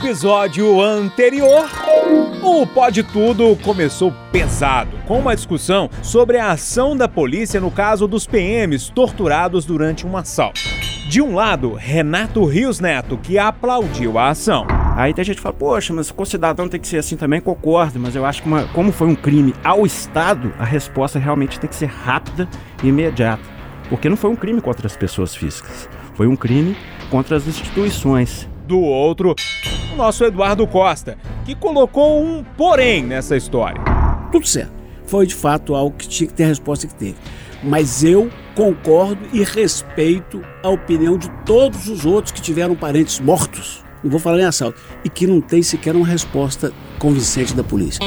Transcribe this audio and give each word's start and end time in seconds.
episódio 0.00 0.80
anterior, 0.80 1.68
o 2.42 2.66
Pode 2.66 3.02
Tudo 3.02 3.54
começou 3.56 4.10
pesado, 4.32 4.96
com 5.06 5.18
uma 5.18 5.36
discussão 5.36 5.90
sobre 6.02 6.38
a 6.38 6.52
ação 6.52 6.96
da 6.96 7.06
polícia 7.06 7.60
no 7.60 7.70
caso 7.70 8.08
dos 8.08 8.26
PMs 8.26 8.90
torturados 8.90 9.66
durante 9.66 10.06
um 10.06 10.16
assalto. 10.16 10.58
De 11.06 11.20
um 11.20 11.34
lado, 11.34 11.74
Renato 11.74 12.42
Rios 12.46 12.80
Neto, 12.80 13.18
que 13.18 13.38
aplaudiu 13.38 14.18
a 14.18 14.30
ação. 14.30 14.66
Aí 14.96 15.12
tem 15.12 15.22
gente 15.22 15.36
que 15.36 15.42
fala, 15.42 15.54
poxa, 15.54 15.92
mas 15.92 16.12
o 16.16 16.24
cidadão 16.24 16.66
tem 16.66 16.80
que 16.80 16.88
ser 16.88 16.96
assim 16.96 17.16
também, 17.16 17.38
concordo, 17.38 18.00
mas 18.00 18.16
eu 18.16 18.24
acho 18.24 18.40
que 18.42 18.48
uma, 18.48 18.64
como 18.68 18.90
foi 18.92 19.06
um 19.06 19.14
crime 19.14 19.54
ao 19.62 19.84
Estado, 19.84 20.50
a 20.58 20.64
resposta 20.64 21.18
realmente 21.18 21.60
tem 21.60 21.68
que 21.68 21.76
ser 21.76 21.90
rápida 21.90 22.48
e 22.82 22.88
imediata. 22.88 23.42
Porque 23.90 24.08
não 24.08 24.16
foi 24.16 24.30
um 24.30 24.36
crime 24.36 24.62
contra 24.62 24.86
as 24.86 24.96
pessoas 24.96 25.34
físicas, 25.34 25.90
foi 26.14 26.26
um 26.26 26.36
crime 26.36 26.74
contra 27.10 27.36
as 27.36 27.46
instituições. 27.46 28.49
Do 28.70 28.78
outro, 28.78 29.34
o 29.92 29.96
nosso 29.96 30.24
Eduardo 30.24 30.64
Costa, 30.64 31.18
que 31.44 31.56
colocou 31.56 32.22
um 32.22 32.44
porém 32.56 33.02
nessa 33.02 33.36
história. 33.36 33.82
Tudo 34.30 34.46
certo. 34.46 34.70
Foi 35.04 35.26
de 35.26 35.34
fato 35.34 35.74
algo 35.74 35.96
que 35.96 36.06
tinha 36.06 36.28
que 36.28 36.34
ter 36.34 36.44
a 36.44 36.46
resposta 36.46 36.86
que 36.86 36.94
teve. 36.94 37.16
Mas 37.64 38.04
eu 38.04 38.30
concordo 38.54 39.18
e 39.32 39.42
respeito 39.42 40.40
a 40.62 40.68
opinião 40.68 41.18
de 41.18 41.28
todos 41.44 41.88
os 41.88 42.06
outros 42.06 42.30
que 42.30 42.40
tiveram 42.40 42.76
parentes 42.76 43.18
mortos. 43.18 43.84
Não 44.04 44.10
vou 44.12 44.20
falar 44.20 44.38
em 44.38 44.44
assalto. 44.44 44.80
E 45.04 45.08
que 45.08 45.26
não 45.26 45.40
tem 45.40 45.64
sequer 45.64 45.96
uma 45.96 46.06
resposta 46.06 46.72
convincente 47.00 47.56
da 47.56 47.64
polícia. 47.64 48.00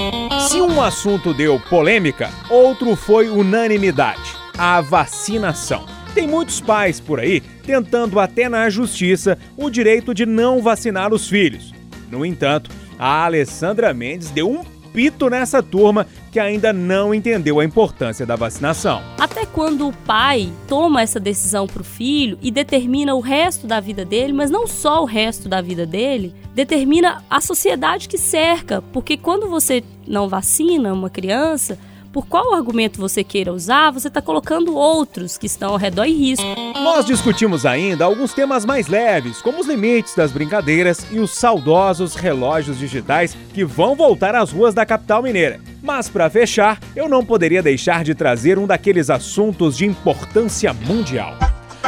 Se 0.47 0.61
um 0.61 0.81
assunto 0.81 1.33
deu 1.33 1.59
polêmica, 1.69 2.29
outro 2.49 2.95
foi 2.95 3.27
unanimidade: 3.27 4.31
a 4.57 4.79
vacinação. 4.79 5.83
Tem 6.13 6.27
muitos 6.27 6.61
pais 6.61 6.99
por 6.99 7.19
aí 7.19 7.41
tentando 7.65 8.19
até 8.19 8.47
na 8.47 8.69
justiça 8.69 9.37
o 9.57 9.69
direito 9.69 10.13
de 10.13 10.25
não 10.25 10.61
vacinar 10.61 11.11
os 11.11 11.27
filhos. 11.27 11.73
No 12.11 12.23
entanto, 12.23 12.69
a 12.99 13.25
Alessandra 13.25 13.93
Mendes 13.93 14.29
deu 14.29 14.49
um 14.49 14.63
pito 14.93 15.27
nessa 15.27 15.63
turma 15.63 16.05
que 16.31 16.39
ainda 16.39 16.71
não 16.71 17.15
entendeu 17.15 17.59
a 17.59 17.65
importância 17.65 18.27
da 18.27 18.35
vacinação. 18.35 19.01
Até 19.17 19.43
quando 19.43 19.87
o 19.87 19.93
pai 20.05 20.53
toma 20.67 21.01
essa 21.01 21.19
decisão 21.19 21.65
para 21.65 21.81
o 21.81 21.85
filho 21.85 22.37
e 22.43 22.51
determina 22.51 23.15
o 23.15 23.19
resto 23.19 23.65
da 23.65 23.79
vida 23.79 24.05
dele, 24.05 24.33
mas 24.33 24.51
não 24.51 24.67
só 24.67 25.01
o 25.01 25.05
resto 25.05 25.49
da 25.49 25.61
vida 25.61 25.83
dele, 25.85 26.35
determina 26.53 27.23
a 27.27 27.41
sociedade 27.41 28.07
que 28.07 28.19
cerca, 28.19 28.83
porque 28.93 29.17
quando 29.17 29.49
você 29.49 29.83
não 30.07 30.29
vacina 30.29 30.93
uma 30.93 31.09
criança, 31.09 31.79
por 32.13 32.27
qual 32.27 32.53
argumento 32.53 33.01
você 33.01 33.23
queira 33.23 33.51
usar, 33.51 33.91
você 33.91 34.07
está 34.07 34.21
colocando 34.21 34.75
outros 34.75 35.35
que 35.35 35.47
estão 35.47 35.71
ao 35.71 35.77
redor 35.77 36.05
em 36.05 36.13
risco. 36.13 36.45
Nós 36.75 37.05
discutimos 37.05 37.65
ainda 37.65 38.05
alguns 38.05 38.33
temas 38.33 38.63
mais 38.63 38.87
leves, 38.87 39.41
como 39.41 39.59
os 39.59 39.67
limites 39.67 40.13
das 40.15 40.31
brincadeiras 40.31 41.07
e 41.11 41.19
os 41.19 41.31
saudosos 41.31 42.13
relógios 42.13 42.77
digitais 42.77 43.35
que 43.51 43.65
vão 43.65 43.95
voltar 43.95 44.35
às 44.35 44.51
ruas 44.51 44.75
da 44.75 44.85
capital 44.85 45.23
mineira. 45.23 45.59
Mas 45.81 46.07
para 46.07 46.29
fechar, 46.29 46.79
eu 46.95 47.09
não 47.09 47.25
poderia 47.25 47.63
deixar 47.63 48.03
de 48.03 48.13
trazer 48.13 48.59
um 48.59 48.67
daqueles 48.67 49.09
assuntos 49.09 49.75
de 49.75 49.85
importância 49.85 50.71
mundial. 50.71 51.33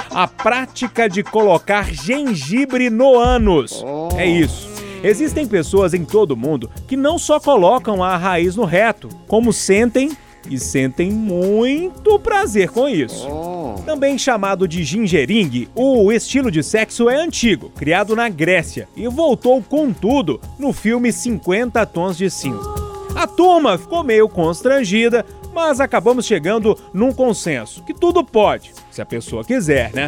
A 0.10 0.28
prática 0.28 1.08
de 1.08 1.22
colocar 1.22 1.94
gengibre 1.94 2.90
no 2.90 3.20
ânus. 3.20 3.86
É 4.18 4.26
isso. 4.26 4.75
Existem 5.06 5.46
pessoas 5.46 5.94
em 5.94 6.04
todo 6.04 6.32
o 6.32 6.36
mundo 6.36 6.68
que 6.88 6.98
não 6.98 7.20
só 7.20 7.40
colocam 7.40 8.04
a 8.04 8.18
raiz 8.18 8.56
no 8.56 8.66
reto, 8.66 9.08
como 9.28 9.54
sentem 9.54 10.18
e 10.50 10.58
sentem 10.58 11.12
muito 11.12 12.18
prazer 12.18 12.72
com 12.72 12.90
isso. 12.90 13.28
Também 13.86 14.18
chamado 14.18 14.68
de 14.68 14.84
gingering, 14.84 15.68
o 15.76 16.12
estilo 16.12 16.50
de 16.50 16.64
sexo 16.64 17.08
é 17.08 17.18
antigo, 17.18 17.70
criado 17.76 18.16
na 18.16 18.28
Grécia 18.30 18.90
e 18.96 19.08
voltou 19.08 19.62
com 19.62 19.94
tudo 19.94 20.42
no 20.58 20.74
filme 20.74 21.14
50 21.14 21.86
Tons 21.86 22.18
de 22.18 22.28
Cinza. 22.28 22.74
A 23.16 23.28
turma 23.28 23.78
ficou 23.78 24.04
meio 24.04 24.28
constrangida, 24.28 25.24
mas 25.54 25.80
acabamos 25.80 26.26
chegando 26.26 26.76
num 26.92 27.14
consenso 27.14 27.84
que 27.84 27.94
tudo 27.94 28.24
pode, 28.24 28.72
se 28.90 29.04
a 29.04 29.06
pessoa 29.06 29.44
quiser, 29.44 29.94
né? 29.94 30.08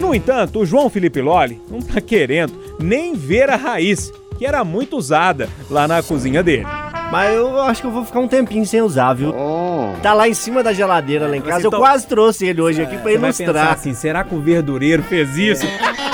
No 0.00 0.12
entanto, 0.12 0.58
o 0.58 0.66
João 0.66 0.90
Felipe 0.90 1.20
Lolli 1.20 1.62
não 1.70 1.80
tá 1.80 2.00
querendo 2.00 2.60
nem 2.80 3.14
ver 3.14 3.48
a 3.48 3.54
raiz 3.54 4.10
que 4.42 4.46
era 4.46 4.64
muito 4.64 4.96
usada 4.96 5.48
lá 5.70 5.86
na 5.86 6.02
cozinha 6.02 6.42
dele. 6.42 6.66
Mas 7.12 7.32
eu 7.32 7.60
acho 7.62 7.80
que 7.80 7.86
eu 7.86 7.92
vou 7.92 8.04
ficar 8.04 8.18
um 8.18 8.26
tempinho 8.26 8.66
sem 8.66 8.80
usar, 8.82 9.14
viu? 9.14 9.30
Oh. 9.30 9.92
Tá 10.02 10.12
lá 10.14 10.28
em 10.28 10.34
cima 10.34 10.64
da 10.64 10.72
geladeira 10.72 11.28
lá 11.28 11.36
em 11.36 11.40
casa. 11.40 11.60
então- 11.60 11.70
Eu 11.72 11.78
quase 11.78 12.08
trouxe 12.08 12.46
ele 12.46 12.60
hoje 12.60 12.82
aqui 12.82 12.96
pra 12.96 13.12
Você 13.12 13.18
vai 13.18 13.30
pensar 13.30 13.44
ilustrar. 13.44 13.72
assim, 13.72 13.94
será 13.94 14.24
que 14.24 14.34
o 14.34 14.40
verdureiro 14.40 15.00
fez 15.04 15.36
isso? 15.38 15.64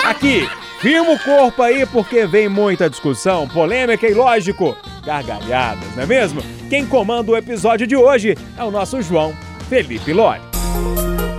Aqui, 0.04 0.46
firma 0.80 1.12
o 1.12 1.18
corpo 1.18 1.62
aí 1.62 1.86
porque 1.86 2.26
vem 2.26 2.50
muita 2.50 2.90
discussão, 2.90 3.48
polêmica 3.48 4.06
e 4.06 4.12
lógico, 4.12 4.76
gargalhadas, 5.06 5.84
não 5.96 6.02
é 6.02 6.06
mesmo? 6.06 6.42
Quem 6.68 6.84
comanda 6.84 7.30
o 7.32 7.36
episódio 7.36 7.86
de 7.86 7.96
hoje 7.96 8.36
é 8.58 8.62
o 8.62 8.70
nosso 8.70 9.00
João 9.00 9.32
Felipe 9.70 10.12
Loli. 10.12 10.40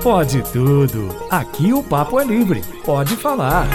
Pode 0.01 0.41
tudo. 0.51 1.15
Aqui 1.29 1.71
o 1.71 1.83
papo 1.83 2.19
é 2.19 2.23
livre. 2.23 2.63
Pode 2.83 3.15
falar. 3.15 3.67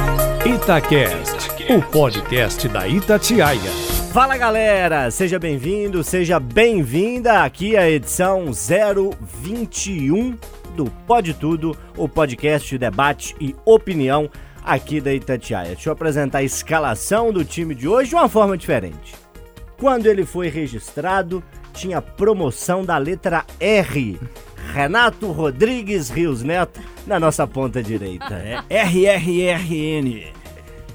Itacast, 0.45 1.44
o 1.69 1.81
podcast 1.81 2.69
da 2.69 2.87
Itatiaia. 2.87 3.71
Fala 4.13 4.37
galera, 4.37 5.11
seja 5.11 5.39
bem-vindo, 5.39 6.05
seja 6.05 6.39
bem-vinda 6.39 7.43
aqui 7.43 7.75
à 7.77 7.89
edição 7.89 8.51
021 8.53 10.37
do 10.77 10.91
Pode 11.07 11.33
Tudo, 11.33 11.77
o 11.97 12.07
podcast 12.07 12.69
de 12.69 12.77
debate 12.77 13.35
e 13.41 13.57
opinião 13.65 14.31
aqui 14.63 15.01
da 15.01 15.13
Itatiaia. 15.15 15.69
Deixa 15.75 15.89
eu 15.89 15.95
apresentar 15.95 16.39
a 16.39 16.43
escalação 16.43 17.33
do 17.33 17.45
time 17.45 17.75
de 17.75 17.89
hoje 17.89 18.11
de 18.11 18.15
uma 18.15 18.29
forma 18.29 18.59
diferente. 18.59 19.15
Quando 19.79 20.07
ele 20.07 20.27
foi 20.27 20.49
registrado, 20.49 21.43
tinha 21.73 22.03
promoção 22.03 22.85
da 22.85 22.99
letra 22.99 23.45
R. 23.59 24.21
Renato 24.73 25.33
Rodrigues 25.33 26.11
Rios 26.11 26.43
Neto 26.43 26.81
na 27.07 27.19
nossa 27.19 27.47
ponta 27.47 27.83
direita. 27.83 28.65
RRRN. 28.69 30.34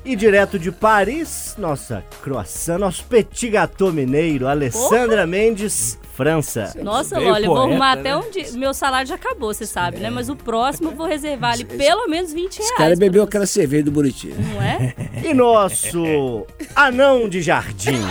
E 0.09 0.15
direto 0.15 0.57
de 0.57 0.71
Paris, 0.71 1.53
nossa 1.55 2.03
croissant, 2.23 2.79
nosso 2.79 3.03
petit 3.03 3.47
gâteau 3.47 3.93
mineiro, 3.93 4.47
Alessandra 4.47 5.27
Mendes, 5.27 5.99
França. 6.15 6.73
Nossa, 6.81 7.19
veio 7.19 7.31
olha, 7.31 7.45
eu 7.45 7.53
vou 7.53 7.61
arrumar 7.61 7.91
até 7.91 8.09
né? 8.09 8.17
um 8.17 8.31
dia. 8.31 8.51
Meu 8.53 8.73
salário 8.73 9.07
já 9.07 9.13
acabou, 9.13 9.53
você 9.53 9.67
sabe, 9.67 9.99
né? 9.99 10.09
Mas 10.09 10.27
o 10.27 10.35
próximo 10.35 10.89
eu 10.89 10.95
vou 10.95 11.05
reservar 11.05 11.51
ali 11.53 11.63
pelo 11.63 12.07
menos 12.07 12.33
20 12.33 12.41
reais. 12.41 12.59
Esse 12.59 12.75
cara 12.75 12.95
bebeu 12.95 13.21
aquela 13.21 13.45
cerveja 13.45 13.83
do 13.83 13.91
Buriti. 13.91 14.29
Não 14.29 14.59
é? 14.59 14.95
E 15.23 15.31
nosso 15.31 16.47
anão 16.75 17.29
de 17.29 17.39
jardim, 17.43 18.01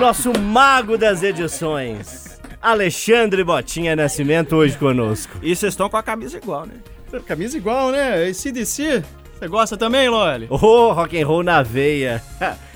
nosso 0.00 0.32
mago 0.38 0.96
das 0.96 1.22
edições, 1.22 2.38
Alexandre 2.62 3.44
Botinha 3.44 3.94
Nascimento, 3.94 4.56
hoje 4.56 4.78
conosco. 4.78 5.36
E 5.42 5.54
vocês 5.54 5.74
estão 5.74 5.90
com 5.90 5.98
a 5.98 6.02
camisa 6.02 6.38
igual, 6.38 6.64
né? 6.64 6.76
Camisa 7.26 7.58
igual, 7.58 7.90
né? 7.90 8.26
Esse 8.28 8.50
DC. 8.50 9.02
Você 9.38 9.48
gosta 9.48 9.76
também, 9.76 10.08
Loli? 10.08 10.46
Ô, 10.50 10.92
rock 10.92 11.20
and 11.20 11.26
roll 11.26 11.42
na 11.42 11.62
veia. 11.62 12.22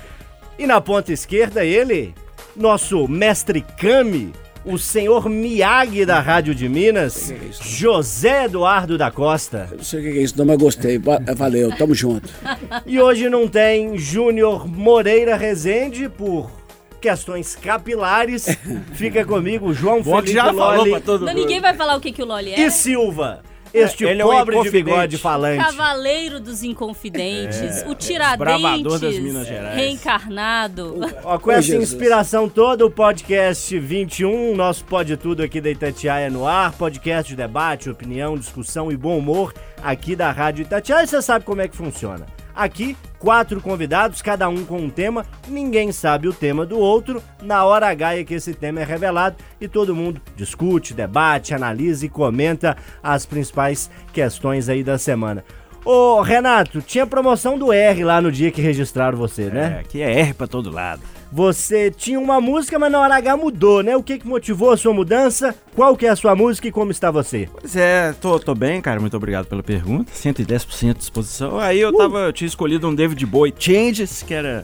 E 0.57 0.67
na 0.67 0.79
ponta 0.79 1.11
esquerda 1.11 1.65
ele, 1.65 2.13
nosso 2.55 3.07
mestre 3.07 3.65
Kami, 3.75 4.31
o 4.63 4.77
senhor 4.77 5.27
Miyagi 5.27 6.05
da 6.05 6.19
Rádio 6.19 6.53
de 6.53 6.69
Minas, 6.69 7.33
José 7.59 8.45
Eduardo 8.45 8.95
da 8.95 9.09
Costa. 9.09 9.67
Não 9.75 9.83
sei 9.83 9.99
o 9.99 10.03
que 10.13 10.19
é 10.19 10.21
isso, 10.21 10.37
não, 10.37 10.45
mas 10.45 10.57
gostei. 10.59 10.99
Va- 10.99 11.19
Valeu, 11.35 11.75
tamo 11.75 11.95
junto. 11.95 12.29
E 12.85 13.01
hoje 13.01 13.29
não 13.29 13.47
tem 13.47 13.97
Júnior 13.97 14.67
Moreira 14.67 15.35
Rezende 15.35 16.07
por 16.07 16.51
questões 17.01 17.55
capilares. 17.55 18.45
Fica 18.93 19.25
comigo, 19.25 19.73
João 19.73 20.03
Bom 20.03 20.17
Felipe 20.17 20.33
já 20.33 20.45
falou 20.53 20.75
Lolli 20.77 20.91
pra 20.91 21.01
todo 21.01 21.25
Não, 21.25 21.33
mundo. 21.33 21.41
ninguém 21.41 21.59
vai 21.59 21.73
falar 21.73 21.95
o 21.95 21.99
que, 21.99 22.11
que 22.11 22.21
o 22.21 22.25
Loli 22.25 22.53
é. 22.53 22.59
e 22.61 22.69
Silva. 22.69 23.41
Este 23.73 24.03
Ele 24.05 24.21
é 24.21 24.25
um 24.25 24.29
pobre 24.29 24.61
de 24.61 24.69
bigode 24.69 25.17
falante. 25.17 25.63
Cavaleiro 25.63 26.39
dos 26.39 26.61
Inconfidentes, 26.61 27.83
o 27.87 28.37
bravador 28.37 28.99
das 28.99 28.99
Tiradentes, 28.99 29.19
Minas 29.19 29.47
Gerais. 29.47 29.75
reencarnado. 29.75 30.99
Ó, 31.23 31.39
com 31.39 31.49
Ô, 31.49 31.53
essa 31.53 31.63
Jesus. 31.63 31.91
inspiração 31.91 32.47
toda, 32.47 32.85
o 32.85 32.91
podcast 32.91 33.79
21, 33.79 34.55
nosso 34.55 34.85
Pode 34.85 35.17
Tudo 35.17 35.41
aqui 35.41 35.59
da 35.59 35.71
Itatiaia 35.71 36.29
no 36.29 36.45
ar, 36.47 36.71
podcast 36.73 37.29
de 37.29 37.35
debate, 37.35 37.89
opinião, 37.89 38.37
discussão 38.37 38.91
e 38.91 38.97
bom 38.97 39.17
humor 39.17 39.53
aqui 39.81 40.15
da 40.15 40.31
Rádio 40.31 40.61
Itatiaia. 40.61 41.03
E 41.03 41.07
você 41.07 41.21
sabe 41.21 41.43
como 41.43 41.61
é 41.61 41.67
que 41.67 41.75
funciona. 41.75 42.27
Aqui, 42.55 42.95
quatro 43.17 43.59
convidados, 43.59 44.21
cada 44.21 44.47
um 44.47 44.63
com 44.63 44.77
um 44.77 44.89
tema, 44.89 45.25
ninguém 45.47 45.91
sabe 45.91 46.27
o 46.27 46.33
tema 46.33 46.65
do 46.65 46.77
outro, 46.77 47.21
na 47.41 47.65
hora 47.65 47.87
H 47.87 48.17
é 48.17 48.23
que 48.23 48.35
esse 48.35 48.53
tema 48.53 48.81
é 48.81 48.83
revelado 48.83 49.37
e 49.59 49.67
todo 49.67 49.95
mundo 49.95 50.21
discute, 50.35 50.93
debate, 50.93 51.53
analisa 51.53 52.05
e 52.05 52.09
comenta 52.09 52.77
as 53.01 53.25
principais 53.25 53.89
questões 54.11 54.69
aí 54.69 54.83
da 54.83 54.97
semana. 54.97 55.43
Ô, 55.83 56.21
Renato, 56.21 56.81
tinha 56.81 57.05
promoção 57.05 57.57
do 57.57 57.73
R 57.73 58.03
lá 58.05 58.21
no 58.21 58.31
dia 58.31 58.51
que 58.51 58.61
registraram 58.61 59.17
você, 59.17 59.49
né? 59.49 59.77
É, 59.77 59.79
aqui 59.81 60.01
é 60.01 60.19
R 60.19 60.33
pra 60.33 60.47
todo 60.47 60.71
lado. 60.71 61.01
Você 61.33 61.89
tinha 61.89 62.19
uma 62.19 62.39
música, 62.39 62.77
mas 62.77 62.91
na 62.91 62.99
hora 62.99 63.15
H 63.15 63.35
mudou, 63.35 63.81
né? 63.81 63.97
O 63.97 64.03
que, 64.03 64.19
que 64.19 64.27
motivou 64.27 64.69
a 64.69 64.77
sua 64.77 64.93
mudança? 64.93 65.55
Qual 65.75 65.97
que 65.97 66.05
é 66.05 66.09
a 66.09 66.15
sua 66.15 66.35
música 66.35 66.67
e 66.67 66.71
como 66.71 66.91
está 66.91 67.09
você? 67.09 67.49
Pois 67.59 67.75
é, 67.75 68.13
tô, 68.21 68.39
tô 68.39 68.53
bem, 68.53 68.79
cara. 68.79 68.99
Muito 68.99 69.17
obrigado 69.17 69.47
pela 69.47 69.63
pergunta. 69.63 70.13
110% 70.13 70.93
de 70.93 70.99
disposição. 70.99 71.57
Aí 71.59 71.79
eu 71.79 71.91
tava, 71.91 72.19
eu 72.19 72.33
tinha 72.33 72.47
escolhido 72.47 72.87
um 72.87 72.93
David 72.93 73.25
Bowie 73.25 73.51
Changes, 73.57 74.21
que 74.21 74.31
era 74.31 74.63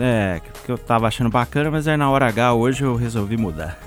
É, 0.00 0.40
que 0.64 0.72
eu 0.72 0.78
tava 0.78 1.06
achando 1.06 1.28
bacana, 1.28 1.70
mas 1.70 1.86
aí 1.86 1.98
na 1.98 2.08
hora 2.08 2.26
H 2.26 2.54
hoje 2.54 2.84
eu 2.84 2.96
resolvi 2.96 3.36
mudar. 3.36 3.78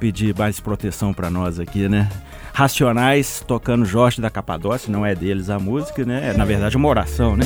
Pedir 0.00 0.36
mais 0.36 0.58
proteção 0.58 1.14
pra 1.14 1.30
nós 1.30 1.60
aqui, 1.60 1.88
né? 1.88 2.08
Racionais 2.52 3.44
tocando 3.46 3.84
Jorge 3.84 4.20
da 4.20 4.28
Capadócia, 4.28 4.90
não 4.90 5.06
é 5.06 5.14
deles 5.14 5.50
a 5.50 5.60
música, 5.60 6.04
né? 6.04 6.30
É 6.30 6.36
na 6.36 6.44
verdade 6.44 6.76
uma 6.76 6.88
oração, 6.88 7.36
né? 7.36 7.44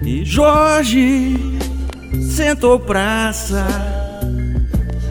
E 0.00 0.24
Jorge 0.24 1.36
sentou 2.20 2.78
praça 2.78 3.66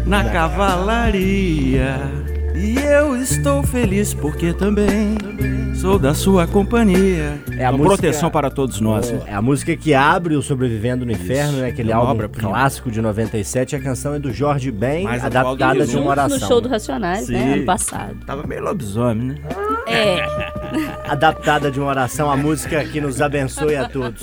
na 0.05 0.23
cavalaria. 0.29 1.97
E 2.55 2.77
eu 2.77 3.15
estou 3.17 3.63
feliz 3.63 4.13
porque 4.13 4.53
também 4.53 5.17
sou 5.75 5.97
da 5.97 6.13
sua 6.13 6.45
companhia. 6.45 7.41
É 7.57 7.65
a 7.65 7.71
Uma 7.71 7.77
música- 7.79 7.95
proteção 7.97 8.29
para 8.29 8.49
todos 8.51 8.79
nós. 8.79 9.11
né? 9.11 9.21
É 9.25 9.33
a 9.33 9.41
música 9.41 9.75
que 9.75 9.93
abre 9.93 10.35
o 10.35 10.41
Sobrevivendo 10.41 11.03
no 11.03 11.11
Inferno, 11.11 11.57
né? 11.57 11.69
Aquele 11.69 11.89
É 11.91 11.93
álbum 11.95 12.11
obra-prima. 12.11 12.49
clássico 12.49 12.91
de 12.91 13.01
97. 13.01 13.75
A 13.75 13.81
canção 13.81 14.13
é 14.13 14.19
do 14.19 14.31
Jorge 14.31 14.71
Ben, 14.71 15.03
Mais 15.05 15.25
adaptada 15.25 15.85
de 15.85 15.97
uma 15.97 16.11
oração. 16.11 16.37
no 16.39 16.45
show 16.47 16.61
do 16.61 16.69
Racionais, 16.69 17.27
né? 17.27 17.39
Sim. 17.39 17.53
Ano 17.53 17.65
passado. 17.65 18.15
Tava 18.25 18.45
meio 18.45 18.61
lobisomem, 18.63 19.29
né? 19.29 19.35
É. 19.87 20.23
Adaptada 21.09 21.71
de 21.71 21.79
uma 21.79 21.89
oração, 21.89 22.29
a 22.31 22.37
música 22.37 22.83
que 22.85 23.01
nos 23.01 23.19
abençoe 23.19 23.75
a 23.75 23.89
todos. 23.89 24.21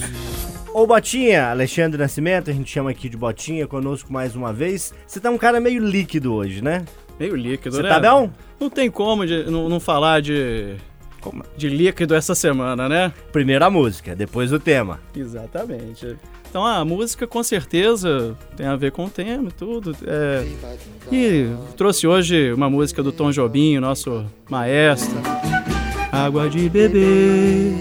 Ô 0.73 0.87
Botinha, 0.87 1.51
Alexandre 1.51 1.99
Nascimento, 1.99 2.49
a 2.49 2.53
gente 2.53 2.71
chama 2.71 2.91
aqui 2.91 3.09
de 3.09 3.17
Botinha, 3.17 3.67
conosco 3.67 4.13
mais 4.13 4.37
uma 4.37 4.53
vez. 4.53 4.95
Você 5.05 5.19
tá 5.19 5.29
um 5.29 5.37
cara 5.37 5.61
meio 5.61 5.85
líquido 5.85 6.33
hoje, 6.33 6.63
né? 6.63 6.85
Meio 7.19 7.35
líquido, 7.35 7.75
Você 7.75 7.83
né? 7.83 7.89
tá 7.89 7.99
bom? 7.99 8.31
Não 8.59 8.71
tem 8.71 8.89
como 8.89 9.27
de, 9.27 9.51
não, 9.51 9.69
não 9.69 9.81
falar 9.81 10.23
de, 10.23 10.77
de 11.57 11.69
líquido 11.69 12.15
essa 12.15 12.37
semana, 12.37 12.89
né? 12.89 13.13
Primeiro 13.33 13.65
a 13.65 13.71
música, 13.71 14.15
depois 14.15 14.53
o 14.53 14.61
tema. 14.61 15.01
Exatamente. 15.15 16.17
Então 16.49 16.65
a 16.65 16.85
música 16.85 17.27
com 17.27 17.43
certeza 17.43 18.37
tem 18.57 18.67
a 18.67 18.77
ver 18.77 18.93
com 18.93 19.07
o 19.07 19.11
tema 19.11 19.49
e 19.49 19.53
tudo. 19.53 19.97
É, 20.07 20.47
e 21.11 21.51
trouxe 21.77 22.07
hoje 22.07 22.53
uma 22.53 22.71
música 22.71 23.03
do 23.03 23.11
Tom 23.11 23.33
Jobim, 23.33 23.79
nosso 23.81 24.25
maestro. 24.49 25.19
Água 26.13 26.49
de 26.49 26.69
beber, 26.69 27.73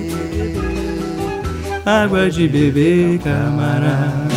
água 1.86 2.30
de 2.30 2.48
beber, 2.48 3.20
camarada. 3.20 4.30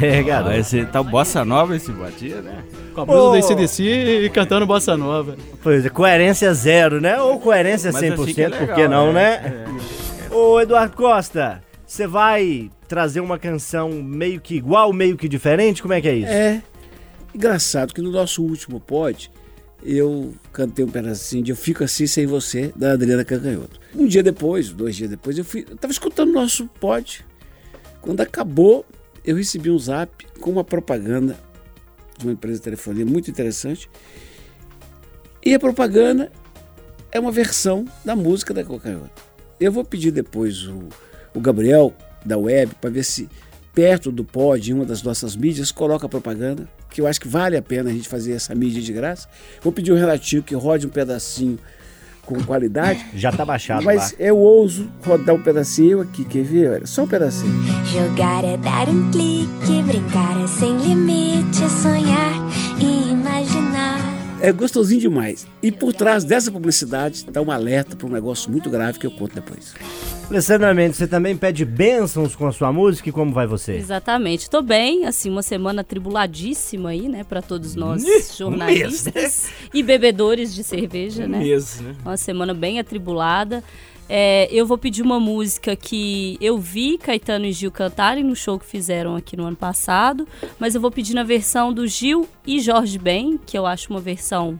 É, 0.00 0.22
garoto. 0.22 0.56
esse 0.56 0.84
tá 0.86 1.02
bossa 1.02 1.44
nova 1.44 1.76
esse 1.76 1.92
batia, 1.92 2.42
né? 2.42 2.64
Com 2.94 3.02
a 3.02 3.06
blusa 3.06 3.28
Ô. 3.28 3.30
do 3.30 3.36
ACDC 3.36 3.82
e 4.24 4.30
cantando 4.30 4.66
bossa 4.66 4.96
nova. 4.96 5.36
Pois 5.62 5.86
é, 5.86 5.88
coerência 5.88 6.52
zero, 6.52 7.00
né? 7.00 7.20
Ou 7.20 7.38
coerência 7.38 7.92
Mas 7.92 8.02
100%, 8.02 8.12
assim 8.12 8.34
que 8.34 8.42
é 8.42 8.48
por 8.48 8.60
legal, 8.60 8.76
que 8.76 8.88
não, 8.88 9.12
né? 9.12 9.38
né? 9.38 9.64
Ô, 10.30 10.60
Eduardo 10.60 10.96
Costa, 10.96 11.62
você 11.86 12.06
vai 12.06 12.70
trazer 12.88 13.20
uma 13.20 13.38
canção 13.38 13.90
meio 13.90 14.40
que 14.40 14.56
igual, 14.56 14.92
meio 14.92 15.16
que 15.16 15.28
diferente? 15.28 15.80
Como 15.80 15.94
é 15.94 16.00
que 16.00 16.08
é 16.08 16.14
isso? 16.14 16.32
É 16.32 16.62
engraçado 17.34 17.94
que 17.94 18.02
no 18.02 18.10
nosso 18.10 18.42
último 18.42 18.80
pod 18.80 19.30
eu 19.84 20.34
cantei 20.52 20.84
um 20.84 20.88
pedacinho 20.88 21.42
de 21.42 21.50
Eu 21.50 21.56
Fico 21.56 21.82
Assim 21.84 22.06
Sem 22.06 22.26
Você, 22.26 22.72
da 22.76 22.92
Adriana 22.92 23.24
Cancanhoto. 23.24 23.80
Um 23.94 24.06
dia 24.06 24.22
depois, 24.22 24.70
dois 24.70 24.96
dias 24.96 25.10
depois, 25.10 25.36
eu 25.36 25.44
fui. 25.44 25.66
Eu 25.68 25.76
tava 25.76 25.92
escutando 25.92 26.30
o 26.30 26.32
nosso 26.32 26.66
pod. 26.80 27.24
Quando 28.00 28.20
acabou, 28.20 28.84
eu 29.24 29.36
recebi 29.36 29.70
um 29.70 29.78
zap 29.78 30.26
com 30.40 30.50
uma 30.50 30.64
propaganda 30.64 31.38
de 32.18 32.26
uma 32.26 32.32
empresa 32.32 32.58
de 32.58 32.64
telefonia 32.64 33.06
muito 33.06 33.30
interessante. 33.30 33.88
E 35.44 35.54
a 35.54 35.58
propaganda 35.58 36.30
é 37.10 37.18
uma 37.18 37.32
versão 37.32 37.84
da 38.04 38.14
música 38.14 38.54
da 38.54 38.64
Cancanhoto. 38.64 39.22
Eu 39.58 39.72
vou 39.72 39.84
pedir 39.84 40.10
depois 40.10 40.66
o, 40.66 40.88
o 41.34 41.40
Gabriel 41.40 41.94
da 42.24 42.38
web 42.38 42.74
para 42.80 42.90
ver 42.90 43.04
se 43.04 43.28
perto 43.74 44.12
do 44.12 44.24
pod, 44.24 44.70
em 44.70 44.74
uma 44.74 44.84
das 44.84 45.02
nossas 45.02 45.34
mídias, 45.34 45.72
coloca 45.72 46.06
a 46.06 46.08
propaganda, 46.08 46.68
que 46.92 47.00
eu 47.00 47.06
acho 47.06 47.20
que 47.20 47.28
vale 47.28 47.56
a 47.56 47.62
pena 47.62 47.90
a 47.90 47.92
gente 47.92 48.08
fazer 48.08 48.32
essa 48.32 48.54
mídia 48.54 48.82
de 48.82 48.92
graça. 48.92 49.28
Vou 49.62 49.72
pedir 49.72 49.92
um 49.92 49.96
relativo 49.96 50.42
que 50.42 50.54
rode 50.54 50.86
um 50.86 50.90
pedacinho 50.90 51.58
com 52.24 52.40
qualidade, 52.44 53.04
Já 53.16 53.32
tá 53.32 53.44
baixado 53.44 53.84
mas 53.84 54.12
lá. 54.12 54.18
eu 54.20 54.38
ouso 54.38 54.88
rodar 55.04 55.34
um 55.34 55.42
pedacinho 55.42 56.00
aqui, 56.00 56.24
quer 56.24 56.44
ver? 56.44 56.70
Olha, 56.70 56.86
só 56.86 57.02
um 57.02 57.08
pedacinho. 57.08 57.52
Jogar 57.86 58.44
é 58.44 58.56
dar 58.56 58.88
um 58.88 59.10
clique, 59.10 59.82
brincar 59.84 60.40
é 60.40 60.46
sem 60.46 60.76
limite, 60.76 61.68
sonhar 61.82 62.32
e 62.80 63.10
imaginar. 63.10 63.98
É 64.40 64.52
gostosinho 64.52 65.00
demais. 65.00 65.46
E 65.60 65.72
por 65.72 65.92
trás 65.92 66.22
dessa 66.24 66.50
publicidade 66.50 67.16
está 67.16 67.40
um 67.40 67.50
alerta 67.50 67.96
para 67.96 68.06
um 68.06 68.10
negócio 68.10 68.50
muito 68.50 68.70
grave 68.70 68.98
que 69.00 69.06
eu 69.06 69.10
conto 69.10 69.34
depois. 69.34 69.74
Alessandra 70.32 70.72
Mendes, 70.72 70.96
você 70.96 71.06
também 71.06 71.36
pede 71.36 71.62
bênçãos 71.62 72.34
com 72.34 72.46
a 72.46 72.52
sua 72.52 72.72
música 72.72 73.06
e 73.06 73.12
como 73.12 73.34
vai 73.34 73.46
você? 73.46 73.74
Exatamente. 73.74 74.48
Tô 74.48 74.62
bem, 74.62 75.04
assim, 75.04 75.28
uma 75.28 75.42
semana 75.42 75.84
tribuladíssima 75.84 76.88
aí, 76.88 77.06
né, 77.06 77.22
para 77.22 77.42
todos 77.42 77.74
nós 77.74 78.02
jornalistas 78.34 79.50
e 79.74 79.82
bebedores 79.82 80.54
de 80.54 80.64
cerveja, 80.64 81.28
né? 81.28 81.38
Mesmo, 81.38 81.88
né? 81.88 81.96
Uma 82.02 82.16
semana 82.16 82.54
bem 82.54 82.80
atribulada. 82.80 83.62
É, 84.08 84.48
eu 84.50 84.64
vou 84.64 84.78
pedir 84.78 85.02
uma 85.02 85.20
música 85.20 85.76
que 85.76 86.38
eu 86.40 86.56
vi 86.56 86.96
Caetano 86.96 87.44
e 87.44 87.52
Gil 87.52 87.70
cantarem 87.70 88.24
no 88.24 88.34
show 88.34 88.58
que 88.58 88.64
fizeram 88.64 89.14
aqui 89.14 89.36
no 89.36 89.44
ano 89.44 89.56
passado, 89.56 90.26
mas 90.58 90.74
eu 90.74 90.80
vou 90.80 90.90
pedir 90.90 91.12
na 91.12 91.24
versão 91.24 91.74
do 91.74 91.86
Gil 91.86 92.26
e 92.46 92.58
Jorge 92.58 92.98
Ben, 92.98 93.38
que 93.44 93.56
eu 93.56 93.66
acho 93.66 93.90
uma 93.90 94.00
versão 94.00 94.58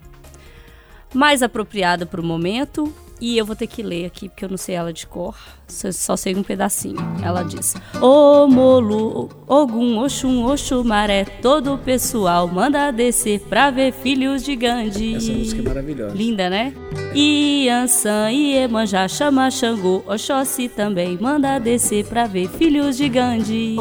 mais 1.14 1.42
apropriada 1.42 2.04
para 2.04 2.20
o 2.20 2.24
momento. 2.24 2.92
E 3.24 3.38
eu 3.38 3.46
vou 3.46 3.54
ter 3.54 3.68
que 3.68 3.84
ler 3.84 4.06
aqui, 4.06 4.28
porque 4.28 4.44
eu 4.44 4.48
não 4.48 4.56
sei 4.56 4.74
ela 4.74 4.92
de 4.92 5.06
cor. 5.06 5.36
Só, 5.68 5.92
só 5.92 6.16
sei 6.16 6.34
um 6.34 6.42
pedacinho. 6.42 6.98
Ela 7.22 7.44
diz: 7.44 7.76
Ô 8.00 8.48
Molu, 8.48 9.30
Ogum, 9.46 9.96
Oxum, 9.98 10.44
Oxumaré, 10.44 11.24
todo 11.40 11.74
o 11.74 11.78
pessoal 11.78 12.48
manda 12.48 12.90
descer 12.90 13.38
pra 13.42 13.70
ver 13.70 13.92
filhos 13.92 14.42
de 14.42 14.56
Gandhi. 14.56 15.14
Essa 15.14 15.32
música 15.32 15.62
é 15.62 15.64
maravilhosa. 15.64 16.14
Linda, 16.16 16.50
né? 16.50 16.74
Iansan, 17.14 18.32
Iemanjá, 18.32 19.06
chama 19.06 19.48
Xangô, 19.52 20.02
Oxóssi 20.04 20.68
também 20.68 21.16
manda 21.16 21.60
descer 21.60 22.04
pra 22.04 22.26
ver 22.26 22.48
filhos 22.48 22.96
de 22.96 23.08
Gandhi. 23.08 23.76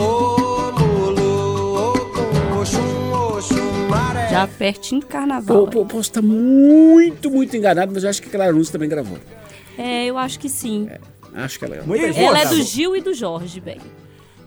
Já 4.32 4.48
pertinho 4.48 5.02
do 5.02 5.08
carnaval. 5.08 5.66
Pô, 5.66 5.68
pô, 5.68 5.86
posso 5.86 6.10
estar 6.10 6.22
muito, 6.22 7.30
muito 7.30 7.56
enganado, 7.56 7.92
mas 7.94 8.04
eu 8.04 8.10
acho 8.10 8.22
que 8.22 8.30
Clara 8.30 8.52
Nunes 8.52 8.70
também 8.70 8.88
gravou. 8.90 9.18
É, 9.78 10.06
eu 10.06 10.18
acho 10.18 10.40
que 10.40 10.50
sim. 10.50 10.90
Acho 11.34 11.60
que 11.60 11.66
ela 11.66 11.76
gravou. 11.76 11.96
Muito 11.96 12.14
bem, 12.14 12.26
Ela 12.26 12.42
é 12.42 12.46
do 12.46 12.62
Gil 12.64 12.96
e 12.96 13.02
do 13.02 13.14
Jorge, 13.14 13.60
bem. 13.60 13.78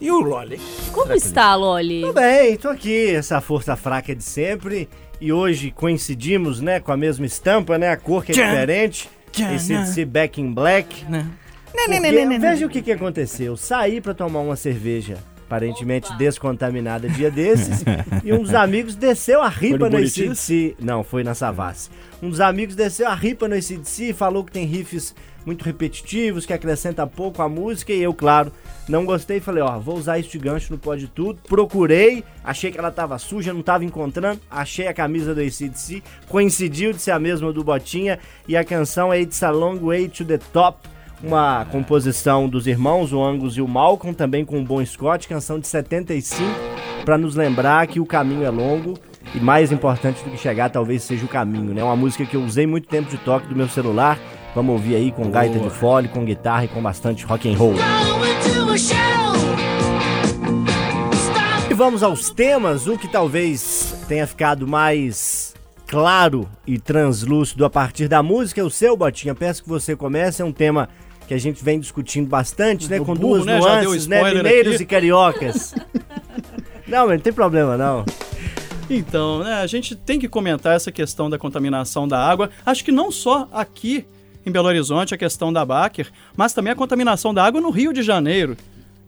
E 0.01 0.11
o 0.11 0.21
Loli? 0.21 0.61
Como 0.93 1.13
está, 1.13 1.55
Loli? 1.55 2.03
Tudo 2.03 2.15
bem, 2.15 2.57
tô 2.57 2.69
aqui, 2.69 3.15
essa 3.15 3.41
força 3.41 3.77
fraca 3.77 4.15
de 4.15 4.25
sempre. 4.25 4.89
E 5.21 5.33
hoje 5.33 5.71
coincidimos, 5.71 6.61
né, 6.61 6.81
com 6.81 6.93
a 6.93 6.97
mesma 6.97 7.25
estampa, 7.25 7.79
né? 7.79 7.89
A 7.89 7.97
cor 7.97 8.25
que 8.25 8.33
é 8.33 8.35
Tchan. 8.35 8.51
diferente. 8.51 9.11
Tchan, 9.33 9.55
Esse 9.55 10.01
né? 10.01 10.05
Back 10.05 10.41
in 10.41 10.53
Black. 10.53 11.05
Né? 11.05 11.27
Porque, 11.73 12.39
veja 12.39 12.67
o 12.67 12.69
que, 12.69 12.83
que 12.83 12.93
aconteceu. 12.93 13.57
Saí 13.57 14.01
pra 14.01 14.15
tomar 14.15 14.41
uma 14.41 14.57
cerveja, 14.57 15.19
aparentemente 15.47 16.13
descontaminada 16.17 17.09
dia 17.09 17.31
desses, 17.31 17.85
e 18.25 18.33
um 18.33 18.43
dos 18.43 18.55
amigos 18.55 18.95
desceu 18.95 19.43
a 19.43 19.49
ripa 19.49 19.89
no? 19.91 19.97
ACDC. 19.99 20.77
Não, 20.81 21.05
foi 21.05 21.23
na 21.23 21.35
Savassi. 21.35 21.91
Um 22.23 22.31
dos 22.31 22.41
amigos 22.41 22.75
desceu 22.75 23.07
a 23.09 23.15
ripa 23.15 23.47
no 23.47 23.55
ACDC 23.55 24.11
e 24.11 24.13
falou 24.13 24.45
que 24.45 24.53
tem 24.53 24.65
riffs 24.65 25.15
muito 25.45 25.63
repetitivos, 25.63 26.47
que 26.47 26.53
acrescenta 26.53 27.07
pouco 27.07 27.43
à 27.43 27.49
música, 27.49 27.93
e 27.93 28.03
eu, 28.03 28.15
claro, 28.15 28.51
não 28.89 29.05
gostei. 29.05 29.41
Falei, 29.41 29.63
ó, 29.63 29.79
vou 29.79 29.97
usar 29.97 30.19
de 30.19 30.39
gancho 30.39 30.73
no 30.73 30.79
Pode 30.79 31.07
Tudo. 31.09 31.39
Procurei, 31.47 32.25
achei 32.43 32.73
que 32.73 32.79
ela 32.79 32.91
tava 32.91 33.19
suja, 33.19 33.53
não 33.53 33.63
tava 33.63 33.85
encontrando. 33.85 34.41
Achei 34.51 34.87
a 34.87 34.95
camisa 34.95 35.35
do 35.35 35.43
ACDC, 35.43 36.03
coincidiu 36.29 36.93
de 36.93 36.99
ser 37.01 37.11
a 37.11 37.19
mesma 37.19 37.53
do 37.53 37.63
Botinha, 37.63 38.19
e 38.49 38.57
a 38.57 38.65
canção 38.65 39.13
é 39.13 39.21
It's 39.21 39.43
a 39.43 39.51
Long 39.51 39.77
Way 39.79 40.09
to 40.09 40.25
the 40.25 40.39
Top 40.39 40.89
uma 41.27 41.65
composição 41.71 42.49
dos 42.49 42.67
irmãos, 42.67 43.13
o 43.13 43.23
Angus 43.23 43.57
e 43.57 43.63
o 43.63 43.69
Malcolm, 43.69 44.15
também 44.15 44.45
com 44.45 44.61
o 44.61 44.65
Bon 44.65 44.85
Scott, 44.85 45.27
canção 45.27 45.59
de 45.59 45.67
75, 45.67 46.45
para 47.05 47.17
nos 47.17 47.35
lembrar 47.35 47.87
que 47.87 47.99
o 47.99 48.07
caminho 48.07 48.45
é 48.45 48.51
longo 48.51 48.95
e 49.35 49.41
mais 49.41 49.73
importante 49.73 50.23
do 50.23 50.31
que 50.31 50.37
chegar 50.37 50.69
talvez 50.69 51.03
seja 51.03 51.25
o 51.25 51.29
caminho, 51.29 51.73
né? 51.73 51.83
Uma 51.83 51.97
música 51.97 52.27
que 52.27 52.37
eu 52.37 52.43
usei 52.43 52.67
muito 52.67 52.89
tempo 52.89 53.11
de 53.11 53.17
toque 53.19 53.47
do 53.47 53.57
meu 53.57 53.69
celular. 53.69 54.19
Vamos 54.55 54.73
ouvir 54.75 54.95
aí 54.95 55.11
com 55.11 55.31
gaita 55.31 55.59
de 55.59 55.71
fole, 55.71 56.09
com 56.09 56.25
guitarra 56.25 56.67
e 56.67 56.69
com 56.69 56.81
bastante 56.81 57.25
rock 57.25 57.51
and 57.51 57.57
roll. 57.57 57.75
E 61.69 61.75
vamos 61.75 62.03
aos 62.03 62.31
temas, 62.31 62.87
o 62.87 62.97
que 62.97 63.09
talvez 63.09 64.05
tenha 64.07 64.27
ficado 64.27 64.69
mais 64.69 65.55
claro 65.87 66.49
e 66.67 66.79
translúcido 66.79 67.65
a 67.65 67.71
partir 67.71 68.09
da 68.09 68.23
música 68.23 68.61
é 68.61 68.65
o 68.65 68.71
seu, 68.71 68.97
Botinha. 68.97 69.35
Peço 69.35 69.63
que 69.63 69.69
você 69.69 69.97
comece, 69.97 70.43
é 70.43 70.45
um 70.45 70.53
tema 70.53 70.89
que 71.27 71.35
a 71.35 71.39
gente 71.39 71.65
vem 71.65 71.81
discutindo 71.81 72.29
bastante, 72.29 72.89
né? 72.91 73.01
O 73.01 73.05
Com 73.05 73.15
burro, 73.15 73.35
duas 73.35 73.47
né, 73.47 73.59
nuances, 73.59 74.07
né? 74.07 74.23
Mineiros 74.35 74.75
aqui. 74.75 74.83
e 74.83 74.87
cariocas. 74.87 75.75
não, 76.87 77.07
mas 77.07 77.17
não 77.17 77.21
tem 77.21 77.33
problema, 77.33 77.77
não. 77.77 78.05
Então, 78.89 79.39
né, 79.43 79.55
a 79.55 79.67
gente 79.67 79.97
tem 79.97 80.19
que 80.19 80.29
comentar 80.29 80.77
essa 80.77 80.93
questão 80.93 81.31
da 81.31 81.39
contaminação 81.39 82.07
da 82.07 82.19
água. 82.19 82.51
Acho 82.67 82.85
que 82.85 82.93
não 82.93 83.11
só 83.11 83.49
aqui 83.53 84.07
em 84.45 84.51
Belo 84.51 84.69
Horizonte 84.69 85.15
a 85.15 85.19
questão 85.19 85.53
da 85.53 85.65
Baker, 85.65 86.11
mas 86.37 86.53
também 86.53 86.73
a 86.73 86.77
contaminação 86.77 87.33
da 87.33 87.43
água 87.43 87.61
no 87.61 87.71
Rio 87.71 87.93
de 87.93 88.03
Janeiro. 88.03 88.57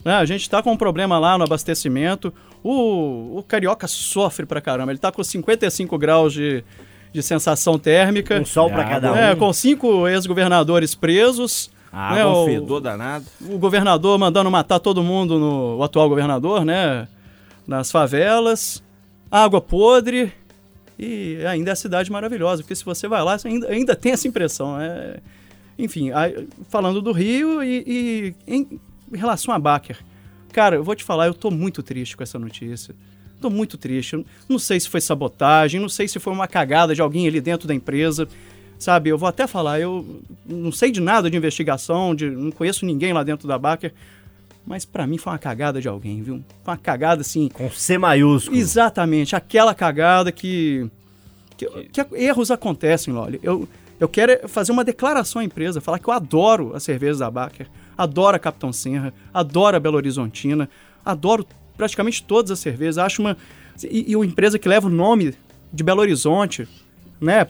né? 0.03 0.15
A 0.15 0.25
gente 0.25 0.43
está 0.43 0.63
com 0.63 0.73
um 0.73 0.77
problema 0.77 1.19
lá 1.19 1.37
no 1.37 1.45
abastecimento. 1.45 2.33
O, 2.65 3.39
o 3.39 3.45
carioca 3.47 3.87
sofre 3.87 4.47
pra 4.47 4.61
caramba. 4.63 4.93
Ele 4.93 4.99
está 4.99 5.13
com 5.13 5.23
55 5.23 5.99
graus 5.99 6.33
de, 6.33 6.65
de 7.13 7.23
sensação 7.23 7.79
térmica. 7.79 8.41
Um 8.41 8.47
sol 8.47 8.71
pra 8.71 8.85
cada 8.85 9.13
um. 9.13 9.17
É, 9.17 9.37
com 9.37 9.53
cinco 9.53 10.09
ex-governadores 10.09 10.95
presos. 10.95 11.71
Ah, 11.93 12.15
né, 12.15 12.27
um 12.27 12.43
o- 12.43 12.45
fedor 12.47 12.81
danado. 12.81 13.25
o 13.41 13.59
governador 13.59 14.19
mandando 14.19 14.51
matar 14.51 14.79
todo 14.79 15.03
mundo, 15.03 15.39
no, 15.39 15.77
o 15.79 15.83
atual 15.83 16.09
governador, 16.09 16.65
né? 16.65 17.09
Nas 17.67 17.91
favelas, 17.91 18.83
água 19.31 19.61
podre 19.61 20.33
e 20.99 21.39
ainda 21.47 21.71
é 21.71 21.73
a 21.73 21.77
cidade 21.77 22.11
maravilhosa, 22.11 22.63
porque 22.63 22.75
se 22.75 22.85
você 22.85 23.07
vai 23.09 23.23
lá, 23.23 23.39
você 23.39 23.49
ainda, 23.49 23.69
ainda 23.69 23.97
tem 23.97 24.13
essa 24.13 24.27
impressão. 24.29 24.81
É... 24.81 25.19
Enfim, 25.79 26.11
aí, 26.13 26.49
falando 26.69 27.03
do 27.03 27.13
Rio 27.13 27.63
e, 27.63 27.85
e 27.87 28.35
em, 28.47 28.81
em 29.13 29.17
relação 29.17 29.53
a 29.53 29.59
Baker, 29.59 29.99
cara, 30.53 30.77
eu 30.77 30.85
vou 30.85 30.95
te 30.95 31.05
falar, 31.05 31.27
eu 31.27 31.35
tô 31.35 31.51
muito 31.51 31.83
triste 31.83 32.17
com 32.17 32.23
essa 32.23 32.39
notícia. 32.39 32.95
Tô 33.41 33.51
muito 33.51 33.77
triste. 33.77 34.25
Não 34.49 34.59
sei 34.59 34.81
se 34.81 34.89
foi 34.89 35.01
sabotagem, 35.03 35.79
não 35.81 35.91
sei 35.91 36.09
se 36.09 36.19
foi 36.19 36.33
uma 36.33 36.49
cagada 36.49 36.95
de 36.95 37.03
alguém 37.03 37.29
ali 37.29 37.41
dentro 37.41 37.69
da 37.69 37.75
empresa. 37.75 38.27
Sabe, 38.79 39.11
eu 39.11 39.17
vou 39.17 39.29
até 39.29 39.47
falar, 39.47 39.81
eu 39.81 40.21
não 40.45 40.71
sei 40.71 40.91
de 40.91 41.01
nada 41.01 41.31
de 41.31 41.37
investigação, 41.37 42.15
de, 42.15 42.29
não 42.31 42.51
conheço 42.51 42.85
ninguém 42.85 43.13
lá 43.13 43.23
dentro 43.23 43.49
da 43.49 43.59
Baker, 43.59 43.93
mas 44.67 44.85
pra 44.85 45.07
mim 45.07 45.17
foi 45.17 45.33
uma 45.33 45.39
cagada 45.39 45.81
de 45.81 45.89
alguém, 45.89 46.23
viu? 46.23 46.43
Foi 46.63 46.75
uma 46.75 46.77
cagada 46.77 47.23
assim. 47.23 47.49
Com 47.49 47.71
C 47.71 47.97
maiúsculo. 47.97 48.57
Exatamente, 48.57 49.35
aquela 49.35 49.75
cagada 49.75 50.31
que, 50.31 50.91
que, 51.57 51.67
que 51.67 52.07
erros 52.15 52.51
acontecem, 52.51 53.15
Loli. 53.15 53.41
Eu, 53.43 53.67
eu 53.99 54.09
quero 54.09 54.47
fazer 54.49 54.73
uma 54.73 54.85
declaração 54.85 55.41
à 55.41 55.45
empresa, 55.45 55.81
falar 55.81 55.99
que 55.99 56.09
eu 56.09 56.13
adoro 56.13 56.75
as 56.75 56.83
cervejas 56.83 57.19
da 57.19 57.31
Baker, 57.31 57.67
adoro 57.97 58.37
a 58.37 58.39
Capitão 58.39 58.73
Senra, 58.73 59.15
adoro 59.33 59.77
a 59.77 59.81
Belo 59.81 59.97
Horizontina, 59.97 60.69
adoro 61.05 61.47
praticamente 61.77 62.23
todas 62.23 62.51
as 62.51 62.59
cervejas. 62.59 62.99
Acho 62.99 63.23
uma. 63.23 63.37
E, 63.83 64.11
e 64.13 64.17
uma 64.17 64.27
empresa 64.27 64.59
que 64.59 64.69
leva 64.69 64.87
o 64.87 64.91
nome 64.91 65.35
de 65.73 65.83
Belo 65.83 66.01
Horizonte, 66.01 66.69
né, 67.21 67.45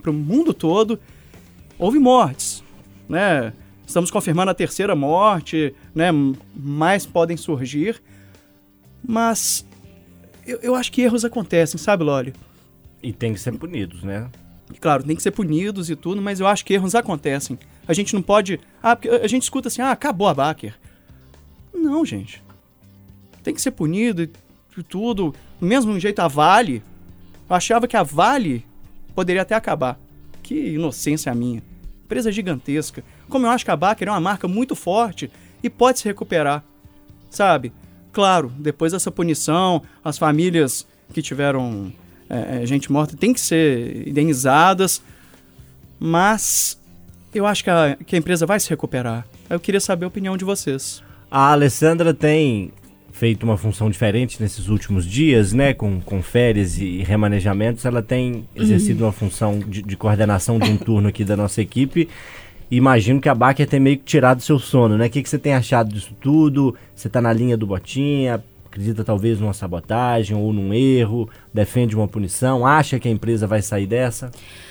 para 0.00 0.10
o 0.10 0.14
mundo 0.14 0.52
todo. 0.54 0.98
Houve 1.78 1.98
mortes, 1.98 2.62
né? 3.08 3.52
Estamos 3.86 4.10
confirmando 4.10 4.50
a 4.50 4.54
terceira 4.54 4.94
morte, 4.94 5.74
né? 5.94 6.10
Mais 6.54 7.06
podem 7.06 7.36
surgir. 7.36 8.00
Mas 9.06 9.66
eu, 10.46 10.58
eu 10.62 10.74
acho 10.74 10.92
que 10.92 11.02
erros 11.02 11.24
acontecem, 11.24 11.78
sabe, 11.78 12.04
Loli? 12.04 12.32
E 13.02 13.12
tem 13.12 13.32
que 13.32 13.40
ser 13.40 13.52
punidos, 13.56 14.02
né? 14.02 14.28
Claro, 14.80 15.02
tem 15.02 15.16
que 15.16 15.22
ser 15.22 15.32
punidos 15.32 15.90
e 15.90 15.96
tudo, 15.96 16.22
mas 16.22 16.38
eu 16.38 16.46
acho 16.46 16.64
que 16.64 16.74
erros 16.74 16.94
acontecem. 16.94 17.58
A 17.88 17.92
gente 17.92 18.14
não 18.14 18.22
pode. 18.22 18.60
Ah, 18.82 18.94
porque 18.94 19.08
a 19.08 19.26
gente 19.26 19.42
escuta 19.42 19.68
assim, 19.68 19.82
ah, 19.82 19.90
acabou 19.90 20.28
a 20.28 20.34
Baker. 20.34 20.74
Não, 21.74 22.04
gente. 22.04 22.42
Tem 23.42 23.54
que 23.54 23.60
ser 23.60 23.72
punido 23.72 24.22
e 24.22 24.30
e 24.80 24.82
tudo. 24.82 25.34
Do 25.60 25.66
mesmo 25.66 25.98
jeito 25.98 26.20
a 26.20 26.28
Vale. 26.28 26.82
Eu 27.48 27.56
achava 27.56 27.86
que 27.86 27.96
a 27.96 28.02
Vale 28.02 28.64
poderia 29.14 29.42
até 29.42 29.54
acabar. 29.54 29.98
Que 30.42 30.74
inocência 30.74 31.34
minha. 31.34 31.62
Empresa 32.04 32.32
gigantesca. 32.32 33.04
Como 33.28 33.46
eu 33.46 33.50
acho 33.50 33.64
que 33.64 33.70
a 33.70 33.76
Baker 33.76 34.08
é 34.08 34.10
uma 34.10 34.20
marca 34.20 34.48
muito 34.48 34.74
forte 34.74 35.30
e 35.62 35.70
pode 35.70 36.00
se 36.00 36.04
recuperar. 36.06 36.64
Sabe? 37.30 37.72
Claro, 38.12 38.52
depois 38.58 38.92
dessa 38.92 39.10
punição, 39.10 39.82
as 40.04 40.18
famílias 40.18 40.86
que 41.12 41.22
tiveram 41.22 41.92
é, 42.28 42.62
é, 42.62 42.66
gente 42.66 42.90
morta 42.90 43.16
têm 43.16 43.32
que 43.32 43.40
ser 43.40 44.08
indenizadas. 44.08 45.02
Mas 45.98 46.80
eu 47.34 47.46
acho 47.46 47.62
que 47.64 47.70
a, 47.70 47.96
que 48.06 48.14
a 48.16 48.18
empresa 48.18 48.46
vai 48.46 48.58
se 48.58 48.70
recuperar. 48.70 49.26
Eu 49.48 49.60
queria 49.60 49.80
saber 49.80 50.04
a 50.04 50.08
opinião 50.08 50.36
de 50.36 50.44
vocês. 50.44 51.02
A 51.30 51.52
Alessandra 51.52 52.14
tem 52.14 52.72
feito 53.20 53.42
uma 53.42 53.58
função 53.58 53.90
diferente 53.90 54.40
nesses 54.40 54.68
últimos 54.68 55.04
dias, 55.04 55.52
né? 55.52 55.74
Com, 55.74 56.00
com 56.00 56.22
férias 56.22 56.78
e 56.78 57.02
remanejamentos. 57.02 57.84
Ela 57.84 58.02
tem 58.02 58.48
exercido 58.56 59.04
uma 59.04 59.12
função 59.12 59.58
de, 59.58 59.82
de 59.82 59.94
coordenação 59.94 60.58
de 60.58 60.70
um 60.70 60.78
turno 60.78 61.10
aqui 61.10 61.22
da 61.22 61.36
nossa 61.36 61.60
equipe. 61.60 62.08
Imagino 62.70 63.20
que 63.20 63.28
a 63.28 63.34
Baker 63.34 63.68
tem 63.68 63.78
meio 63.78 63.98
que 63.98 64.04
tirado 64.04 64.40
seu 64.40 64.58
sono, 64.58 64.96
né? 64.96 65.06
O 65.06 65.10
que, 65.10 65.22
que 65.22 65.28
você 65.28 65.38
tem 65.38 65.52
achado 65.52 65.92
disso 65.92 66.16
tudo? 66.18 66.74
Você 66.96 67.10
tá 67.10 67.20
na 67.20 67.30
linha 67.30 67.58
do 67.58 67.66
Botinha? 67.66 68.42
Acredita 68.64 69.04
talvez 69.04 69.38
numa 69.38 69.52
sabotagem 69.52 70.34
ou 70.34 70.50
num 70.50 70.72
erro? 70.72 71.28
Defende 71.52 71.94
uma 71.94 72.08
punição? 72.08 72.64
Acha 72.66 72.98
que 72.98 73.06
a 73.06 73.10
empresa 73.10 73.46
vai 73.46 73.60
sair 73.60 73.86
dessa? 73.86 74.30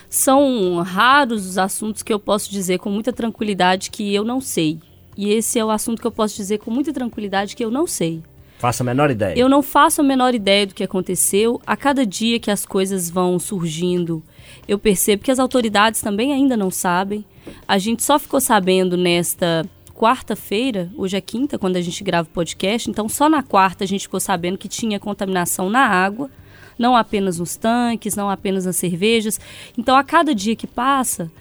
São 0.10 0.82
raros 0.82 1.46
os 1.46 1.60
assuntos 1.60 2.02
que 2.02 2.12
eu 2.12 2.20
posso 2.20 2.50
dizer 2.50 2.80
com 2.80 2.90
muita 2.90 3.14
tranquilidade 3.14 3.92
que 3.92 4.12
eu 4.12 4.24
não 4.24 4.42
sei. 4.42 4.80
E 5.16 5.30
esse 5.34 5.60
é 5.60 5.64
o 5.64 5.70
assunto 5.70 6.02
que 6.02 6.08
eu 6.08 6.12
posso 6.12 6.36
dizer 6.36 6.58
com 6.58 6.72
muita 6.72 6.92
tranquilidade 6.92 7.56
que 7.56 7.64
eu 7.64 7.70
não 7.70 7.86
sei. 7.86 8.24
Faça 8.60 8.84
a 8.84 8.86
menor 8.86 9.10
ideia. 9.10 9.40
Eu 9.40 9.48
não 9.48 9.64
faço 9.64 10.02
a 10.02 10.04
menor 10.04 10.36
ideia 10.36 10.68
do 10.68 10.76
que 10.76 10.84
aconteceu. 10.84 11.62
A 11.66 11.78
cada 11.78 12.06
dia 12.06 12.42
que 12.42 12.52
as 12.52 12.66
coisas 12.66 13.10
vão 13.10 13.40
surgindo, 13.40 14.22
eu 14.68 14.78
percebo 14.78 15.24
que 15.24 15.32
as 15.32 15.40
autoridades 15.40 16.02
também 16.02 16.34
ainda 16.34 16.58
não 16.58 16.70
sabem. 16.70 17.24
A 17.66 17.78
gente 17.78 18.04
só 18.04 18.20
ficou 18.20 18.42
sabendo 18.42 18.98
nesta 18.98 19.66
quarta-feira, 19.96 20.90
hoje 20.98 21.16
é 21.16 21.22
quinta, 21.22 21.58
quando 21.58 21.78
a 21.78 21.82
gente 21.82 22.04
grava 22.04 22.28
o 22.28 22.32
podcast, 22.32 22.90
então 22.90 23.08
só 23.08 23.30
na 23.30 23.42
quarta 23.42 23.86
a 23.86 23.88
gente 23.88 24.02
ficou 24.02 24.20
sabendo 24.20 24.58
que 24.58 24.68
tinha 24.68 25.00
contaminação 25.00 25.70
na 25.70 25.86
água, 25.86 26.30
não 26.78 26.96
apenas 26.96 27.40
nos 27.40 27.56
tanques, 27.56 28.16
não 28.16 28.30
apenas 28.30 28.66
nas 28.66 28.76
cervejas. 28.76 29.40
Então 29.78 29.96
a 29.96 30.04
cada 30.04 30.36
dia 30.36 30.56
que 30.56 30.68
passa, 30.68 31.32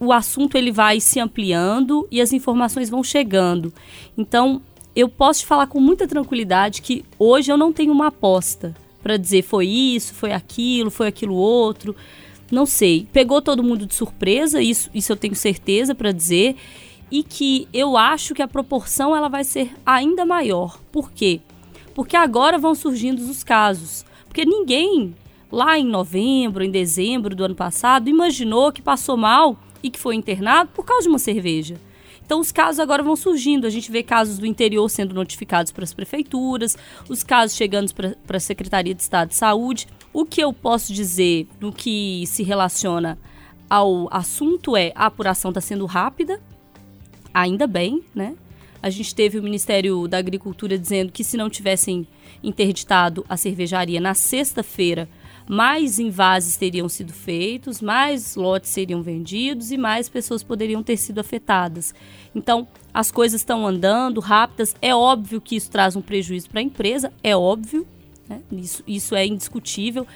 o 0.00 0.10
assunto 0.10 0.56
ele 0.56 0.72
vai 0.72 1.00
se 1.00 1.20
ampliando 1.20 2.08
e 2.10 2.20
as 2.20 2.32
informações 2.32 2.88
vão 2.88 3.04
chegando. 3.04 3.72
Então, 4.16 4.60
eu 4.94 5.08
posso 5.08 5.40
te 5.40 5.46
falar 5.46 5.66
com 5.66 5.80
muita 5.80 6.06
tranquilidade 6.06 6.82
que 6.82 7.04
hoje 7.18 7.50
eu 7.50 7.56
não 7.56 7.72
tenho 7.72 7.92
uma 7.92 8.08
aposta 8.08 8.74
para 9.02 9.16
dizer 9.16 9.42
foi 9.42 9.66
isso, 9.66 10.14
foi 10.14 10.32
aquilo, 10.32 10.90
foi 10.90 11.08
aquilo 11.08 11.34
outro. 11.34 11.96
Não 12.50 12.66
sei. 12.66 13.08
Pegou 13.12 13.42
todo 13.42 13.62
mundo 13.62 13.86
de 13.86 13.94
surpresa, 13.94 14.62
isso, 14.62 14.90
isso 14.94 15.10
eu 15.10 15.16
tenho 15.16 15.34
certeza 15.34 15.94
para 15.94 16.12
dizer. 16.12 16.56
E 17.10 17.22
que 17.22 17.68
eu 17.72 17.96
acho 17.96 18.34
que 18.34 18.42
a 18.42 18.48
proporção 18.48 19.14
ela 19.14 19.28
vai 19.28 19.44
ser 19.44 19.72
ainda 19.84 20.24
maior. 20.24 20.78
Por 20.92 21.10
quê? 21.10 21.40
Porque 21.94 22.16
agora 22.16 22.58
vão 22.58 22.74
surgindo 22.74 23.18
os 23.18 23.42
casos. 23.42 24.04
Porque 24.28 24.44
ninguém 24.44 25.14
lá 25.50 25.78
em 25.78 25.84
novembro, 25.84 26.64
em 26.64 26.70
dezembro 26.70 27.34
do 27.34 27.44
ano 27.44 27.54
passado, 27.54 28.08
imaginou 28.08 28.72
que 28.72 28.80
passou 28.80 29.16
mal 29.16 29.58
e 29.82 29.90
que 29.90 29.98
foi 29.98 30.14
internado 30.14 30.70
por 30.72 30.84
causa 30.84 31.02
de 31.02 31.08
uma 31.08 31.18
cerveja. 31.18 31.76
Então 32.24 32.40
os 32.40 32.50
casos 32.50 32.80
agora 32.80 33.02
vão 33.02 33.16
surgindo. 33.16 33.66
A 33.66 33.70
gente 33.70 33.90
vê 33.90 34.02
casos 34.02 34.38
do 34.38 34.46
interior 34.46 34.88
sendo 34.88 35.14
notificados 35.14 35.72
para 35.72 35.84
as 35.84 35.92
prefeituras, 35.92 36.76
os 37.08 37.22
casos 37.22 37.56
chegando 37.56 37.92
para 37.94 38.36
a 38.36 38.40
Secretaria 38.40 38.94
de 38.94 39.02
Estado 39.02 39.30
de 39.30 39.36
Saúde. 39.36 39.86
O 40.12 40.24
que 40.24 40.42
eu 40.42 40.52
posso 40.52 40.92
dizer 40.92 41.46
no 41.60 41.72
que 41.72 42.24
se 42.26 42.42
relaciona 42.42 43.18
ao 43.68 44.08
assunto 44.12 44.76
é 44.76 44.92
a 44.94 45.06
apuração 45.06 45.50
está 45.50 45.60
sendo 45.60 45.86
rápida, 45.86 46.40
ainda 47.32 47.66
bem, 47.66 48.02
né? 48.14 48.34
A 48.82 48.90
gente 48.90 49.14
teve 49.14 49.38
o 49.38 49.42
Ministério 49.42 50.08
da 50.08 50.18
Agricultura 50.18 50.76
dizendo 50.76 51.12
que 51.12 51.22
se 51.22 51.36
não 51.36 51.48
tivessem 51.48 52.06
interditado 52.42 53.24
a 53.28 53.36
cervejaria 53.36 54.00
na 54.00 54.12
sexta-feira, 54.12 55.08
mais 55.48 55.98
envases 55.98 56.56
teriam 56.56 56.88
sido 56.88 57.12
feitos, 57.12 57.80
mais 57.80 58.36
lotes 58.36 58.70
seriam 58.70 59.02
vendidos 59.02 59.70
e 59.70 59.76
mais 59.76 60.08
pessoas 60.08 60.42
poderiam 60.42 60.82
ter 60.82 60.96
sido 60.96 61.18
afetadas. 61.18 61.94
Então, 62.34 62.66
as 62.92 63.10
coisas 63.10 63.40
estão 63.40 63.66
andando 63.66 64.20
rápidas. 64.20 64.74
É 64.80 64.94
óbvio 64.94 65.40
que 65.40 65.56
isso 65.56 65.70
traz 65.70 65.96
um 65.96 66.02
prejuízo 66.02 66.48
para 66.48 66.60
a 66.60 66.62
empresa, 66.62 67.12
é 67.22 67.36
óbvio, 67.36 67.86
né? 68.28 68.40
isso, 68.52 68.82
isso 68.86 69.14
é 69.14 69.26
indiscutível. 69.26 70.06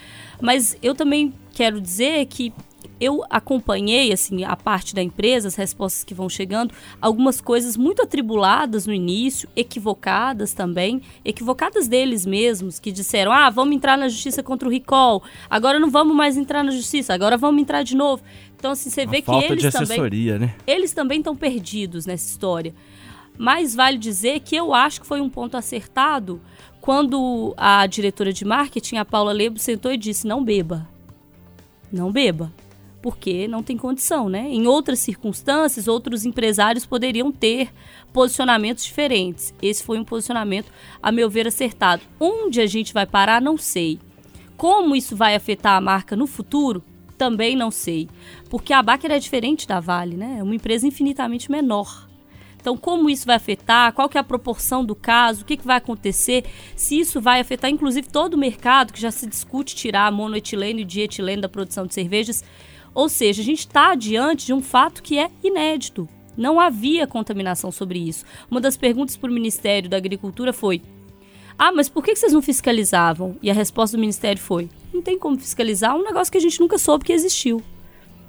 Mas 0.40 0.76
eu 0.82 0.94
também 0.94 1.32
quero 1.52 1.80
dizer 1.80 2.26
que 2.26 2.52
eu 3.00 3.24
acompanhei 3.28 4.12
assim 4.12 4.44
a 4.44 4.56
parte 4.56 4.94
da 4.94 5.02
empresa, 5.02 5.48
as 5.48 5.54
respostas 5.54 6.02
que 6.02 6.14
vão 6.14 6.28
chegando, 6.28 6.72
algumas 7.00 7.40
coisas 7.40 7.76
muito 7.76 8.02
atribuladas 8.02 8.86
no 8.86 8.92
início, 8.92 9.48
equivocadas 9.54 10.52
também, 10.52 11.02
equivocadas 11.24 11.88
deles 11.88 12.24
mesmos, 12.24 12.78
que 12.78 12.90
disseram: 12.90 13.32
"Ah, 13.32 13.50
vamos 13.50 13.76
entrar 13.76 13.98
na 13.98 14.08
justiça 14.08 14.42
contra 14.42 14.68
o 14.68 14.70
recall. 14.70 15.22
Agora 15.48 15.78
não 15.78 15.90
vamos 15.90 16.16
mais 16.16 16.36
entrar 16.36 16.62
na 16.62 16.70
justiça, 16.70 17.12
agora 17.12 17.36
vamos 17.36 17.60
entrar 17.60 17.82
de 17.82 17.96
novo". 17.96 18.22
Então 18.56 18.70
assim, 18.70 18.90
você 18.90 19.04
vê 19.06 19.20
que 19.20 19.30
eles 19.30 19.72
também 19.72 20.38
né? 20.38 20.54
eles 20.66 20.92
também 20.92 21.18
estão 21.18 21.36
perdidos 21.36 22.06
nessa 22.06 22.28
história. 22.28 22.74
Mas 23.38 23.74
vale 23.74 23.98
dizer 23.98 24.40
que 24.40 24.56
eu 24.56 24.72
acho 24.72 25.00
que 25.00 25.06
foi 25.06 25.20
um 25.20 25.28
ponto 25.28 25.56
acertado 25.56 26.40
quando 26.80 27.52
a 27.56 27.86
diretora 27.86 28.32
de 28.32 28.44
marketing, 28.44 28.96
a 28.96 29.04
Paula 29.04 29.32
Lebo, 29.32 29.58
sentou 29.58 29.92
e 29.92 29.96
disse: 29.96 30.26
não 30.26 30.42
beba. 30.42 30.88
Não 31.92 32.10
beba. 32.10 32.52
Porque 33.06 33.46
não 33.46 33.62
tem 33.62 33.76
condição, 33.76 34.28
né? 34.28 34.48
Em 34.50 34.66
outras 34.66 34.98
circunstâncias, 34.98 35.86
outros 35.86 36.24
empresários 36.26 36.84
poderiam 36.84 37.30
ter 37.30 37.72
posicionamentos 38.12 38.84
diferentes. 38.84 39.54
Esse 39.62 39.84
foi 39.84 39.96
um 39.96 40.04
posicionamento, 40.04 40.72
a 41.00 41.12
meu 41.12 41.30
ver, 41.30 41.46
acertado. 41.46 42.02
Onde 42.18 42.60
a 42.60 42.66
gente 42.66 42.92
vai 42.92 43.06
parar, 43.06 43.40
não 43.40 43.56
sei. 43.56 44.00
Como 44.56 44.96
isso 44.96 45.14
vai 45.14 45.36
afetar 45.36 45.76
a 45.76 45.80
marca 45.80 46.16
no 46.16 46.26
futuro, 46.26 46.82
também 47.16 47.54
não 47.54 47.70
sei. 47.70 48.08
Porque 48.50 48.72
a 48.72 48.82
Baker 48.82 49.12
é 49.12 49.20
diferente 49.20 49.68
da 49.68 49.78
Vale, 49.78 50.16
né? 50.16 50.38
É 50.40 50.42
uma 50.42 50.56
empresa 50.56 50.84
infinitamente 50.84 51.48
menor. 51.48 52.08
Então, 52.60 52.76
como 52.76 53.08
isso 53.08 53.24
vai 53.24 53.36
afetar? 53.36 53.92
Qual 53.92 54.08
que 54.08 54.18
é 54.18 54.20
a 54.20 54.24
proporção 54.24 54.84
do 54.84 54.96
caso? 54.96 55.42
O 55.42 55.44
que, 55.44 55.56
que 55.56 55.64
vai 55.64 55.76
acontecer? 55.76 56.44
Se 56.74 56.98
isso 56.98 57.20
vai 57.20 57.38
afetar, 57.38 57.70
inclusive, 57.70 58.08
todo 58.08 58.34
o 58.34 58.36
mercado, 58.36 58.92
que 58.92 59.00
já 59.00 59.12
se 59.12 59.28
discute 59.28 59.76
tirar 59.76 60.10
monoetileno 60.10 60.80
e 60.80 60.84
dietileno 60.84 61.42
da 61.42 61.48
produção 61.48 61.86
de 61.86 61.94
cervejas. 61.94 62.42
Ou 62.96 63.10
seja, 63.10 63.42
a 63.42 63.44
gente 63.44 63.58
está 63.58 63.94
diante 63.94 64.46
de 64.46 64.54
um 64.54 64.62
fato 64.62 65.02
que 65.02 65.18
é 65.18 65.28
inédito. 65.44 66.08
Não 66.34 66.58
havia 66.58 67.06
contaminação 67.06 67.70
sobre 67.70 67.98
isso. 67.98 68.24
Uma 68.50 68.58
das 68.58 68.74
perguntas 68.74 69.18
para 69.18 69.30
o 69.30 69.34
Ministério 69.34 69.90
da 69.90 69.98
Agricultura 69.98 70.50
foi: 70.50 70.80
Ah, 71.58 71.70
mas 71.70 71.90
por 71.90 72.02
que 72.02 72.16
vocês 72.16 72.32
não 72.32 72.40
fiscalizavam? 72.40 73.36
E 73.42 73.50
a 73.50 73.54
resposta 73.54 73.98
do 73.98 74.00
Ministério 74.00 74.40
foi: 74.40 74.70
Não 74.94 75.02
tem 75.02 75.18
como 75.18 75.38
fiscalizar 75.38 75.94
um 75.94 76.04
negócio 76.04 76.32
que 76.32 76.38
a 76.38 76.40
gente 76.40 76.58
nunca 76.58 76.78
soube 76.78 77.04
que 77.04 77.12
existiu. 77.12 77.62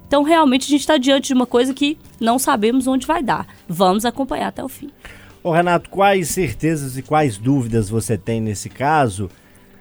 Então, 0.05 0.21
realmente, 0.21 0.65
a 0.65 0.69
gente 0.69 0.81
está 0.81 0.97
diante 0.97 1.27
de 1.27 1.33
uma 1.33 1.45
coisa 1.45 1.73
que 1.73 1.97
não 2.19 2.37
sabemos 2.37 2.87
onde 2.87 3.07
vai 3.07 3.23
dar. 3.23 3.47
Vamos 3.69 4.03
acompanhar 4.03 4.49
até 4.49 4.61
o 4.61 4.67
fim. 4.67 4.89
Ô 5.41 5.51
Renato, 5.51 5.89
quais 5.89 6.27
certezas 6.27 6.97
e 6.97 7.01
quais 7.01 7.37
dúvidas 7.37 7.89
você 7.89 8.17
tem 8.17 8.41
nesse 8.41 8.67
caso? 8.67 9.29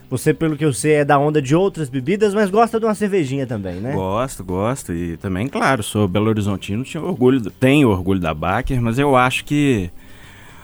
Você, 0.08 0.32
pelo 0.32 0.56
que 0.56 0.64
eu 0.64 0.72
sei, 0.72 0.94
é 0.94 1.04
da 1.04 1.18
onda 1.18 1.42
de 1.42 1.54
outras 1.54 1.88
bebidas, 1.88 2.32
mas 2.32 2.48
gosta 2.48 2.78
de 2.78 2.86
uma 2.86 2.94
cervejinha 2.94 3.44
também, 3.44 3.76
né? 3.76 3.92
Gosto, 3.92 4.44
gosto. 4.44 4.92
E 4.92 5.16
também, 5.16 5.48
claro, 5.48 5.82
sou 5.82 6.06
Belo 6.06 6.28
Horizontino, 6.28 6.84
tinha 6.84 7.02
orgulho, 7.02 7.40
tenho 7.50 7.88
orgulho 7.88 8.20
da 8.20 8.32
Baker, 8.32 8.80
mas 8.80 9.00
eu 9.00 9.16
acho 9.16 9.44
que 9.44 9.90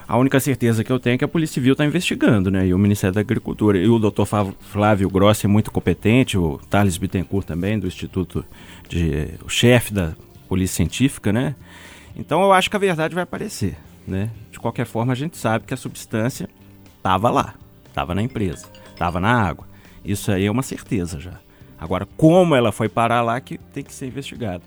a 0.07 0.17
única 0.17 0.39
certeza 0.39 0.81
que 0.81 0.91
eu 0.91 0.99
tenho 0.99 1.15
é 1.15 1.17
que 1.17 1.25
a 1.25 1.27
Polícia 1.27 1.55
Civil 1.55 1.73
está 1.73 1.85
investigando, 1.85 2.49
né? 2.49 2.67
E 2.67 2.73
o 2.73 2.77
Ministério 2.77 3.13
da 3.13 3.19
Agricultura. 3.19 3.77
E 3.77 3.87
o 3.87 3.99
doutor 3.99 4.25
Flávio 4.25 5.09
Grossi 5.09 5.45
é 5.45 5.49
muito 5.49 5.71
competente, 5.71 6.37
o 6.37 6.57
Thales 6.69 6.95
Bittencourt 6.95 7.45
também, 7.45 7.77
do 7.77 7.87
Instituto 7.87 8.45
de. 8.87 9.27
o 9.43 9.49
chefe 9.49 9.93
da 9.93 10.13
Polícia 10.47 10.77
Científica, 10.77 11.33
né? 11.33 11.53
Então 12.15 12.41
eu 12.41 12.53
acho 12.53 12.69
que 12.69 12.77
a 12.77 12.79
verdade 12.79 13.13
vai 13.13 13.23
aparecer, 13.25 13.75
né? 14.07 14.29
De 14.53 14.59
qualquer 14.59 14.85
forma, 14.85 15.11
a 15.11 15.15
gente 15.15 15.37
sabe 15.37 15.65
que 15.65 15.73
a 15.73 15.77
substância 15.77 16.47
estava 16.97 17.29
lá, 17.29 17.55
estava 17.89 18.15
na 18.15 18.21
empresa 18.21 18.82
estava 19.03 19.19
na 19.19 19.33
água. 19.33 19.67
Isso 20.03 20.31
aí 20.31 20.45
é 20.45 20.51
uma 20.51 20.63
certeza 20.63 21.19
já. 21.19 21.33
Agora, 21.77 22.07
como 22.17 22.55
ela 22.55 22.71
foi 22.71 22.87
parar 22.87 23.21
lá 23.21 23.39
que 23.41 23.57
tem 23.57 23.83
que 23.83 23.93
ser 23.93 24.07
investigado. 24.07 24.63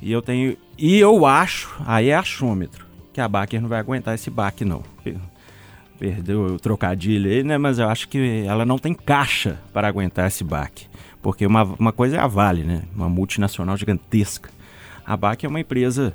E 0.00 0.12
eu 0.12 0.22
tenho. 0.22 0.56
E 0.78 0.96
eu 0.98 1.26
acho, 1.26 1.74
aí 1.84 2.10
é 2.10 2.14
achômetro, 2.14 2.86
que 3.12 3.20
a 3.20 3.26
Baker 3.26 3.60
não 3.60 3.68
vai 3.68 3.80
aguentar 3.80 4.14
esse 4.14 4.30
baque, 4.30 4.64
não. 4.64 4.82
Perdeu 5.98 6.44
o 6.44 6.58
trocadilho 6.58 7.30
aí, 7.30 7.42
né? 7.42 7.58
Mas 7.58 7.78
eu 7.78 7.88
acho 7.88 8.08
que 8.08 8.44
ela 8.46 8.64
não 8.64 8.78
tem 8.78 8.94
caixa 8.94 9.58
para 9.72 9.88
aguentar 9.88 10.28
esse 10.28 10.44
baque. 10.44 10.86
Porque 11.22 11.46
uma, 11.46 11.62
uma 11.62 11.92
coisa 11.92 12.16
é 12.16 12.20
a 12.20 12.26
Vale, 12.26 12.62
né? 12.62 12.82
Uma 12.94 13.08
multinacional 13.08 13.76
gigantesca. 13.76 14.50
A 15.04 15.16
Baker 15.16 15.46
é 15.46 15.50
uma 15.50 15.60
empresa 15.60 16.14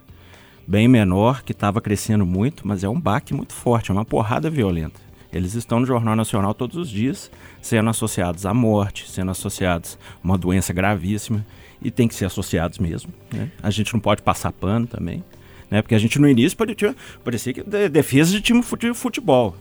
bem 0.68 0.88
menor, 0.88 1.42
que 1.42 1.52
estava 1.52 1.82
crescendo 1.82 2.26
muito, 2.26 2.66
mas 2.66 2.84
é 2.84 2.88
um 2.88 3.00
baque 3.00 3.34
muito 3.34 3.54
forte, 3.54 3.90
é 3.90 3.94
uma 3.94 4.06
porrada 4.06 4.50
violenta. 4.50 5.11
Eles 5.34 5.54
estão 5.54 5.80
no 5.80 5.86
Jornal 5.86 6.16
Nacional 6.16 6.54
todos 6.54 6.76
os 6.76 6.90
dias, 6.90 7.32
sendo 7.62 7.90
associados 7.90 8.46
à 8.46 8.54
morte, 8.54 9.10
sendo 9.10 9.32
associados 9.32 9.98
a 10.16 10.28
uma 10.28 10.38
doença 10.38 10.74
gravíssima, 10.74 11.46
e 11.82 11.90
tem 11.90 12.08
que 12.08 12.14
ser 12.14 12.26
associados 12.26 12.78
mesmo. 12.80 13.12
Né? 13.34 13.50
A 13.64 13.70
gente 13.70 13.94
não 13.94 14.00
pode 14.00 14.22
passar 14.22 14.52
pano 14.52 14.86
também, 14.86 15.24
né? 15.70 15.82
porque 15.82 15.96
a 15.96 16.00
gente 16.00 16.20
no 16.20 16.28
início 16.28 16.58
parecia, 16.58 16.96
parecia 17.24 17.54
que 17.54 17.64
defesa 17.90 18.32
de 18.32 18.42
time 18.42 18.62
de 18.62 18.94
futebol. 18.94 19.56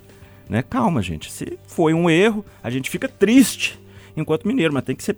Né? 0.49 0.63
Calma, 0.63 1.01
gente. 1.01 1.31
Se 1.31 1.59
foi 1.69 1.95
um 1.95 2.11
erro, 2.11 2.45
a 2.63 2.69
gente 2.69 2.91
fica 2.91 3.09
triste 3.09 3.81
enquanto 4.17 4.47
mineiro, 4.49 4.75
mas 4.75 4.83
tem 4.83 4.97
que 4.97 5.05
ser. 5.05 5.17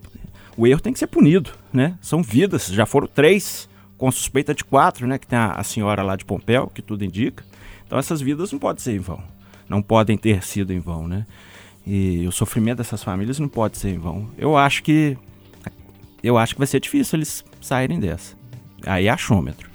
O 0.54 0.66
erro 0.66 0.80
tem 0.80 0.92
que 0.92 0.98
ser 0.98 1.06
punido, 1.06 1.50
né? 1.72 1.96
São 2.02 2.22
vidas, 2.22 2.66
já 2.66 2.84
foram 2.84 3.06
três, 3.06 3.66
com 3.96 4.12
suspeita 4.12 4.54
de 4.54 4.62
quatro, 4.62 5.06
né? 5.06 5.16
Que 5.16 5.26
tem 5.26 5.38
a, 5.38 5.52
a 5.52 5.64
senhora 5.64 6.02
lá 6.02 6.14
de 6.14 6.26
Pompéu, 6.26 6.70
que 6.72 6.82
tudo 6.82 7.02
indica. 7.02 7.42
Então 7.86 7.98
essas 7.98 8.20
vidas 8.20 8.52
não 8.52 8.58
podem 8.58 8.82
ser 8.82 8.92
em 8.92 8.98
vão 8.98 9.24
não 9.68 9.82
podem 9.82 10.16
ter 10.16 10.42
sido 10.42 10.72
em 10.72 10.78
vão, 10.78 11.06
né? 11.06 11.26
E 11.86 12.26
o 12.26 12.32
sofrimento 12.32 12.78
dessas 12.78 13.02
famílias 13.02 13.38
não 13.38 13.48
pode 13.48 13.76
ser 13.78 13.90
em 13.90 13.98
vão. 13.98 14.28
Eu 14.38 14.56
acho 14.56 14.82
que 14.82 15.16
eu 16.22 16.38
acho 16.38 16.54
que 16.54 16.60
vai 16.60 16.66
ser 16.66 16.78
difícil 16.80 17.16
eles 17.16 17.44
saírem 17.60 17.98
dessa. 17.98 18.36
Aí 18.86 19.06
é 19.06 19.10
achômetro. 19.10 19.68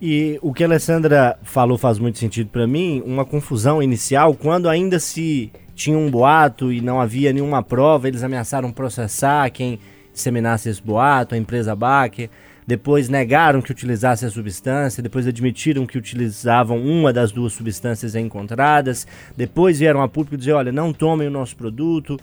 E 0.00 0.38
o 0.42 0.52
que 0.52 0.62
a 0.62 0.66
Alessandra 0.66 1.38
falou 1.42 1.78
faz 1.78 1.98
muito 1.98 2.18
sentido 2.18 2.50
para 2.50 2.66
mim, 2.66 3.02
uma 3.04 3.24
confusão 3.24 3.82
inicial 3.82 4.34
quando 4.34 4.68
ainda 4.68 4.98
se 4.98 5.50
tinha 5.74 5.96
um 5.98 6.10
boato 6.10 6.72
e 6.72 6.80
não 6.80 7.00
havia 7.00 7.32
nenhuma 7.32 7.62
prova, 7.62 8.06
eles 8.06 8.22
ameaçaram 8.22 8.70
processar 8.70 9.50
quem 9.50 9.78
disseminasse 10.12 10.68
esse 10.68 10.82
boato, 10.82 11.34
a 11.34 11.38
empresa 11.38 11.74
Baker 11.74 12.28
depois 12.68 13.08
negaram 13.08 13.62
que 13.62 13.72
utilizasse 13.72 14.26
a 14.26 14.30
substância, 14.30 15.02
depois 15.02 15.26
admitiram 15.26 15.86
que 15.86 15.96
utilizavam 15.96 16.78
uma 16.78 17.14
das 17.14 17.32
duas 17.32 17.54
substâncias 17.54 18.14
encontradas, 18.14 19.06
depois 19.34 19.78
vieram 19.78 20.02
a 20.02 20.06
público 20.06 20.36
dizer, 20.36 20.52
olha, 20.52 20.70
não 20.70 20.92
tomem 20.92 21.26
o 21.26 21.30
nosso 21.30 21.56
produto, 21.56 22.20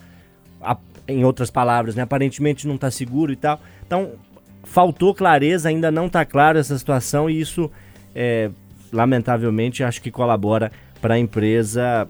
em 1.08 1.25
outras 1.25 1.49
palavras, 1.49 1.95
né, 1.95 2.03
aparentemente 2.03 2.67
não 2.67 2.75
está 2.75 2.91
seguro 2.91 3.34
e 3.34 3.36
tal. 3.36 3.60
Então, 3.88 4.12
faltou 4.63 5.15
clareza, 5.15 5.69
ainda 5.69 5.89
não 5.89 6.05
está 6.05 6.23
claro 6.23 6.60
essa 6.60 6.77
situação 6.77 7.27
e 7.27 7.41
isso, 7.41 7.71
é, 8.13 8.51
lamentavelmente, 8.93 9.84
acho 9.84 9.99
que 9.99 10.12
colabora 10.12 10.71
para 11.01 11.15
a 11.15 11.17
empresa 11.17 12.08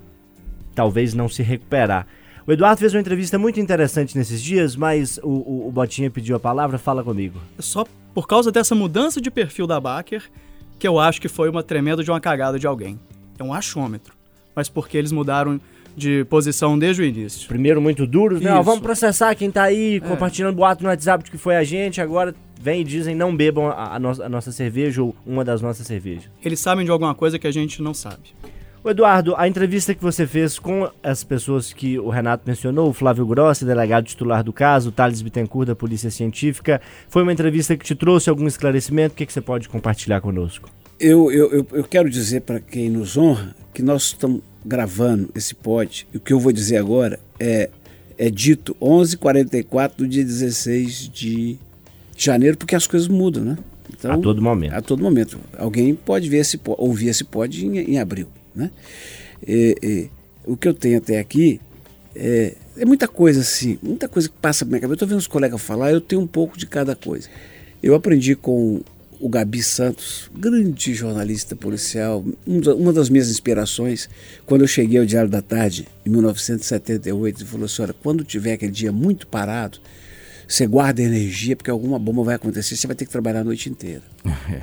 talvez 0.75 1.13
não 1.13 1.29
se 1.29 1.41
recuperar. 1.41 2.05
O 2.47 2.51
Eduardo 2.51 2.79
fez 2.79 2.93
uma 2.93 2.99
entrevista 2.99 3.39
muito 3.39 3.59
interessante 3.59 4.15
nesses 4.15 4.41
dias, 4.41 4.75
mas 4.75 5.17
o, 5.23 5.29
o, 5.29 5.67
o 5.67 5.71
Botinha 5.71 6.11
pediu 6.11 6.35
a 6.35 6.39
palavra, 6.39 6.77
fala 6.77 7.03
comigo. 7.03 7.39
Só 7.57 7.85
por 8.13 8.27
causa 8.27 8.51
dessa 8.51 8.75
mudança 8.75 9.19
de 9.19 9.31
perfil 9.31 9.65
da 9.65 9.79
Baker, 9.79 10.21
que 10.77 10.87
eu 10.87 10.99
acho 10.99 11.19
que 11.19 11.27
foi 11.27 11.49
uma 11.49 11.63
tremenda 11.63 12.03
de 12.03 12.11
uma 12.11 12.21
cagada 12.21 12.59
de 12.59 12.67
alguém. 12.67 12.99
É 13.39 13.43
um 13.43 13.51
achômetro. 13.51 14.13
Mas 14.55 14.69
porque 14.69 14.95
eles 14.95 15.11
mudaram 15.11 15.59
de 15.97 16.23
posição 16.25 16.77
desde 16.77 17.01
o 17.01 17.05
início. 17.05 17.47
Primeiro 17.47 17.81
muito 17.81 18.05
duros, 18.05 18.39
né? 18.39 18.53
Ó, 18.53 18.61
vamos 18.61 18.81
processar 18.81 19.33
quem 19.33 19.49
tá 19.49 19.63
aí, 19.63 19.95
é. 19.95 19.99
compartilhando 19.99 20.55
boato 20.55 20.83
no 20.83 20.89
WhatsApp 20.89 21.23
de 21.23 21.31
que 21.31 21.37
foi 21.39 21.55
a 21.55 21.63
gente, 21.63 21.99
agora 21.99 22.35
vem 22.61 22.81
e 22.81 22.83
dizem 22.83 23.15
não 23.15 23.35
bebam 23.35 23.67
a, 23.67 23.95
a, 23.95 23.99
no 23.99 24.09
a 24.21 24.29
nossa 24.29 24.51
cerveja 24.51 25.01
ou 25.01 25.15
uma 25.25 25.43
das 25.43 25.61
nossas 25.61 25.87
cervejas. 25.87 26.29
Eles 26.43 26.59
sabem 26.59 26.85
de 26.85 26.91
alguma 26.91 27.15
coisa 27.15 27.39
que 27.39 27.47
a 27.47 27.51
gente 27.51 27.81
não 27.81 27.93
sabe. 27.93 28.35
O 28.85 28.89
Eduardo, 28.91 29.33
a 29.35 29.47
entrevista 29.47 29.95
que 29.95 30.03
você 30.03 30.27
fez 30.27 30.59
com 30.59 30.87
as 31.01 31.23
pessoas 31.23 31.73
que 31.73 31.97
o 31.97 32.07
Renato 32.07 32.43
mencionou, 32.45 32.87
o 32.87 32.93
Flávio 32.93 33.25
Grossi, 33.25 33.65
delegado 33.65 34.05
titular 34.05 34.43
do 34.43 34.53
caso, 34.53 34.89
o 34.89 34.91
Thales 34.91 35.23
Bittencourt, 35.23 35.65
da 35.65 35.75
Polícia 35.75 36.11
Científica, 36.11 36.79
foi 37.09 37.23
uma 37.23 37.33
entrevista 37.33 37.75
que 37.75 37.83
te 37.83 37.95
trouxe 37.95 38.29
algum 38.29 38.45
esclarecimento? 38.45 39.13
O 39.13 39.17
que, 39.17 39.25
que 39.25 39.33
você 39.33 39.41
pode 39.41 39.67
compartilhar 39.69 40.21
conosco? 40.21 40.69
Eu, 40.99 41.31
eu, 41.31 41.51
eu, 41.51 41.67
eu 41.71 41.83
quero 41.83 42.07
dizer 42.11 42.41
para 42.41 42.59
quem 42.59 42.91
nos 42.91 43.17
honra 43.17 43.55
que 43.73 43.81
nós 43.81 44.03
estamos 44.03 44.41
gravando 44.63 45.31
esse 45.33 45.55
pod, 45.55 46.07
e 46.13 46.17
o 46.17 46.19
que 46.19 46.31
eu 46.31 46.39
vou 46.39 46.51
dizer 46.51 46.77
agora 46.77 47.19
é, 47.39 47.71
é 48.19 48.29
dito 48.29 48.77
11h44 48.79 49.93
do 49.97 50.07
dia 50.07 50.23
16 50.23 51.09
de 51.09 51.57
janeiro, 52.15 52.55
porque 52.55 52.75
as 52.75 52.85
coisas 52.85 53.07
mudam, 53.07 53.43
né? 53.43 53.57
Então, 53.91 54.11
a 54.11 54.17
todo 54.19 54.39
momento. 54.43 54.73
A 54.73 54.81
todo 54.83 55.01
momento. 55.01 55.39
Alguém 55.57 55.95
pode 55.95 56.29
ver 56.29 56.37
esse, 56.37 56.61
ouvir 56.63 57.07
esse 57.07 57.23
pod 57.23 57.65
em, 57.65 57.79
em 57.79 57.99
abril. 57.99 58.27
Né? 58.55 58.71
E, 59.45 59.75
e, 59.81 60.09
o 60.45 60.55
que 60.55 60.67
eu 60.67 60.73
tenho 60.73 60.97
até 60.97 61.19
aqui 61.19 61.59
é, 62.15 62.55
é, 62.77 62.85
muita 62.85 63.07
coisa 63.07 63.41
assim, 63.41 63.77
muita 63.83 64.07
coisa 64.07 64.29
que 64.29 64.35
passa 64.41 64.63
na 64.63 64.69
minha 64.69 64.81
cabeça. 64.81 64.93
Eu 64.93 64.95
estou 64.95 65.07
vendo 65.07 65.19
os 65.19 65.27
colegas 65.27 65.61
falar, 65.61 65.91
eu 65.91 66.01
tenho 66.01 66.21
um 66.21 66.27
pouco 66.27 66.57
de 66.57 66.65
cada 66.65 66.95
coisa. 66.95 67.29
Eu 67.83 67.93
aprendi 67.93 68.35
com 68.35 68.81
o 69.19 69.29
Gabi 69.29 69.63
Santos, 69.63 70.29
grande 70.33 70.93
jornalista 70.93 71.55
policial, 71.55 72.23
uma 72.45 72.93
das 72.93 73.09
minhas 73.09 73.29
inspirações, 73.29 74.09
quando 74.45 74.61
eu 74.61 74.67
cheguei 74.67 74.99
ao 74.99 75.05
Diário 75.05 75.29
da 75.29 75.41
Tarde, 75.41 75.87
em 76.05 76.09
1978, 76.09 77.39
ele 77.39 77.49
falou 77.49 77.65
assim: 77.65 77.81
olha, 77.81 77.93
quando 77.93 78.23
tiver 78.23 78.53
aquele 78.53 78.71
dia 78.71 78.91
muito 78.91 79.27
parado, 79.27 79.79
você 80.47 80.67
guarda 80.67 81.01
energia, 81.01 81.55
porque 81.55 81.71
alguma 81.71 81.97
bomba 81.97 82.23
vai 82.23 82.35
acontecer, 82.35 82.75
você 82.75 82.87
vai 82.87 82.95
ter 82.95 83.05
que 83.05 83.11
trabalhar 83.11 83.41
a 83.41 83.43
noite 83.43 83.69
inteira. 83.69 84.03
É. 84.51 84.61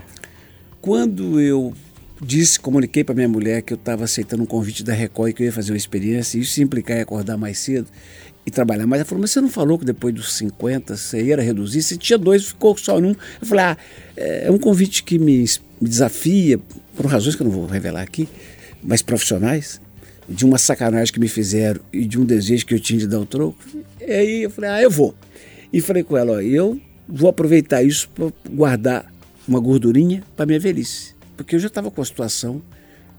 Quando 0.80 1.40
eu 1.40 1.72
disse, 2.24 2.58
comuniquei 2.58 3.02
para 3.02 3.14
minha 3.14 3.28
mulher 3.28 3.62
que 3.62 3.72
eu 3.72 3.76
estava 3.76 4.04
aceitando 4.04 4.42
um 4.42 4.46
convite 4.46 4.84
da 4.84 4.92
Record 4.92 5.30
e 5.30 5.34
que 5.34 5.42
eu 5.42 5.46
ia 5.46 5.52
fazer 5.52 5.72
uma 5.72 5.76
experiência, 5.76 6.38
isso 6.38 6.62
implicar 6.62 6.96
em 6.96 7.00
acordar 7.00 7.36
mais 7.36 7.58
cedo 7.58 7.88
e 8.46 8.50
trabalhar 8.50 8.86
mais. 8.86 9.00
Ela 9.00 9.08
falou, 9.08 9.22
mas 9.22 9.32
você 9.32 9.40
não 9.40 9.48
falou 9.48 9.78
que 9.78 9.84
depois 9.84 10.14
dos 10.14 10.32
50 10.34 10.96
você 10.96 11.22
ia 11.22 11.36
reduzir? 11.40 11.82
Você 11.82 11.96
tinha 11.96 12.18
dois, 12.18 12.46
ficou 12.46 12.76
só 12.76 13.00
num. 13.00 13.10
Eu 13.40 13.46
falei, 13.46 13.64
ah, 13.64 13.76
é 14.16 14.50
um 14.50 14.58
convite 14.58 15.02
que 15.02 15.18
me, 15.18 15.44
me 15.80 15.88
desafia, 15.88 16.60
por 16.96 17.06
razões 17.06 17.34
que 17.34 17.42
eu 17.42 17.46
não 17.46 17.52
vou 17.52 17.66
revelar 17.66 18.02
aqui, 18.02 18.28
mas 18.82 19.02
profissionais, 19.02 19.80
de 20.28 20.44
uma 20.44 20.58
sacanagem 20.58 21.12
que 21.12 21.20
me 21.20 21.28
fizeram 21.28 21.80
e 21.92 22.04
de 22.04 22.18
um 22.18 22.24
desejo 22.24 22.64
que 22.64 22.74
eu 22.74 22.80
tinha 22.80 23.00
de 23.00 23.06
dar 23.06 23.20
o 23.20 23.26
troco. 23.26 23.58
E 24.00 24.12
aí 24.12 24.42
eu 24.44 24.50
falei, 24.50 24.70
ah, 24.70 24.82
eu 24.82 24.90
vou. 24.90 25.14
E 25.72 25.80
falei 25.80 26.02
com 26.02 26.16
ela, 26.16 26.34
ó, 26.34 26.40
eu 26.40 26.80
vou 27.08 27.28
aproveitar 27.28 27.82
isso 27.82 28.08
para 28.10 28.32
guardar 28.50 29.12
uma 29.46 29.58
gordurinha 29.58 30.22
para 30.36 30.46
minha 30.46 30.60
velhice. 30.60 31.11
Porque 31.36 31.56
eu 31.56 31.60
já 31.60 31.68
estava 31.68 31.90
com 31.90 32.00
a 32.00 32.04
situação 32.04 32.62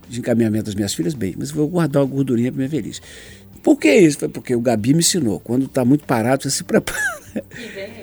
de 0.07 0.19
encaminhamento 0.19 0.65
das 0.65 0.75
minhas 0.75 0.93
filhas 0.93 1.13
bem, 1.13 1.35
mas 1.37 1.51
vou 1.51 1.67
guardar 1.67 2.03
uma 2.03 2.09
gordurinha 2.09 2.51
para 2.51 2.57
minha 2.57 2.69
velhice. 2.69 3.01
Por 3.61 3.79
que 3.79 3.93
isso? 3.93 4.19
Foi 4.19 4.27
porque 4.27 4.53
o 4.53 4.59
Gabi 4.59 4.93
me 4.93 4.99
ensinou. 4.99 5.39
Quando 5.39 5.65
está 5.65 5.85
muito 5.85 6.05
parado, 6.05 6.43
você 6.43 6.51
se 6.51 6.63
prepara. 6.65 6.99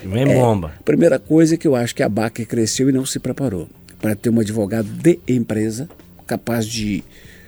Vem 0.04 0.32
é, 0.32 0.34
bomba. 0.34 0.72
Primeira 0.84 1.18
coisa 1.18 1.54
é 1.54 1.58
que 1.58 1.68
eu 1.68 1.76
acho 1.76 1.94
que 1.94 2.02
a 2.02 2.08
Baker 2.08 2.46
cresceu 2.46 2.88
e 2.88 2.92
não 2.92 3.04
se 3.04 3.18
preparou 3.18 3.68
para 4.00 4.16
ter 4.16 4.30
um 4.30 4.40
advogado 4.40 4.88
de 4.88 5.20
empresa 5.28 5.88
capaz 6.26 6.66
de 6.66 7.04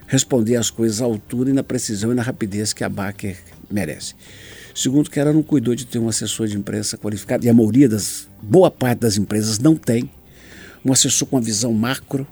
responder 0.06 0.56
as 0.56 0.68
coisas 0.68 1.00
à 1.00 1.04
altura 1.04 1.50
e 1.50 1.52
na 1.54 1.62
precisão 1.62 2.12
e 2.12 2.14
na 2.14 2.22
rapidez 2.22 2.74
que 2.74 2.84
a 2.84 2.88
Baker 2.88 3.36
merece. 3.70 4.14
Segundo, 4.74 5.10
que 5.10 5.18
ela 5.18 5.32
não 5.32 5.42
cuidou 5.42 5.74
de 5.74 5.86
ter 5.86 5.98
um 5.98 6.08
assessor 6.08 6.46
de 6.46 6.56
imprensa 6.56 6.98
qualificado, 6.98 7.44
e 7.44 7.48
a 7.48 7.54
maioria 7.54 7.88
das, 7.88 8.28
boa 8.42 8.70
parte 8.70 9.00
das 9.00 9.16
empresas 9.16 9.58
não 9.58 9.76
tem, 9.76 10.10
um 10.84 10.92
assessor 10.92 11.28
com 11.28 11.36
uma 11.36 11.42
visão 11.42 11.72
macro 11.72 12.26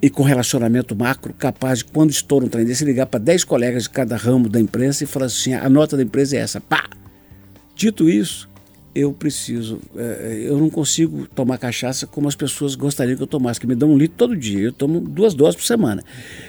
e 0.00 0.10
com 0.10 0.22
relacionamento 0.22 0.94
macro, 0.94 1.32
capaz 1.32 1.78
de, 1.78 1.86
quando 1.86 2.10
estoura 2.10 2.44
um 2.44 2.48
trem 2.48 2.64
desse, 2.64 2.84
ligar 2.84 3.06
para 3.06 3.20
10 3.20 3.44
colegas 3.44 3.84
de 3.84 3.90
cada 3.90 4.16
ramo 4.16 4.48
da 4.48 4.60
imprensa 4.60 5.04
e 5.04 5.06
falar 5.06 5.26
assim: 5.26 5.54
a 5.54 5.68
nota 5.68 5.96
da 5.96 6.02
empresa 6.02 6.36
é 6.36 6.40
essa. 6.40 6.60
Pá! 6.60 6.88
Dito 7.74 8.08
isso, 8.08 8.48
eu 8.94 9.12
preciso, 9.12 9.78
é, 9.94 10.44
eu 10.46 10.56
não 10.58 10.70
consigo 10.70 11.26
tomar 11.34 11.58
cachaça 11.58 12.06
como 12.06 12.28
as 12.28 12.34
pessoas 12.34 12.74
gostariam 12.74 13.14
que 13.14 13.22
eu 13.22 13.26
tomasse, 13.26 13.60
que 13.60 13.66
me 13.66 13.74
dão 13.74 13.90
um 13.90 13.98
litro 13.98 14.16
todo 14.16 14.34
dia. 14.34 14.60
Eu 14.60 14.72
tomo 14.72 15.00
duas 15.00 15.34
doses 15.34 15.56
por 15.56 15.66
semana. 15.66 16.02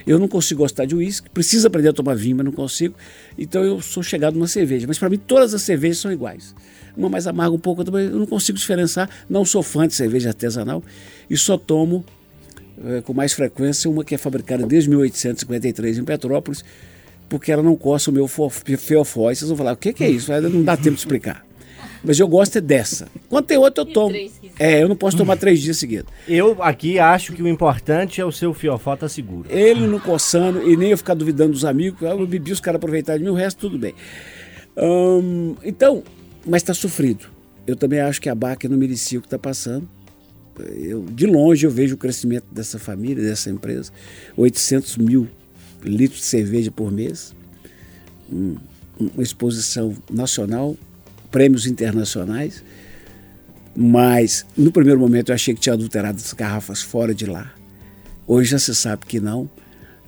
Eu 0.05 0.17
não 0.17 0.29
consigo 0.29 0.61
gostar 0.61 0.85
de 0.85 0.95
uísque, 0.95 1.29
preciso 1.29 1.67
aprender 1.67 1.89
a 1.89 1.93
tomar 1.93 2.15
vinho, 2.15 2.37
mas 2.37 2.45
não 2.45 2.53
consigo. 2.53 2.95
Então 3.37 3.63
eu 3.63 3.81
sou 3.81 4.01
chegado 4.01 4.35
numa 4.35 4.47
cerveja. 4.47 4.87
Mas 4.87 4.97
para 4.97 5.09
mim 5.09 5.17
todas 5.17 5.53
as 5.53 5.61
cervejas 5.61 5.97
são 5.97 6.11
iguais. 6.11 6.55
Uma 6.95 7.09
mais 7.09 7.27
amarga 7.27 7.53
um 7.53 7.59
pouco, 7.59 7.83
eu 7.83 8.17
não 8.19 8.25
consigo 8.25 8.57
diferenciar. 8.57 9.09
Não 9.29 9.43
sou 9.43 9.61
fã 9.61 9.85
de 9.85 9.93
cerveja 9.93 10.29
artesanal 10.29 10.81
e 11.29 11.35
só 11.35 11.57
tomo 11.57 12.05
com 13.03 13.13
mais 13.13 13.33
frequência 13.33 13.89
uma 13.89 14.03
que 14.03 14.15
é 14.15 14.17
fabricada 14.17 14.65
desde 14.65 14.89
1853 14.89 15.97
em 15.97 16.03
Petrópolis, 16.03 16.63
porque 17.27 17.51
ela 17.51 17.63
não 17.63 17.75
coça 17.75 18.09
o 18.09 18.13
meu 18.13 18.27
feofó. 18.27 19.33
Vocês 19.33 19.47
vão 19.47 19.57
falar, 19.57 19.73
o 19.73 19.77
que, 19.77 19.93
que 19.93 20.03
é 20.03 20.09
isso? 20.09 20.31
Não 20.41 20.63
dá 20.63 20.77
tempo 20.77 20.91
de 20.91 20.99
explicar. 20.99 21.45
Mas 22.03 22.19
eu 22.19 22.27
gosto 22.27 22.57
é 22.57 22.61
dessa. 22.61 23.07
Quando 23.27 23.45
tem 23.45 23.57
outra, 23.57 23.81
eu 23.81 23.85
tomo. 23.85 24.15
É, 24.59 24.81
eu 24.81 24.87
não 24.87 24.95
posso 24.95 25.17
tomar 25.17 25.35
três 25.35 25.61
dias 25.61 25.77
seguidos. 25.77 26.11
Eu 26.27 26.61
aqui 26.61 26.99
acho 26.99 27.33
que 27.33 27.41
o 27.41 27.47
importante 27.47 28.21
é 28.21 28.25
o 28.25 28.31
seu 28.31 28.53
fiofó 28.53 28.95
tá 28.95 29.09
seguro. 29.09 29.47
Ele 29.49 29.85
não 29.87 29.99
coçando 29.99 30.69
e 30.69 30.77
nem 30.77 30.91
eu 30.91 30.97
ficar 30.97 31.15
duvidando 31.15 31.51
dos 31.51 31.65
amigos. 31.65 32.01
Eu 32.01 32.25
bebi, 32.25 32.51
os 32.51 32.59
caras 32.59 32.77
aproveitarem 32.77 33.19
de 33.19 33.25
mim, 33.25 33.31
o 33.31 33.37
resto 33.37 33.59
tudo 33.59 33.77
bem. 33.77 33.93
Hum, 34.77 35.55
então, 35.63 36.03
mas 36.45 36.61
está 36.61 36.73
sofrido. 36.73 37.25
Eu 37.65 37.75
também 37.75 37.99
acho 37.99 38.21
que 38.21 38.29
a 38.29 38.35
Baca 38.35 38.69
não 38.69 38.77
merecia 38.77 39.19
o 39.19 39.21
que 39.21 39.27
está 39.27 39.39
passando. 39.39 39.89
Eu, 40.63 41.03
de 41.03 41.25
longe 41.25 41.65
eu 41.65 41.71
vejo 41.71 41.95
o 41.95 41.97
crescimento 41.97 42.45
dessa 42.51 42.79
família, 42.79 43.23
dessa 43.23 43.49
empresa. 43.49 43.91
800 44.35 44.97
mil 44.97 45.27
litros 45.83 46.21
de 46.21 46.25
cerveja 46.25 46.71
por 46.71 46.91
mês. 46.91 47.35
uma 48.99 49.21
exposição 49.23 49.95
nacional 50.09 50.75
prêmios 51.31 51.67
internacionais, 51.67 52.63
mas 53.75 54.45
no 54.57 54.71
primeiro 54.71 54.99
momento 54.99 55.29
eu 55.29 55.35
achei 55.35 55.53
que 55.53 55.59
tinha 55.59 55.73
adulterado 55.73 56.17
as 56.17 56.33
garrafas 56.33 56.81
fora 56.81 57.13
de 57.13 57.25
lá. 57.25 57.53
Hoje 58.25 58.51
já 58.51 58.59
se 58.59 58.73
sabe 58.73 59.05
que 59.05 59.19
não. 59.19 59.49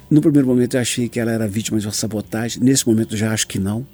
No 0.10 0.22
primeiro 0.22 0.48
momento 0.48 0.76
eu 0.76 0.82
achei 0.82 1.08
que 1.08 1.20
ela 1.20 1.32
era 1.32 1.48
vítima 1.48 1.80
de 1.80 1.86
uma 1.86 1.94
sabotagem, 1.94 2.64
nesse 2.64 2.88
momento 2.88 3.14
eu 3.14 3.18
já 3.18 3.32
acho 3.32 3.48
que 3.48 3.60
não. 3.60 3.86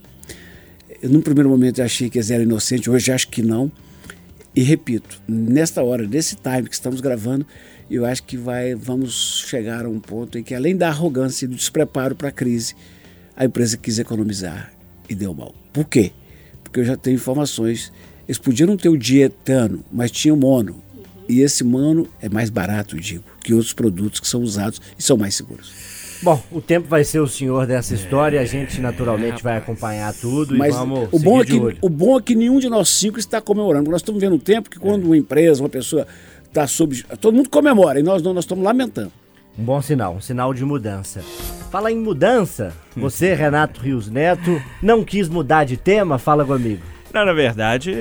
No 1.03 1.21
primeiro 1.21 1.49
momento 1.49 1.79
eu 1.79 1.85
achei 1.85 2.09
que 2.09 2.17
eles 2.17 2.31
eram 2.31 2.43
inocentes, 2.43 2.87
hoje 2.87 3.11
acho 3.11 3.27
que 3.27 3.41
não. 3.41 3.71
E 4.55 4.63
repito, 4.63 5.21
nesta 5.27 5.83
hora, 5.83 6.07
nesse 6.07 6.35
time 6.35 6.69
que 6.69 6.75
estamos 6.75 7.01
gravando, 7.01 7.45
eu 7.91 8.05
acho 8.05 8.23
que 8.23 8.37
vai, 8.37 8.73
vamos 8.73 9.43
chegar 9.47 9.85
a 9.85 9.89
um 9.89 9.99
ponto 9.99 10.37
em 10.37 10.43
que, 10.43 10.55
além 10.55 10.75
da 10.75 10.87
arrogância 10.87 11.45
e 11.45 11.47
do 11.47 11.55
despreparo 11.55 12.15
para 12.15 12.29
a 12.29 12.31
crise, 12.31 12.73
a 13.35 13.45
empresa 13.45 13.75
quis 13.77 13.99
economizar 13.99 14.71
e 15.09 15.13
deu 15.13 15.33
mal. 15.33 15.53
Por 15.73 15.85
quê? 15.85 16.13
porque 16.75 16.81
eu 16.81 16.85
já 16.85 16.97
tenho 16.97 17.15
informações. 17.15 17.91
Eles 18.27 18.37
podiam 18.37 18.75
ter 18.75 18.89
o 18.89 18.97
dietano, 18.97 19.85
mas 19.89 20.11
tinha 20.11 20.35
mono. 20.35 20.83
E 21.27 21.39
esse 21.39 21.63
mono 21.63 22.07
é 22.21 22.27
mais 22.27 22.49
barato, 22.49 22.99
digo, 22.99 23.23
que 23.41 23.53
outros 23.53 23.73
produtos 23.73 24.19
que 24.19 24.27
são 24.27 24.41
usados 24.41 24.81
e 24.99 25.01
são 25.01 25.15
mais 25.15 25.35
seguros. 25.35 25.71
Bom, 26.21 26.41
o 26.51 26.61
tempo 26.61 26.87
vai 26.87 27.03
ser 27.03 27.19
o 27.19 27.27
senhor 27.27 27.67
dessa 27.67 27.93
história, 27.93 28.39
a 28.41 28.45
gente 28.45 28.79
naturalmente 28.81 29.43
vai 29.43 29.57
acompanhar 29.57 30.13
tudo 30.13 30.57
Mas 30.57 30.73
e 30.73 30.77
vamos 30.77 31.09
o 31.11 31.19
bom, 31.19 31.41
é 31.41 31.45
que, 31.45 31.77
o 31.81 31.89
bom 31.89 32.17
é 32.17 32.21
que 32.21 32.35
nenhum 32.35 32.59
de 32.59 32.69
nós 32.69 32.89
cinco 32.89 33.19
está 33.19 33.41
comemorando. 33.41 33.91
Nós 33.91 34.01
estamos 34.01 34.21
vendo 34.21 34.35
um 34.35 34.39
tempo 34.39 34.69
que 34.69 34.79
quando 34.79 35.05
uma 35.05 35.17
empresa, 35.17 35.61
uma 35.61 35.69
pessoa 35.69 36.07
está 36.45 36.65
sob. 36.67 37.03
Todo 37.19 37.35
mundo 37.35 37.49
comemora 37.49 37.99
e 37.99 38.03
nós 38.03 38.21
não, 38.21 38.33
nós 38.33 38.45
estamos 38.45 38.63
lamentando. 38.63 39.11
Um 39.57 39.63
bom 39.63 39.81
sinal, 39.81 40.15
um 40.15 40.21
sinal 40.21 40.53
de 40.53 40.65
mudança. 40.65 41.21
Fala 41.71 41.91
em 41.91 41.97
mudança, 41.97 42.73
você, 42.95 43.33
Renato 43.33 43.81
Rios 43.81 44.09
Neto, 44.09 44.61
não 44.81 45.03
quis 45.03 45.29
mudar 45.29 45.63
de 45.65 45.77
tema? 45.77 46.17
Fala 46.17 46.45
comigo. 46.45 46.81
Não, 47.15 47.23
na 47.25 47.31
verdade, 47.31 47.95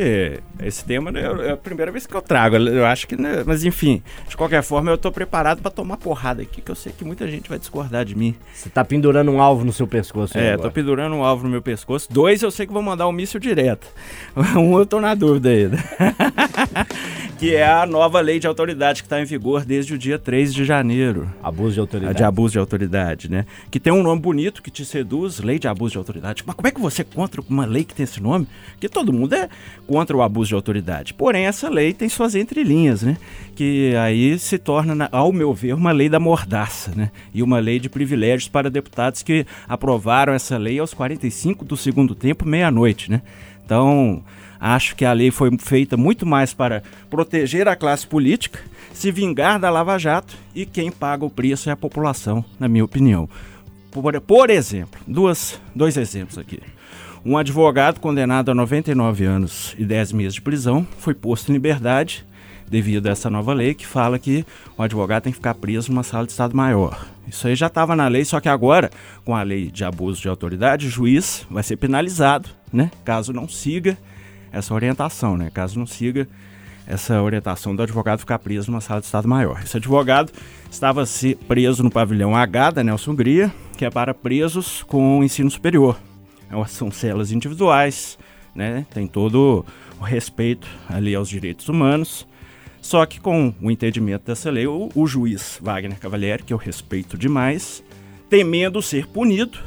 esse 0.60 0.84
tema 0.84 1.12
né, 1.12 1.22
é 1.46 1.52
a 1.52 1.56
primeira 1.56 1.92
vez 1.92 2.04
que 2.04 2.12
eu 2.12 2.20
trago. 2.20 2.56
Eu 2.56 2.84
acho 2.84 3.06
que, 3.06 3.14
né, 3.14 3.44
mas 3.46 3.62
enfim, 3.62 4.02
de 4.28 4.36
qualquer 4.36 4.60
forma, 4.60 4.90
eu 4.90 4.98
tô 4.98 5.12
preparado 5.12 5.62
para 5.62 5.70
tomar 5.70 5.98
porrada 5.98 6.42
aqui, 6.42 6.60
que 6.60 6.68
eu 6.68 6.74
sei 6.74 6.92
que 6.92 7.04
muita 7.04 7.30
gente 7.30 7.48
vai 7.48 7.56
discordar 7.56 8.04
de 8.04 8.16
mim. 8.16 8.34
Você 8.52 8.68
tá 8.68 8.84
pendurando 8.84 9.30
um 9.30 9.40
alvo 9.40 9.64
no 9.64 9.72
seu 9.72 9.86
pescoço, 9.86 10.36
É, 10.36 10.54
agora. 10.54 10.68
tô 10.68 10.74
pendurando 10.74 11.14
um 11.14 11.22
alvo 11.22 11.44
no 11.44 11.48
meu 11.50 11.62
pescoço. 11.62 12.08
Dois 12.12 12.42
eu 12.42 12.50
sei 12.50 12.66
que 12.66 12.72
vou 12.72 12.82
mandar 12.82 13.06
um 13.06 13.12
míssil 13.12 13.38
direto. 13.38 13.86
Um 14.56 14.78
eu 14.78 14.86
tô 14.86 15.00
na 15.00 15.14
dúvida 15.14 15.50
ainda. 15.50 15.78
que 17.38 17.54
é 17.54 17.66
a 17.66 17.86
nova 17.86 18.20
lei 18.20 18.38
de 18.38 18.46
autoridade 18.46 19.02
que 19.02 19.06
está 19.06 19.20
em 19.20 19.24
vigor 19.24 19.64
desde 19.64 19.94
o 19.94 19.98
dia 19.98 20.18
3 20.18 20.52
de 20.52 20.64
janeiro. 20.64 21.30
Abuso 21.42 21.74
de 21.74 21.80
autoridade. 21.80 22.16
De 22.16 22.24
abuso 22.24 22.52
de 22.52 22.58
autoridade, 22.58 23.30
né? 23.30 23.46
Que 23.70 23.78
tem 23.78 23.92
um 23.92 24.02
nome 24.02 24.20
bonito 24.20 24.62
que 24.62 24.70
te 24.70 24.84
seduz, 24.84 25.40
lei 25.40 25.58
de 25.58 25.68
abuso 25.68 25.92
de 25.92 25.98
autoridade. 25.98 26.42
Mas 26.46 26.56
como 26.56 26.66
é 26.68 26.70
que 26.70 26.80
você 26.80 27.02
é 27.02 27.04
contra 27.04 27.40
uma 27.48 27.66
lei 27.66 27.84
que 27.84 27.94
tem 27.94 28.04
esse 28.04 28.20
nome? 28.22 28.46
Que 28.80 28.88
todo 28.88 29.03
mundo 29.12 29.34
é 29.34 29.48
contra 29.86 30.16
o 30.16 30.22
abuso 30.22 30.48
de 30.48 30.54
autoridade. 30.54 31.14
Porém, 31.14 31.46
essa 31.46 31.68
lei 31.68 31.92
tem 31.92 32.08
suas 32.08 32.34
entrelinhas, 32.34 33.02
né? 33.02 33.16
Que 33.54 33.94
aí 33.96 34.38
se 34.38 34.58
torna, 34.58 35.08
ao 35.12 35.32
meu 35.32 35.52
ver, 35.52 35.74
uma 35.74 35.92
lei 35.92 36.08
da 36.08 36.20
mordaça, 36.20 36.92
né? 36.94 37.10
E 37.32 37.42
uma 37.42 37.58
lei 37.58 37.78
de 37.78 37.88
privilégios 37.88 38.48
para 38.48 38.70
deputados 38.70 39.22
que 39.22 39.46
aprovaram 39.68 40.32
essa 40.32 40.56
lei 40.56 40.78
aos 40.78 40.94
45 40.94 41.64
do 41.64 41.76
segundo 41.76 42.14
tempo, 42.14 42.46
meia-noite, 42.46 43.10
né? 43.10 43.22
Então, 43.64 44.22
acho 44.60 44.94
que 44.96 45.04
a 45.04 45.12
lei 45.12 45.30
foi 45.30 45.50
feita 45.58 45.96
muito 45.96 46.26
mais 46.26 46.52
para 46.52 46.82
proteger 47.10 47.68
a 47.68 47.76
classe 47.76 48.06
política, 48.06 48.60
se 48.92 49.10
vingar 49.10 49.58
da 49.58 49.70
Lava 49.70 49.98
Jato 49.98 50.36
e 50.54 50.64
quem 50.64 50.90
paga 50.90 51.24
o 51.24 51.30
preço 51.30 51.68
é 51.68 51.72
a 51.72 51.76
população, 51.76 52.44
na 52.58 52.68
minha 52.68 52.84
opinião. 52.84 53.28
Por, 53.90 54.20
por 54.20 54.50
exemplo, 54.50 55.00
duas, 55.06 55.60
dois 55.74 55.96
exemplos 55.96 56.38
aqui. 56.38 56.60
Um 57.26 57.38
advogado 57.38 58.00
condenado 58.00 58.50
a 58.50 58.54
99 58.54 59.24
anos 59.24 59.74
e 59.78 59.84
10 59.86 60.12
meses 60.12 60.34
de 60.34 60.42
prisão 60.42 60.86
foi 60.98 61.14
posto 61.14 61.48
em 61.48 61.54
liberdade 61.54 62.22
devido 62.68 63.06
a 63.06 63.12
essa 63.12 63.30
nova 63.30 63.54
lei 63.54 63.72
que 63.72 63.86
fala 63.86 64.18
que 64.18 64.44
o 64.76 64.82
advogado 64.82 65.22
tem 65.22 65.32
que 65.32 65.38
ficar 65.38 65.54
preso 65.54 65.90
numa 65.90 66.02
sala 66.02 66.26
de 66.26 66.32
Estado 66.32 66.54
maior. 66.54 67.06
Isso 67.26 67.48
aí 67.48 67.56
já 67.56 67.68
estava 67.68 67.96
na 67.96 68.08
lei, 68.08 68.26
só 68.26 68.40
que 68.40 68.48
agora, 68.48 68.90
com 69.24 69.34
a 69.34 69.42
lei 69.42 69.70
de 69.70 69.84
abuso 69.86 70.20
de 70.20 70.28
autoridade, 70.28 70.86
o 70.86 70.90
juiz 70.90 71.46
vai 71.50 71.62
ser 71.62 71.76
penalizado, 71.76 72.50
né? 72.70 72.90
Caso 73.06 73.32
não 73.32 73.48
siga 73.48 73.96
essa 74.52 74.74
orientação, 74.74 75.34
né? 75.34 75.50
Caso 75.50 75.78
não 75.78 75.86
siga 75.86 76.28
essa 76.86 77.22
orientação 77.22 77.74
do 77.74 77.82
advogado 77.82 78.18
ficar 78.18 78.38
preso 78.38 78.70
numa 78.70 78.82
sala 78.82 79.00
de 79.00 79.06
Estado 79.06 79.26
maior. 79.26 79.62
Esse 79.64 79.78
advogado 79.78 80.30
estava 80.70 81.06
se 81.06 81.34
preso 81.34 81.82
no 81.82 81.90
pavilhão 81.90 82.36
H 82.36 82.72
da 82.72 82.84
Nelson 82.84 83.12
Hungria, 83.12 83.50
que 83.78 83.86
é 83.86 83.90
para 83.90 84.12
presos 84.12 84.82
com 84.82 85.24
ensino 85.24 85.50
superior. 85.50 85.96
É 86.62 86.66
são 86.66 86.90
celas 86.90 87.32
individuais, 87.32 88.18
né? 88.54 88.86
Tem 88.92 89.06
todo 89.06 89.64
o 89.98 90.04
respeito 90.04 90.68
ali 90.88 91.14
aos 91.14 91.28
direitos 91.28 91.68
humanos. 91.68 92.26
Só 92.80 93.04
que 93.06 93.18
com 93.18 93.54
o 93.62 93.70
entendimento 93.70 94.26
dessa 94.26 94.50
lei, 94.50 94.66
o, 94.66 94.90
o 94.94 95.06
juiz 95.06 95.58
Wagner 95.62 95.98
Cavalieri, 95.98 96.42
que 96.42 96.52
eu 96.52 96.58
respeito 96.58 97.16
demais, 97.16 97.82
temendo 98.28 98.82
ser 98.82 99.06
punido, 99.06 99.58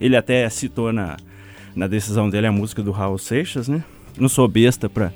ele 0.00 0.16
até 0.16 0.48
citou 0.48 0.92
na, 0.92 1.16
na 1.76 1.86
decisão 1.86 2.28
dele 2.28 2.48
a 2.48 2.52
música 2.52 2.82
do 2.82 2.90
Raul 2.90 3.18
Seixas, 3.18 3.68
né? 3.68 3.84
Não 4.18 4.28
sou 4.28 4.48
besta 4.48 4.88
para 4.88 5.12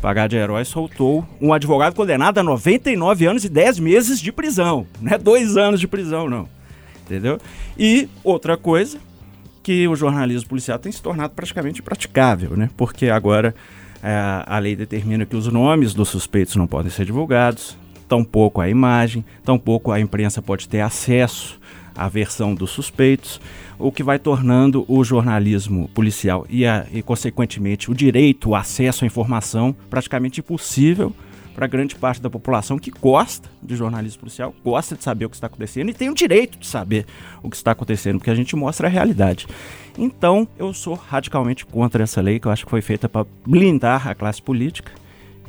pagar 0.00 0.28
de 0.28 0.36
herói, 0.36 0.64
soltou 0.64 1.26
um 1.40 1.52
advogado 1.52 1.94
condenado 1.94 2.38
a 2.38 2.42
99 2.42 3.26
anos 3.26 3.44
e 3.44 3.48
10 3.48 3.78
meses 3.80 4.20
de 4.20 4.32
prisão. 4.32 4.86
Não 5.00 5.12
é 5.12 5.18
dois 5.18 5.56
anos 5.56 5.80
de 5.80 5.88
prisão, 5.88 6.28
não. 6.28 6.48
Entendeu? 7.04 7.38
E 7.78 8.08
outra 8.22 8.56
coisa, 8.56 8.98
que 9.68 9.86
o 9.86 9.94
jornalismo 9.94 10.48
policial 10.48 10.78
tem 10.78 10.90
se 10.90 11.02
tornado 11.02 11.34
praticamente 11.34 11.82
impraticável, 11.82 12.56
né? 12.56 12.70
Porque 12.74 13.10
agora 13.10 13.54
é, 14.02 14.42
a 14.46 14.58
lei 14.58 14.74
determina 14.74 15.26
que 15.26 15.36
os 15.36 15.46
nomes 15.48 15.92
dos 15.92 16.08
suspeitos 16.08 16.56
não 16.56 16.66
podem 16.66 16.90
ser 16.90 17.04
divulgados, 17.04 17.76
tampouco 18.08 18.62
a 18.62 18.68
imagem, 18.70 19.22
tampouco 19.44 19.92
a 19.92 20.00
imprensa 20.00 20.40
pode 20.40 20.66
ter 20.66 20.80
acesso 20.80 21.60
à 21.94 22.08
versão 22.08 22.54
dos 22.54 22.70
suspeitos, 22.70 23.42
o 23.78 23.92
que 23.92 24.02
vai 24.02 24.18
tornando 24.18 24.86
o 24.88 25.04
jornalismo 25.04 25.86
policial 25.88 26.46
e, 26.48 26.64
a, 26.64 26.86
e 26.90 27.02
consequentemente, 27.02 27.90
o 27.90 27.94
direito, 27.94 28.48
o 28.48 28.54
acesso 28.54 29.04
à 29.04 29.06
informação 29.06 29.76
praticamente 29.90 30.40
impossível 30.40 31.12
para 31.58 31.66
grande 31.66 31.96
parte 31.96 32.22
da 32.22 32.30
população 32.30 32.78
que 32.78 32.88
gosta 32.88 33.50
de 33.60 33.74
jornalismo 33.74 34.20
policial, 34.20 34.54
gosta 34.64 34.94
de 34.94 35.02
saber 35.02 35.24
o 35.24 35.28
que 35.28 35.34
está 35.34 35.48
acontecendo 35.48 35.90
e 35.90 35.92
tem 35.92 36.08
o 36.08 36.14
direito 36.14 36.56
de 36.56 36.64
saber 36.64 37.04
o 37.42 37.50
que 37.50 37.56
está 37.56 37.72
acontecendo, 37.72 38.18
porque 38.18 38.30
a 38.30 38.34
gente 38.36 38.54
mostra 38.54 38.86
a 38.86 38.90
realidade. 38.90 39.44
Então, 39.98 40.46
eu 40.56 40.72
sou 40.72 40.94
radicalmente 40.94 41.66
contra 41.66 42.04
essa 42.04 42.20
lei, 42.20 42.38
que 42.38 42.46
eu 42.46 42.52
acho 42.52 42.64
que 42.64 42.70
foi 42.70 42.80
feita 42.80 43.08
para 43.08 43.26
blindar 43.44 44.06
a 44.06 44.14
classe 44.14 44.40
política 44.40 44.92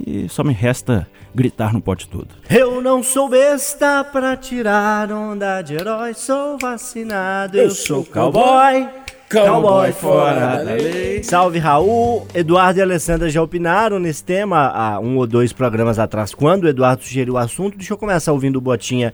E 0.04 0.28
só 0.28 0.44
me 0.44 0.52
resta 0.52 1.08
gritar 1.36 1.74
no 1.74 1.80
pote 1.80 2.10
tudo. 2.10 2.30
Eu 2.50 2.82
não 2.82 3.04
sou 3.04 3.30
besta 3.30 4.04
pra 4.04 4.36
tirar 4.36 5.12
onda 5.12 5.62
de 5.62 5.76
herói, 5.76 6.16
sou 6.16 6.58
vacinado, 6.58 7.56
eu, 7.56 7.70
sou 7.70 8.04
cowboy. 8.04 8.84
Cowboy 8.84 9.09
fora 9.94 10.64
da 10.64 10.74
lei. 10.74 11.24
Salve 11.24 11.60
Raul, 11.60 12.26
Eduardo 12.34 12.80
e 12.80 12.82
Alessandra 12.82 13.30
já 13.30 13.42
opinaram 13.44 14.00
nesse 14.00 14.24
tema 14.24 14.70
há 14.70 15.00
um 15.00 15.18
ou 15.18 15.28
dois 15.28 15.54
programas 15.54 16.00
atrás, 16.00 16.34
quando 16.34 16.64
o 16.64 16.68
Eduardo 16.68 17.04
sugeriu 17.04 17.36
o 17.36 17.38
assunto. 17.38 17.78
Deixa 17.78 17.94
eu 17.94 17.98
começar 17.98 18.34
ouvindo 18.34 18.56
o 18.56 18.62
Botinha, 18.62 19.14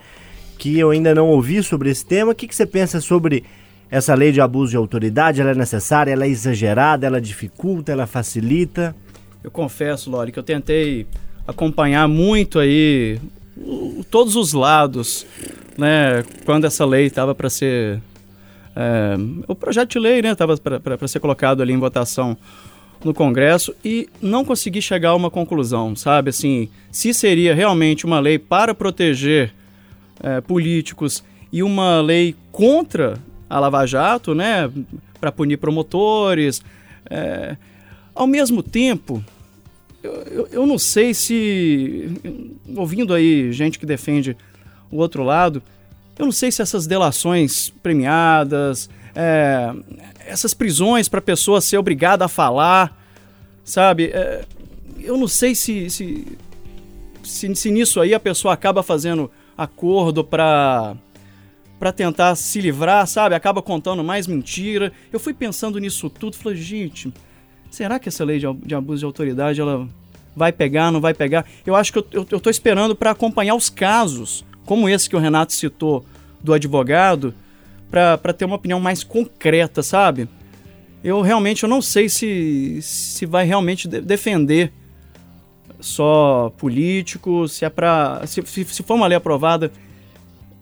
que 0.57 0.79
eu 0.79 0.91
ainda 0.91 1.13
não 1.13 1.27
ouvi 1.27 1.61
sobre 1.61 1.89
esse 1.89 2.05
tema. 2.05 2.31
O 2.31 2.35
que, 2.35 2.47
que 2.47 2.55
você 2.55 2.65
pensa 2.65 3.01
sobre 3.01 3.43
essa 3.91 4.15
lei 4.15 4.31
de 4.31 4.39
abuso 4.39 4.71
de 4.71 4.77
autoridade? 4.77 5.41
Ela 5.41 5.51
é 5.51 5.55
necessária? 5.55 6.13
Ela 6.13 6.23
é 6.23 6.29
exagerada? 6.29 7.05
Ela 7.05 7.19
dificulta? 7.19 7.91
Ela 7.91 8.07
facilita? 8.07 8.95
Eu 9.43 9.51
confesso, 9.51 10.09
Lori, 10.09 10.31
que 10.31 10.39
eu 10.39 10.43
tentei 10.43 11.05
acompanhar 11.45 12.07
muito 12.07 12.57
aí 12.57 13.19
todos 14.09 14.37
os 14.37 14.53
lados, 14.53 15.25
né? 15.77 16.23
Quando 16.45 16.63
essa 16.63 16.85
lei 16.85 17.05
estava 17.05 17.35
para 17.35 17.49
ser 17.49 17.99
é, 18.75 19.15
o 19.47 19.55
projeto 19.55 19.91
de 19.91 19.99
lei, 19.99 20.21
né? 20.21 20.31
Estava 20.31 20.57
para 20.57 21.07
ser 21.07 21.19
colocado 21.19 21.61
ali 21.61 21.73
em 21.73 21.77
votação 21.77 22.37
no 23.03 23.13
Congresso 23.13 23.73
e 23.83 24.09
não 24.21 24.43
consegui 24.43 24.81
chegar 24.81 25.09
a 25.09 25.15
uma 25.15 25.29
conclusão, 25.29 25.95
sabe? 25.95 26.29
Assim, 26.29 26.69
se 26.91 27.13
seria 27.13 27.53
realmente 27.53 28.05
uma 28.05 28.19
lei 28.19 28.37
para 28.37 28.73
proteger 28.73 29.53
é, 30.21 30.41
políticos 30.41 31.23
e 31.51 31.63
uma 31.63 32.01
lei 32.01 32.35
contra 32.51 33.17
a 33.49 33.59
Lava 33.59 33.85
Jato, 33.85 34.35
né? 34.35 34.69
Para 35.19 35.31
punir 35.31 35.57
promotores. 35.57 36.61
é, 37.09 37.55
ao 38.13 38.27
mesmo 38.27 38.63
tempo, 38.63 39.23
eu, 40.01 40.13
eu, 40.31 40.47
eu 40.51 40.65
não 40.65 40.77
sei 40.77 41.13
se. 41.13 42.09
Ouvindo 42.75 43.13
aí 43.13 43.51
gente 43.51 43.77
que 43.77 43.85
defende 43.85 44.37
o 44.91 44.97
outro 44.97 45.23
lado, 45.23 45.61
eu 46.17 46.25
não 46.25 46.31
sei 46.31 46.51
se 46.51 46.61
essas 46.61 46.87
delações 46.87 47.69
premiadas, 47.83 48.89
é, 49.13 49.73
essas 50.25 50.53
prisões 50.53 51.09
para 51.09 51.19
a 51.19 51.21
pessoa 51.21 51.61
ser 51.61 51.77
obrigada 51.77 52.25
a 52.25 52.27
falar, 52.27 52.97
sabe? 53.63 54.11
É, 54.13 54.45
eu 54.99 55.17
não 55.17 55.27
sei 55.27 55.53
se, 55.53 55.89
se, 55.89 56.37
se, 57.23 57.55
se 57.55 57.71
nisso 57.71 57.99
aí 57.99 58.13
a 58.13 58.19
pessoa 58.19 58.53
acaba 58.53 58.81
fazendo 58.81 59.29
acordo 59.57 60.23
para 60.23 60.95
para 61.77 61.91
tentar 61.91 62.35
se 62.35 62.61
livrar, 62.61 63.05
sabe? 63.05 63.35
Acaba 63.35 63.61
contando 63.61 64.01
mais 64.01 64.27
mentira. 64.27 64.93
Eu 65.11 65.19
fui 65.19 65.33
pensando 65.33 65.77
nisso 65.77 66.09
tudo, 66.09 66.37
falei, 66.37 66.57
gente, 66.57 67.13
será 67.69 67.99
que 67.99 68.07
essa 68.07 68.23
lei 68.23 68.39
de, 68.39 68.51
de 68.65 68.73
abuso 68.73 68.99
de 68.99 69.05
autoridade 69.05 69.59
ela 69.59 69.87
vai 70.33 70.53
pegar, 70.53 70.89
não 70.89 71.01
vai 71.01 71.13
pegar? 71.13 71.45
Eu 71.65 71.75
acho 71.75 71.91
que 71.91 71.99
eu, 71.99 72.07
eu, 72.11 72.27
eu 72.31 72.39
tô 72.39 72.49
esperando 72.49 72.95
para 72.95 73.11
acompanhar 73.11 73.55
os 73.55 73.69
casos, 73.69 74.45
como 74.65 74.89
esse 74.89 75.09
que 75.09 75.15
o 75.15 75.19
Renato 75.19 75.53
citou 75.53 76.05
do 76.41 76.53
advogado, 76.53 77.33
para 77.89 78.33
ter 78.33 78.45
uma 78.45 78.55
opinião 78.55 78.79
mais 78.79 79.03
concreta, 79.03 79.81
sabe? 79.81 80.27
Eu 81.03 81.21
realmente 81.21 81.63
eu 81.63 81.69
não 81.69 81.81
sei 81.81 82.09
se, 82.09 82.79
se 82.81 83.25
vai 83.25 83.45
realmente 83.45 83.87
de- 83.87 84.01
defender 84.01 84.73
só 85.79 86.51
políticos, 86.57 87.53
se 87.53 87.65
é 87.65 87.69
para 87.69 88.25
se, 88.25 88.41
se, 88.45 88.65
se 88.65 88.83
for 88.83 88.95
uma 88.95 89.07
lei 89.07 89.15
aprovada 89.15 89.71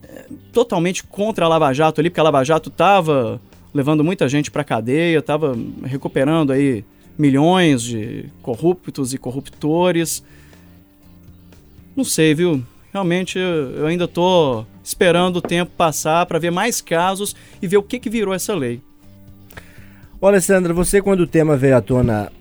é, 0.03 0.25
totalmente 0.51 1.03
contra 1.03 1.45
a 1.45 1.47
Lava 1.47 1.71
Jato 1.73 2.01
ali, 2.01 2.09
porque 2.09 2.19
a 2.19 2.23
Lava 2.23 2.43
Jato 2.43 2.69
tava 2.69 3.39
levando 3.73 4.03
muita 4.03 4.27
gente 4.27 4.51
para 4.51 4.63
cadeia, 4.63 5.21
tava 5.21 5.57
recuperando 5.83 6.51
aí 6.51 6.83
milhões 7.17 7.81
de 7.81 8.25
corruptos 8.41 9.13
e 9.13 9.17
corruptores. 9.17 10.23
Não 11.95 12.03
sei, 12.03 12.35
viu? 12.35 12.63
Realmente 12.93 13.39
eu 13.39 13.87
ainda 13.87 14.07
tô 14.07 14.63
esperando 14.83 15.37
o 15.37 15.41
tempo 15.41 15.71
passar 15.75 16.27
para 16.27 16.37
ver 16.37 16.51
mais 16.51 16.79
casos 16.79 17.35
e 17.59 17.67
ver 17.67 17.77
o 17.77 17.83
que 17.83 17.99
que 17.99 18.09
virou 18.09 18.33
essa 18.33 18.53
lei. 18.53 18.81
Ô, 20.21 20.27
Alessandra, 20.27 20.73
você 20.73 21.01
quando 21.01 21.21
o 21.21 21.27
tema 21.27 21.57
veio 21.57 21.75
à 21.75 21.81
tona 21.81 22.31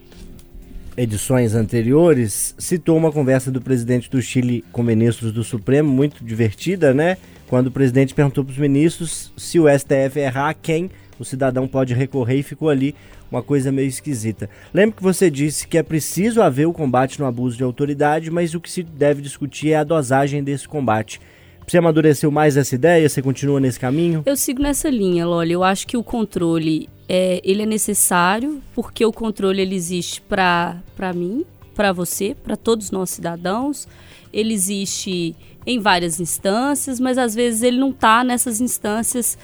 edições 0.94 1.54
anteriores, 1.54 2.54
citou 2.58 2.98
uma 2.98 3.10
conversa 3.10 3.50
do 3.50 3.62
presidente 3.62 4.10
do 4.10 4.20
Chile 4.20 4.62
com 4.70 4.82
ministros 4.82 5.32
do 5.32 5.42
Supremo, 5.42 5.90
muito 5.90 6.22
divertida, 6.22 6.92
né? 6.92 7.16
Quando 7.48 7.68
o 7.68 7.70
presidente 7.70 8.12
perguntou 8.12 8.44
para 8.44 8.52
os 8.52 8.58
ministros 8.58 9.32
se 9.36 9.58
o 9.58 9.64
STF 9.66 10.18
errar, 10.18 10.54
quem 10.60 10.90
o 11.18 11.24
cidadão 11.24 11.68
pode 11.68 11.94
recorrer 11.94 12.38
e 12.38 12.42
ficou 12.42 12.68
ali 12.68 12.94
uma 13.30 13.42
coisa 13.42 13.72
meio 13.72 13.88
esquisita. 13.88 14.48
Lembro 14.72 14.96
que 14.96 15.02
você 15.02 15.30
disse 15.30 15.66
que 15.66 15.78
é 15.78 15.82
preciso 15.82 16.42
haver 16.42 16.66
o 16.66 16.72
combate 16.72 17.18
no 17.18 17.26
abuso 17.26 17.56
de 17.56 17.62
autoridade, 17.62 18.30
mas 18.30 18.54
o 18.54 18.60
que 18.60 18.70
se 18.70 18.82
deve 18.82 19.22
discutir 19.22 19.70
é 19.70 19.76
a 19.76 19.84
dosagem 19.84 20.42
desse 20.42 20.68
combate. 20.68 21.20
Você 21.66 21.78
amadureceu 21.78 22.30
mais 22.30 22.56
essa 22.56 22.74
ideia? 22.74 23.08
Você 23.08 23.22
continua 23.22 23.60
nesse 23.60 23.78
caminho? 23.78 24.22
Eu 24.26 24.36
sigo 24.36 24.60
nessa 24.60 24.90
linha, 24.90 25.26
Loli. 25.26 25.52
Eu 25.52 25.62
acho 25.62 25.86
que 25.86 25.96
o 25.96 26.02
controle 26.02 26.88
é, 27.08 27.40
ele 27.44 27.62
é 27.62 27.66
necessário 27.66 28.60
porque 28.74 29.04
o 29.04 29.12
controle 29.12 29.62
ele 29.62 29.74
existe 29.74 30.20
para 30.20 30.82
mim, 31.14 31.44
para 31.74 31.92
você, 31.92 32.34
para 32.34 32.56
todos 32.56 32.90
nós 32.90 33.10
cidadãos. 33.10 33.86
Ele 34.32 34.52
existe 34.52 35.36
em 35.64 35.78
várias 35.78 36.18
instâncias, 36.18 36.98
mas 36.98 37.16
às 37.16 37.34
vezes 37.34 37.62
ele 37.62 37.78
não 37.78 37.90
está 37.90 38.24
nessas 38.24 38.60
instâncias 38.60 39.38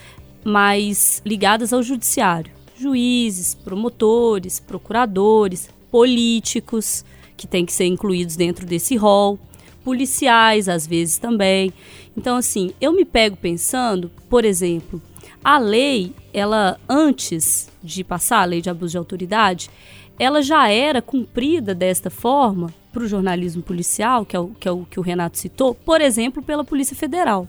mais 0.44 1.22
ligadas 1.24 1.72
ao 1.72 1.83
judiciário. 1.83 2.53
Juízes, 2.79 3.55
promotores, 3.55 4.61
procuradores, 4.61 5.68
políticos 5.90 7.05
que 7.37 7.46
têm 7.46 7.64
que 7.64 7.72
ser 7.72 7.87
incluídos 7.87 8.37
dentro 8.37 8.66
desse 8.66 8.96
rol, 8.96 9.38
policiais 9.85 10.68
às 10.68 10.87
vezes 10.87 11.18
também. 11.18 11.72
Então 12.16 12.37
assim, 12.37 12.72
eu 12.81 12.92
me 12.92 13.05
pego 13.05 13.37
pensando, 13.37 14.11
por 14.29 14.44
exemplo, 14.44 15.01
a 15.42 15.59
lei, 15.59 16.12
ela 16.33 16.79
antes 16.88 17.70
de 17.83 18.05
passar 18.05 18.42
a 18.42 18.44
lei 18.44 18.61
de 18.61 18.68
abuso 18.68 18.92
de 18.92 18.98
autoridade, 18.98 19.70
ela 20.18 20.42
já 20.42 20.68
era 20.68 21.01
cumprida 21.01 21.74
desta 21.74 22.11
forma 22.11 22.74
para 22.92 23.05
o 23.05 23.09
jornalismo 23.09 23.62
policial, 23.62 24.27
que 24.27 24.35
é, 24.35 24.40
o, 24.40 24.48
que 24.48 24.68
é 24.68 24.72
o 24.72 24.85
que 24.85 24.98
o 24.98 25.03
Renato 25.03 25.38
citou, 25.38 25.74
por 25.74 26.01
exemplo, 26.01 26.42
pela 26.42 26.64
Polícia 26.64 26.96
Federal. 26.96 27.46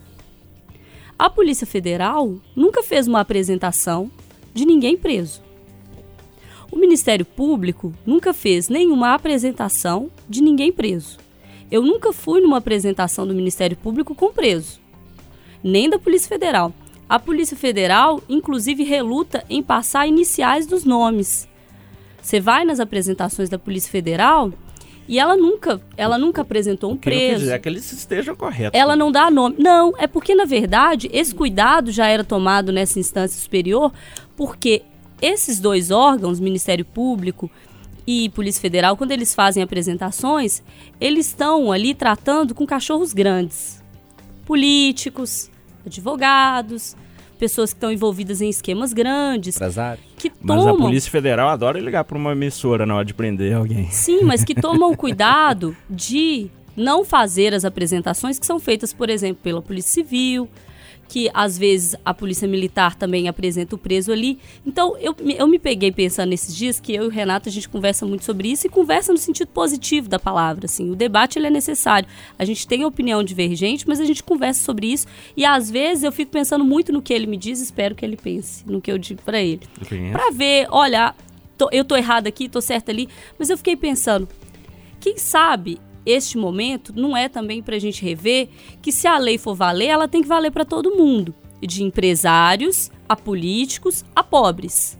A 1.19 1.29
Polícia 1.29 1.67
Federal 1.67 2.39
nunca 2.55 2.81
fez 2.81 3.05
uma 3.05 3.19
apresentação 3.19 4.09
de 4.53 4.65
ninguém 4.65 4.95
preso. 4.95 5.41
O 6.71 6.77
Ministério 6.77 7.25
Público 7.25 7.93
nunca 8.05 8.33
fez 8.33 8.69
nenhuma 8.69 9.13
apresentação 9.13 10.09
de 10.29 10.41
ninguém 10.41 10.71
preso. 10.71 11.17
Eu 11.69 11.81
nunca 11.81 12.13
fui 12.13 12.39
numa 12.39 12.59
apresentação 12.59 13.27
do 13.27 13.33
Ministério 13.33 13.75
Público 13.75 14.15
com 14.15 14.31
preso, 14.31 14.79
nem 15.61 15.89
da 15.89 15.99
Polícia 15.99 16.29
Federal. 16.29 16.73
A 17.09 17.19
Polícia 17.19 17.57
Federal, 17.57 18.23
inclusive, 18.29 18.83
reluta 18.83 19.43
em 19.49 19.61
passar 19.61 20.07
iniciais 20.07 20.65
dos 20.65 20.85
nomes. 20.85 21.49
Você 22.21 22.39
vai 22.39 22.63
nas 22.63 22.79
apresentações 22.79 23.49
da 23.49 23.59
Polícia 23.59 23.91
Federal 23.91 24.53
e 25.09 25.17
ela 25.17 25.35
nunca, 25.35 25.81
ela 25.97 26.19
nunca 26.19 26.43
apresentou 26.43 26.91
um 26.91 26.95
Que 26.95 27.09
não 27.09 27.17
preso. 27.17 27.39
dizer 27.39 27.59
que 27.59 27.67
eles 27.67 27.91
estejam 27.91 28.35
corretos. 28.35 28.79
Ela 28.79 28.95
não 28.95 29.11
dá 29.11 29.31
nome. 29.31 29.55
Não, 29.57 29.91
é 29.97 30.05
porque, 30.05 30.35
na 30.35 30.45
verdade, 30.45 31.09
esse 31.11 31.33
cuidado 31.33 31.91
já 31.91 32.07
era 32.07 32.23
tomado 32.23 32.71
nessa 32.71 32.99
instância 32.99 33.41
superior, 33.41 33.91
porque 34.37 34.83
esses 35.19 35.59
dois 35.59 35.89
órgãos, 35.89 36.39
Ministério 36.39 36.85
Público 36.85 37.49
e 38.05 38.29
Polícia 38.29 38.61
Federal, 38.61 38.95
quando 38.95 39.11
eles 39.11 39.33
fazem 39.33 39.63
apresentações, 39.63 40.61
eles 41.01 41.25
estão 41.25 41.71
ali 41.71 41.95
tratando 41.95 42.53
com 42.53 42.65
cachorros 42.67 43.11
grandes. 43.11 43.83
Políticos, 44.45 45.49
advogados, 45.85 46.95
pessoas 47.39 47.71
que 47.71 47.77
estão 47.77 47.91
envolvidas 47.91 48.41
em 48.41 48.49
esquemas 48.49 48.91
grandes, 48.91 49.55
Empresário. 49.55 50.03
que 50.17 50.31
Mas 50.41 50.59
a 50.59 50.71
tomam 50.71 50.87
Polícia 50.87 51.09
Federal 51.09 51.49
adora 51.49 51.79
ligar 51.79 52.03
para 52.03 52.17
uma 52.17 52.33
emissora 52.33 52.85
na 52.85 52.95
hora 52.95 53.05
de 53.05 53.13
prender 53.13 53.55
alguém. 53.55 53.89
Sim, 53.89 54.23
mas 54.23 54.43
que 54.43 54.53
tomam 54.61 54.93
cuidado 54.93 55.75
de 55.89 56.51
não 56.75 57.03
fazer 57.03 57.55
as 57.55 57.63
apresentações 57.63 58.37
que 58.37 58.45
são 58.45 58.59
feitas, 58.59 58.93
por 58.93 59.09
exemplo, 59.09 59.39
pela 59.41 59.61
Polícia 59.61 60.03
Civil, 60.03 60.49
que 61.09 61.27
às 61.33 61.57
vezes 61.57 61.95
a 62.05 62.13
Polícia 62.13 62.47
Militar 62.47 62.95
também 62.95 63.27
apresenta 63.27 63.75
o 63.75 63.77
preso 63.77 64.11
ali. 64.11 64.37
Então 64.65 64.95
eu, 64.99 65.15
me- 65.19 65.35
eu 65.35 65.47
me 65.47 65.57
peguei 65.57 65.91
pensando 65.91 66.29
nesses 66.29 66.55
dias 66.55 66.79
que 66.79 66.93
eu 66.93 67.05
e 67.05 67.07
o 67.07 67.09
Renato 67.09 67.49
a 67.49 67.51
gente 67.51 67.67
conversa 67.67 68.05
muito 68.05 68.23
sobre 68.23 68.49
isso 68.51 68.67
e 68.67 68.69
conversa 68.69 69.11
no 69.11 69.17
sentido 69.17 69.47
positivo 69.47 70.07
da 70.07 70.19
palavra. 70.19 70.65
Assim, 70.67 70.91
o 70.91 70.95
debate 70.95 71.39
ele 71.39 71.47
é 71.47 71.49
necessário. 71.49 72.07
A 72.37 72.45
gente 72.45 72.67
tem 72.67 72.85
opinião 72.85 73.23
divergente, 73.23 73.87
mas 73.87 73.99
a 73.99 74.05
gente 74.05 74.21
conversa 74.23 74.63
sobre 74.63 74.85
isso 74.93 75.07
e 75.35 75.43
às 75.43 75.69
vezes 75.71 76.03
eu 76.03 76.11
fico 76.11 76.31
pensando 76.31 76.63
muito 76.63 76.93
no 76.93 77.01
que 77.01 77.11
ele 77.11 77.25
me 77.25 77.37
diz, 77.37 77.59
espero 77.59 77.95
que 77.95 78.05
ele 78.05 78.15
pense 78.15 78.63
no 78.65 78.79
que 78.79 78.91
eu 78.91 78.97
digo 78.99 79.21
para 79.23 79.41
ele 79.41 79.61
pra 80.11 80.29
ver, 80.31 80.67
olha, 80.69 81.15
tô- 81.57 81.69
eu 81.71 81.83
tô 81.83 81.95
errada 81.97 82.29
aqui, 82.29 82.47
tô 82.47 82.61
certa 82.61 82.91
ali, 82.91 83.09
mas 83.39 83.49
eu 83.49 83.57
fiquei 83.57 83.75
pensando, 83.75 84.29
quem 84.99 85.17
sabe 85.17 85.79
este 86.11 86.37
momento 86.37 86.93
não 86.95 87.15
é 87.15 87.29
também 87.29 87.61
pra 87.61 87.79
gente 87.79 88.03
rever 88.03 88.49
que 88.81 88.91
se 88.91 89.07
a 89.07 89.17
lei 89.17 89.37
for 89.37 89.55
valer, 89.55 89.87
ela 89.87 90.07
tem 90.07 90.21
que 90.21 90.27
valer 90.27 90.51
pra 90.51 90.65
todo 90.65 90.95
mundo, 90.95 91.33
de 91.61 91.83
empresários 91.83 92.91
a 93.07 93.15
políticos 93.15 94.03
a 94.15 94.23
pobres. 94.23 94.97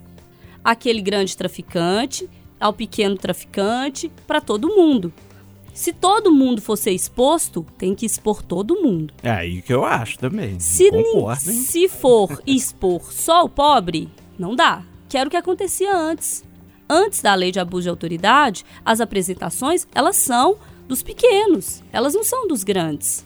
Aquele 0.63 1.01
grande 1.01 1.35
traficante 1.37 2.29
ao 2.59 2.73
pequeno 2.73 3.15
traficante, 3.15 4.11
pra 4.27 4.41
todo 4.41 4.67
mundo. 4.67 5.13
Se 5.73 5.93
todo 5.93 6.31
mundo 6.31 6.61
for 6.61 6.75
ser 6.75 6.91
exposto, 6.91 7.65
tem 7.77 7.95
que 7.95 8.05
expor 8.05 8.43
todo 8.43 8.81
mundo. 8.81 9.13
É 9.23 9.31
aí 9.31 9.61
que 9.61 9.73
eu 9.73 9.85
acho 9.85 10.19
também. 10.19 10.59
Se, 10.59 10.91
Concordo, 10.91 11.39
se 11.39 11.87
for 11.87 12.41
expor 12.45 13.13
só 13.13 13.45
o 13.45 13.49
pobre, 13.49 14.09
não 14.37 14.55
dá. 14.55 14.83
Que 15.07 15.17
era 15.17 15.27
o 15.27 15.31
que 15.31 15.37
acontecia 15.37 15.95
antes. 15.95 16.43
Antes 16.89 17.21
da 17.21 17.33
lei 17.33 17.51
de 17.51 17.59
abuso 17.59 17.83
de 17.83 17.89
autoridade, 17.89 18.65
as 18.83 18.99
apresentações, 18.99 19.87
elas 19.95 20.17
são 20.17 20.57
dos 20.89 21.03
pequenos, 21.03 21.83
elas 21.93 22.15
não 22.15 22.23
são 22.23 22.47
dos 22.47 22.63
grandes. 22.63 23.23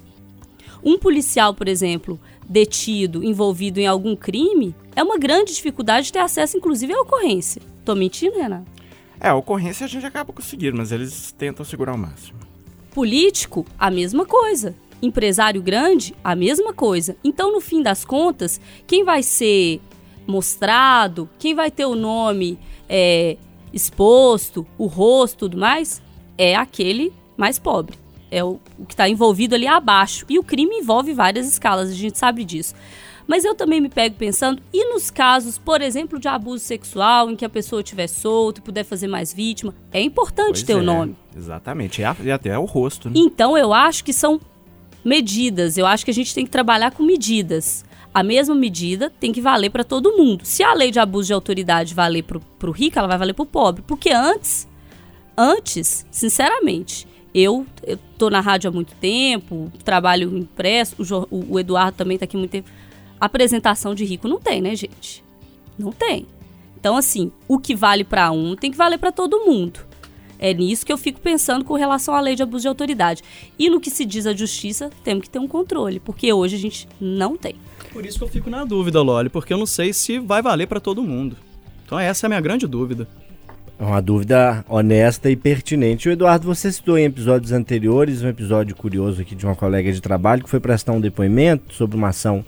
Um 0.83 0.99
policial, 0.99 1.53
por 1.53 1.69
exemplo, 1.69 2.19
detido, 2.47 3.23
envolvido 3.23 3.79
em 3.79 3.87
algum 3.87 4.17
crime, 4.17 4.75
é 4.93 5.01
uma 5.01 5.17
grande 5.17 5.55
dificuldade 5.55 6.07
de 6.07 6.13
ter 6.13 6.19
acesso, 6.19 6.57
inclusive, 6.57 6.93
à 6.93 6.99
ocorrência. 6.99 7.61
Tô 7.85 7.95
mentindo, 7.95 8.35
Renato? 8.35 8.65
É, 9.17 9.29
a 9.29 9.35
ocorrência 9.35 9.85
a 9.85 9.87
gente 9.87 10.05
acaba 10.05 10.33
conseguindo, 10.33 10.75
mas 10.75 10.91
eles 10.91 11.31
tentam 11.31 11.63
segurar 11.63 11.93
o 11.93 11.97
máximo. 11.97 12.37
Político, 12.91 13.65
a 13.79 13.89
mesma 13.89 14.25
coisa. 14.25 14.75
Empresário 15.01 15.61
grande, 15.61 16.13
a 16.21 16.35
mesma 16.35 16.73
coisa. 16.73 17.15
Então, 17.23 17.49
no 17.49 17.61
fim 17.61 17.81
das 17.81 18.03
contas, 18.03 18.59
quem 18.85 19.05
vai 19.05 19.23
ser 19.23 19.79
mostrado, 20.27 21.29
quem 21.39 21.55
vai 21.55 21.71
ter 21.71 21.85
o 21.85 21.95
nome 21.95 22.59
é, 22.89 23.37
exposto, 23.71 24.67
o 24.77 24.85
rosto 24.85 25.39
tudo 25.39 25.57
mais, 25.57 26.01
é 26.37 26.57
aquele 26.57 27.13
mais 27.37 27.59
pobre. 27.59 27.97
É 28.31 28.43
o, 28.43 28.59
o 28.79 28.85
que 28.85 28.93
está 28.93 29.07
envolvido 29.07 29.55
ali 29.55 29.67
abaixo. 29.67 30.25
E 30.29 30.39
o 30.39 30.43
crime 30.43 30.75
envolve 30.77 31.13
várias 31.13 31.47
escalas, 31.47 31.89
a 31.89 31.93
gente 31.93 32.17
sabe 32.17 32.43
disso. 32.43 32.73
Mas 33.27 33.45
eu 33.45 33.55
também 33.55 33.79
me 33.79 33.89
pego 33.89 34.15
pensando, 34.15 34.61
e 34.73 34.93
nos 34.93 35.09
casos, 35.09 35.57
por 35.57 35.81
exemplo, 35.81 36.19
de 36.19 36.27
abuso 36.27 36.63
sexual, 36.63 37.29
em 37.29 37.35
que 37.35 37.45
a 37.45 37.49
pessoa 37.49 37.81
estiver 37.81 38.07
solta 38.07 38.59
e 38.59 38.63
puder 38.63 38.83
fazer 38.83 39.07
mais 39.07 39.33
vítima, 39.33 39.73
é 39.91 40.01
importante 40.01 40.47
Pois 40.47 40.63
ter 40.63 40.75
o 40.75 40.79
é, 40.79 40.83
nome. 40.83 41.15
Exatamente. 41.35 42.01
E, 42.01 42.31
até 42.31 42.57
o 42.57 42.65
rosto, 42.65 43.09
né? 43.09 43.15
Então 43.17 43.57
eu 43.57 43.73
acho 43.73 44.03
que 44.03 44.11
são 44.11 44.41
medidas. 45.03 45.77
Eu 45.77 45.85
acho 45.85 46.03
que 46.03 46.11
a 46.11 46.13
gente 46.13 46.33
tem 46.33 46.45
que 46.45 46.51
trabalhar 46.51 46.91
com 46.91 47.03
medidas. 47.03 47.85
A 48.13 48.21
mesma 48.21 48.53
medida 48.53 49.09
tem 49.09 49.31
que 49.31 49.41
valer 49.41 49.71
para 49.71 49.83
todo 49.83 50.15
mundo. 50.15 50.45
Se 50.45 50.61
a 50.63 50.73
lei 50.73 50.91
de 50.91 50.99
abuso 50.99 51.27
de 51.27 51.33
autoridade 51.33 51.95
valer 51.95 52.23
pro, 52.23 52.39
pro 52.59 52.71
rico, 52.71 52.99
ela 52.99 53.07
vai 53.07 53.17
valer 53.17 53.33
pro 53.33 53.45
pobre. 53.45 53.83
Porque 53.87 54.11
antes, 54.11 54.67
antes, 55.35 56.05
sinceramente, 56.11 57.07
eu, 57.33 57.65
eu 57.85 57.97
tô 58.17 58.29
na 58.29 58.39
rádio 58.39 58.69
há 58.69 58.73
muito 58.73 58.93
tempo, 58.95 59.71
trabalho 59.83 60.37
impresso, 60.37 60.95
o, 61.31 61.53
o- 61.53 61.59
Eduardo 61.59 61.97
também 61.97 62.17
tá 62.17 62.25
aqui 62.25 62.35
há 62.35 62.39
muito 62.39 62.51
tempo. 62.51 62.69
Apresentação 63.19 63.95
de 63.95 64.03
rico 64.05 64.27
não 64.27 64.39
tem, 64.39 64.61
né, 64.61 64.75
gente? 64.75 65.23
Não 65.77 65.91
tem. 65.91 66.25
Então, 66.79 66.97
assim, 66.97 67.31
o 67.47 67.57
que 67.57 67.73
vale 67.75 68.03
para 68.03 68.31
um 68.31 68.55
tem 68.55 68.69
que 68.71 68.77
valer 68.77 68.97
para 68.99 69.11
todo 69.11 69.45
mundo. 69.45 69.79
É 70.37 70.53
nisso 70.53 70.85
que 70.85 70.91
eu 70.91 70.97
fico 70.97 71.21
pensando 71.21 71.63
com 71.63 71.73
relação 71.75 72.13
à 72.13 72.19
lei 72.19 72.35
de 72.35 72.43
abuso 72.43 72.63
de 72.63 72.67
autoridade. 72.67 73.21
E 73.57 73.69
no 73.69 73.79
que 73.79 73.89
se 73.89 74.03
diz 74.03 74.27
a 74.27 74.33
justiça, 74.33 74.89
temos 75.03 75.23
que 75.23 75.29
ter 75.29 75.39
um 75.39 75.47
controle, 75.47 76.01
porque 76.01 76.33
hoje 76.33 76.55
a 76.57 76.59
gente 76.59 76.87
não 76.99 77.37
tem. 77.37 77.55
Por 77.93 78.05
isso 78.05 78.17
que 78.17 78.23
eu 78.25 78.27
fico 78.27 78.49
na 78.49 78.65
dúvida, 78.65 79.01
Loli, 79.01 79.29
porque 79.29 79.53
eu 79.53 79.57
não 79.57 79.65
sei 79.65 79.93
se 79.93 80.19
vai 80.19 80.41
valer 80.41 80.67
pra 80.67 80.81
todo 80.81 81.01
mundo. 81.01 81.37
Então 81.85 81.97
essa 81.97 82.25
é 82.25 82.27
a 82.27 82.29
minha 82.29 82.41
grande 82.41 82.67
dúvida. 82.67 83.07
É 83.79 83.83
uma 83.83 84.01
dúvida 84.01 84.63
honesta 84.69 85.29
e 85.29 85.35
pertinente. 85.35 86.07
O 86.07 86.11
Eduardo, 86.11 86.45
você 86.45 86.71
citou 86.71 86.97
em 86.97 87.05
episódios 87.05 87.51
anteriores 87.51 88.21
um 88.21 88.27
episódio 88.27 88.75
curioso 88.75 89.21
aqui 89.21 89.35
de 89.35 89.45
uma 89.45 89.55
colega 89.55 89.91
de 89.91 90.01
trabalho 90.01 90.43
que 90.43 90.49
foi 90.49 90.59
prestar 90.59 90.93
um 90.93 91.01
depoimento 91.01 91.73
sobre 91.73 91.97
uma 91.97 92.09
ação 92.09 92.45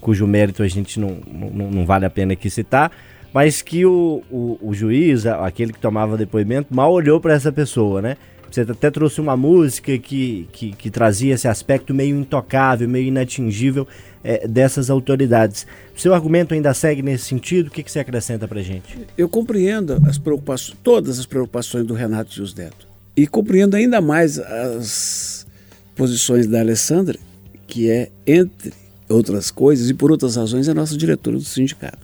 cujo 0.00 0.26
mérito 0.26 0.62
a 0.62 0.68
gente 0.68 1.00
não, 1.00 1.16
não, 1.26 1.70
não 1.70 1.86
vale 1.86 2.04
a 2.04 2.10
pena 2.10 2.34
aqui 2.34 2.50
citar, 2.50 2.92
mas 3.32 3.62
que 3.62 3.86
o, 3.86 4.22
o, 4.30 4.58
o 4.60 4.74
juiz, 4.74 5.24
aquele 5.24 5.72
que 5.72 5.78
tomava 5.78 6.16
depoimento, 6.16 6.74
mal 6.74 6.92
olhou 6.92 7.18
para 7.18 7.32
essa 7.32 7.50
pessoa, 7.50 8.02
né? 8.02 8.16
Você 8.50 8.60
até 8.60 8.90
trouxe 8.90 9.20
uma 9.20 9.36
música 9.36 9.98
que, 9.98 10.46
que, 10.52 10.72
que 10.72 10.90
trazia 10.90 11.34
esse 11.34 11.48
aspecto 11.48 11.92
meio 11.92 12.16
intocável, 12.16 12.88
meio 12.88 13.08
inatingível 13.08 13.88
eh, 14.24 14.48
dessas 14.48 14.88
autoridades. 14.88 15.66
Seu 15.94 16.14
argumento 16.14 16.54
ainda 16.54 16.72
segue 16.72 17.02
nesse 17.02 17.26
sentido? 17.26 17.68
O 17.68 17.70
que, 17.70 17.82
que 17.82 17.92
você 17.92 17.98
acrescenta 17.98 18.48
pra 18.48 18.62
gente? 18.62 18.98
Eu 19.18 19.28
compreendo 19.28 20.02
as 20.08 20.16
preocupações, 20.16 20.78
todas 20.82 21.18
as 21.18 21.26
preocupações 21.26 21.86
do 21.86 21.92
Renato 21.92 22.32
Gils 22.32 22.54
Neto. 22.54 22.88
E 23.14 23.26
compreendo 23.26 23.76
ainda 23.76 24.00
mais 24.00 24.38
as 24.38 25.46
posições 25.94 26.46
da 26.46 26.60
Alessandra, 26.60 27.18
que 27.66 27.90
é, 27.90 28.10
entre 28.26 28.72
outras 29.08 29.50
coisas, 29.50 29.90
e 29.90 29.94
por 29.94 30.10
outras 30.10 30.36
razões, 30.36 30.68
é 30.68 30.74
nossa 30.74 30.96
diretora 30.96 31.36
do 31.36 31.44
sindicato. 31.44 31.98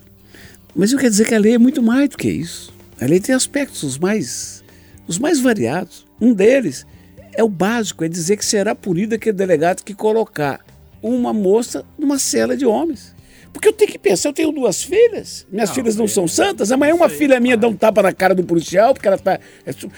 Mas 0.75 0.91
eu 0.91 0.99
quero 0.99 1.09
dizer 1.09 1.27
que 1.27 1.35
a 1.35 1.39
lei 1.39 1.55
é 1.55 1.57
muito 1.57 1.81
mais 1.81 2.09
do 2.09 2.17
que 2.17 2.29
isso. 2.29 2.71
A 3.01 3.05
lei 3.05 3.19
tem 3.19 3.33
aspectos 3.33 3.81
os 3.81 3.97
mais, 3.97 4.63
os 5.07 5.17
mais 5.17 5.39
variados. 5.39 6.05
Um 6.21 6.33
deles 6.33 6.85
é 7.33 7.43
o 7.43 7.49
básico, 7.49 8.03
é 8.03 8.07
dizer 8.07 8.37
que 8.37 8.45
será 8.45 8.75
punido 8.75 9.15
aquele 9.15 9.35
delegado 9.35 9.83
que 9.83 9.95
colocar 9.95 10.63
uma 11.01 11.33
moça 11.33 11.85
numa 11.97 12.19
cela 12.19 12.55
de 12.55 12.65
homens. 12.65 13.15
Porque 13.53 13.67
eu 13.67 13.73
tenho 13.73 13.91
que 13.91 13.99
pensar, 13.99 14.29
eu 14.29 14.33
tenho 14.33 14.51
duas 14.51 14.81
filhas, 14.81 15.45
minhas 15.51 15.71
filhas 15.71 15.95
não 15.95 16.07
são 16.07 16.27
santas, 16.27 16.71
amanhã 16.71 16.95
uma 16.95 17.09
filha 17.09 17.39
minha 17.39 17.57
dá 17.57 17.67
um 17.67 17.75
tapa 17.75 18.01
na 18.01 18.13
cara 18.13 18.33
do 18.33 18.43
policial, 18.43 18.93
porque 18.93 19.07
ela 19.07 19.17
tá. 19.17 19.39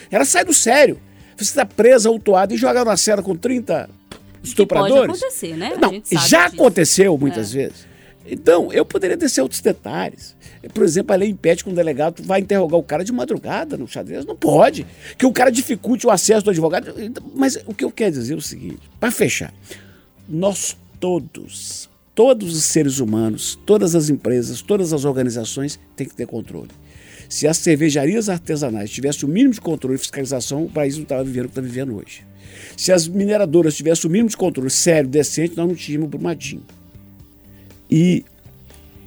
Ela 0.09 0.25
sai 0.25 0.43
do 0.43 0.53
sério. 0.53 0.99
Você 1.37 1.43
está 1.43 1.65
presa, 1.65 2.09
autuada 2.09 2.53
e 2.53 2.57
joga 2.57 2.83
na 2.83 2.97
cela 2.97 3.21
com 3.21 3.35
30 3.35 3.89
estupradores. 4.43 5.07
pode 5.07 5.23
acontecer, 5.23 5.55
né? 5.55 5.73
Não, 5.79 6.01
já 6.27 6.45
disso. 6.45 6.55
aconteceu 6.55 7.17
muitas 7.17 7.51
vezes. 7.51 7.87
Então, 8.25 8.71
eu 8.71 8.85
poderia 8.85 9.17
descer 9.17 9.41
outros 9.41 9.61
detalhes. 9.61 10.35
Por 10.73 10.83
exemplo, 10.83 11.13
a 11.13 11.17
lei 11.17 11.29
impede 11.29 11.63
que 11.63 11.69
um 11.69 11.73
delegado 11.73 12.23
vá 12.23 12.39
interrogar 12.39 12.79
o 12.79 12.83
cara 12.83 13.03
de 13.03 13.11
madrugada 13.11 13.77
no 13.77 13.87
xadrez. 13.87 14.25
Não 14.25 14.35
pode. 14.35 14.87
Que 15.17 15.25
o 15.25 15.31
cara 15.33 15.51
dificulte 15.51 16.07
o 16.07 16.11
acesso 16.11 16.45
do 16.45 16.51
advogado. 16.51 16.93
Mas 17.35 17.59
o 17.65 17.73
que 17.73 17.83
eu 17.83 17.91
quero 17.91 18.11
dizer 18.13 18.33
é 18.33 18.37
o 18.37 18.41
seguinte: 18.41 18.79
para 18.99 19.11
fechar, 19.11 19.53
nós 20.27 20.77
todos, 21.03 21.89
todos 22.15 22.55
os 22.55 22.63
seres 22.63 22.99
humanos, 22.99 23.59
todas 23.65 23.93
as 23.93 24.09
empresas, 24.09 24.61
todas 24.61 24.93
as 24.93 25.03
organizações 25.03 25.77
têm 25.97 26.07
que 26.07 26.15
ter 26.15 26.25
controle. 26.25 26.69
Se 27.27 27.45
as 27.45 27.57
cervejarias 27.57 28.29
artesanais 28.29 28.89
tivessem 28.89 29.27
o 29.27 29.31
mínimo 29.31 29.53
de 29.53 29.59
controle 29.59 29.97
e 29.97 29.99
fiscalização, 29.99 30.63
o 30.63 30.69
país 30.69 30.95
não 30.95 31.03
estava 31.03 31.21
vivendo 31.21 31.43
o 31.43 31.47
que 31.49 31.51
está 31.51 31.61
vivendo 31.61 31.97
hoje. 31.97 32.25
Se 32.77 32.93
as 32.93 33.05
mineradoras 33.05 33.75
tivessem 33.75 34.09
o 34.09 34.11
mínimo 34.13 34.29
de 34.29 34.37
controle 34.37 34.69
sério, 34.69 35.09
decente, 35.09 35.57
nós 35.57 35.67
não 35.67 35.75
tínhamos 35.75 36.07
Brumadinho. 36.07 36.63
E 37.91 38.23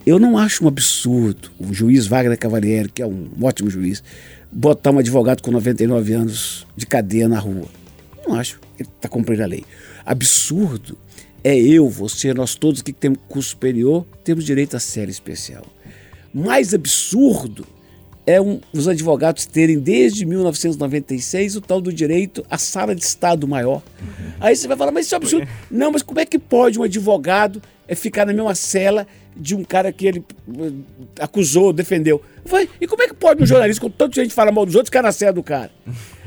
eu 0.05 0.19
não 0.19 0.37
acho 0.37 0.67
um 0.67 0.69
absurdo 0.69 1.51
o 1.59 1.73
juiz 1.73 2.07
Wagner 2.07 2.39
Cavalieri, 2.39 2.91
que 2.91 3.01
é 3.01 3.07
um 3.07 3.31
ótimo 3.41 3.71
juiz, 3.71 4.05
botar 4.53 4.91
um 4.91 4.99
advogado 4.99 5.41
com 5.41 5.51
99 5.51 6.13
anos 6.13 6.67
de 6.77 6.85
cadeia 6.85 7.27
na 7.27 7.39
rua. 7.39 7.69
Não 8.29 8.35
acho. 8.35 8.61
Ele 8.79 8.87
está 8.95 9.09
cumprindo 9.09 9.43
a 9.43 9.47
lei. 9.47 9.65
Absurdo 10.05 10.99
é 11.49 11.57
eu, 11.57 11.89
você, 11.89 12.35
nós 12.35 12.57
todos 12.57 12.83
que 12.83 12.93
temos 12.93 13.19
curso 13.29 13.51
superior, 13.51 14.05
temos 14.25 14.45
direito 14.45 14.77
a 14.77 14.81
série 14.81 15.13
especial. 15.13 15.65
Mais 16.35 16.75
absurdo 16.75 17.65
é 18.27 18.41
um- 18.41 18.61
os 18.73 18.89
advogados 18.89 19.47
terem, 19.47 19.79
desde 19.79 20.27
1996, 20.27 21.55
o 21.55 21.61
tal 21.61 21.81
do 21.81 21.93
direito 21.93 22.45
à 22.51 22.59
sala 22.59 22.97
de 22.97 23.05
Estado 23.05 23.47
maior. 23.47 23.81
Aí 24.41 24.57
você 24.57 24.67
vai 24.67 24.77
falar, 24.77 24.91
mas 24.91 25.07
isso 25.07 25.15
é 25.15 25.19
absurdo. 25.19 25.47
Não, 25.71 25.93
mas 25.93 26.03
como 26.03 26.19
é 26.19 26.27
que 26.27 26.37
pode 26.37 26.81
um 26.81 26.83
advogado 26.83 27.63
é, 27.87 27.95
ficar 27.95 28.27
na 28.27 28.33
mesma 28.33 28.55
cela 28.57 29.07
de 29.37 29.55
um 29.55 29.63
cara 29.63 29.93
que 29.93 30.05
ele 30.07 30.25
eh, 30.49 30.73
acusou, 31.21 31.73
defendeu? 31.73 32.21
Vai, 32.45 32.69
e 32.81 32.87
como 32.89 33.03
é 33.05 33.07
que 33.07 33.15
pode 33.15 33.41
um 33.41 33.47
jornalista, 33.47 33.81
com 33.81 33.89
tanta 33.91 34.21
gente 34.21 34.35
fala 34.35 34.51
mal 34.51 34.67
dos 34.67 34.75
outros, 34.75 34.89
ficar 34.89 35.03
na 35.03 35.13
cela 35.13 35.33
do 35.33 35.43
cara? 35.45 35.71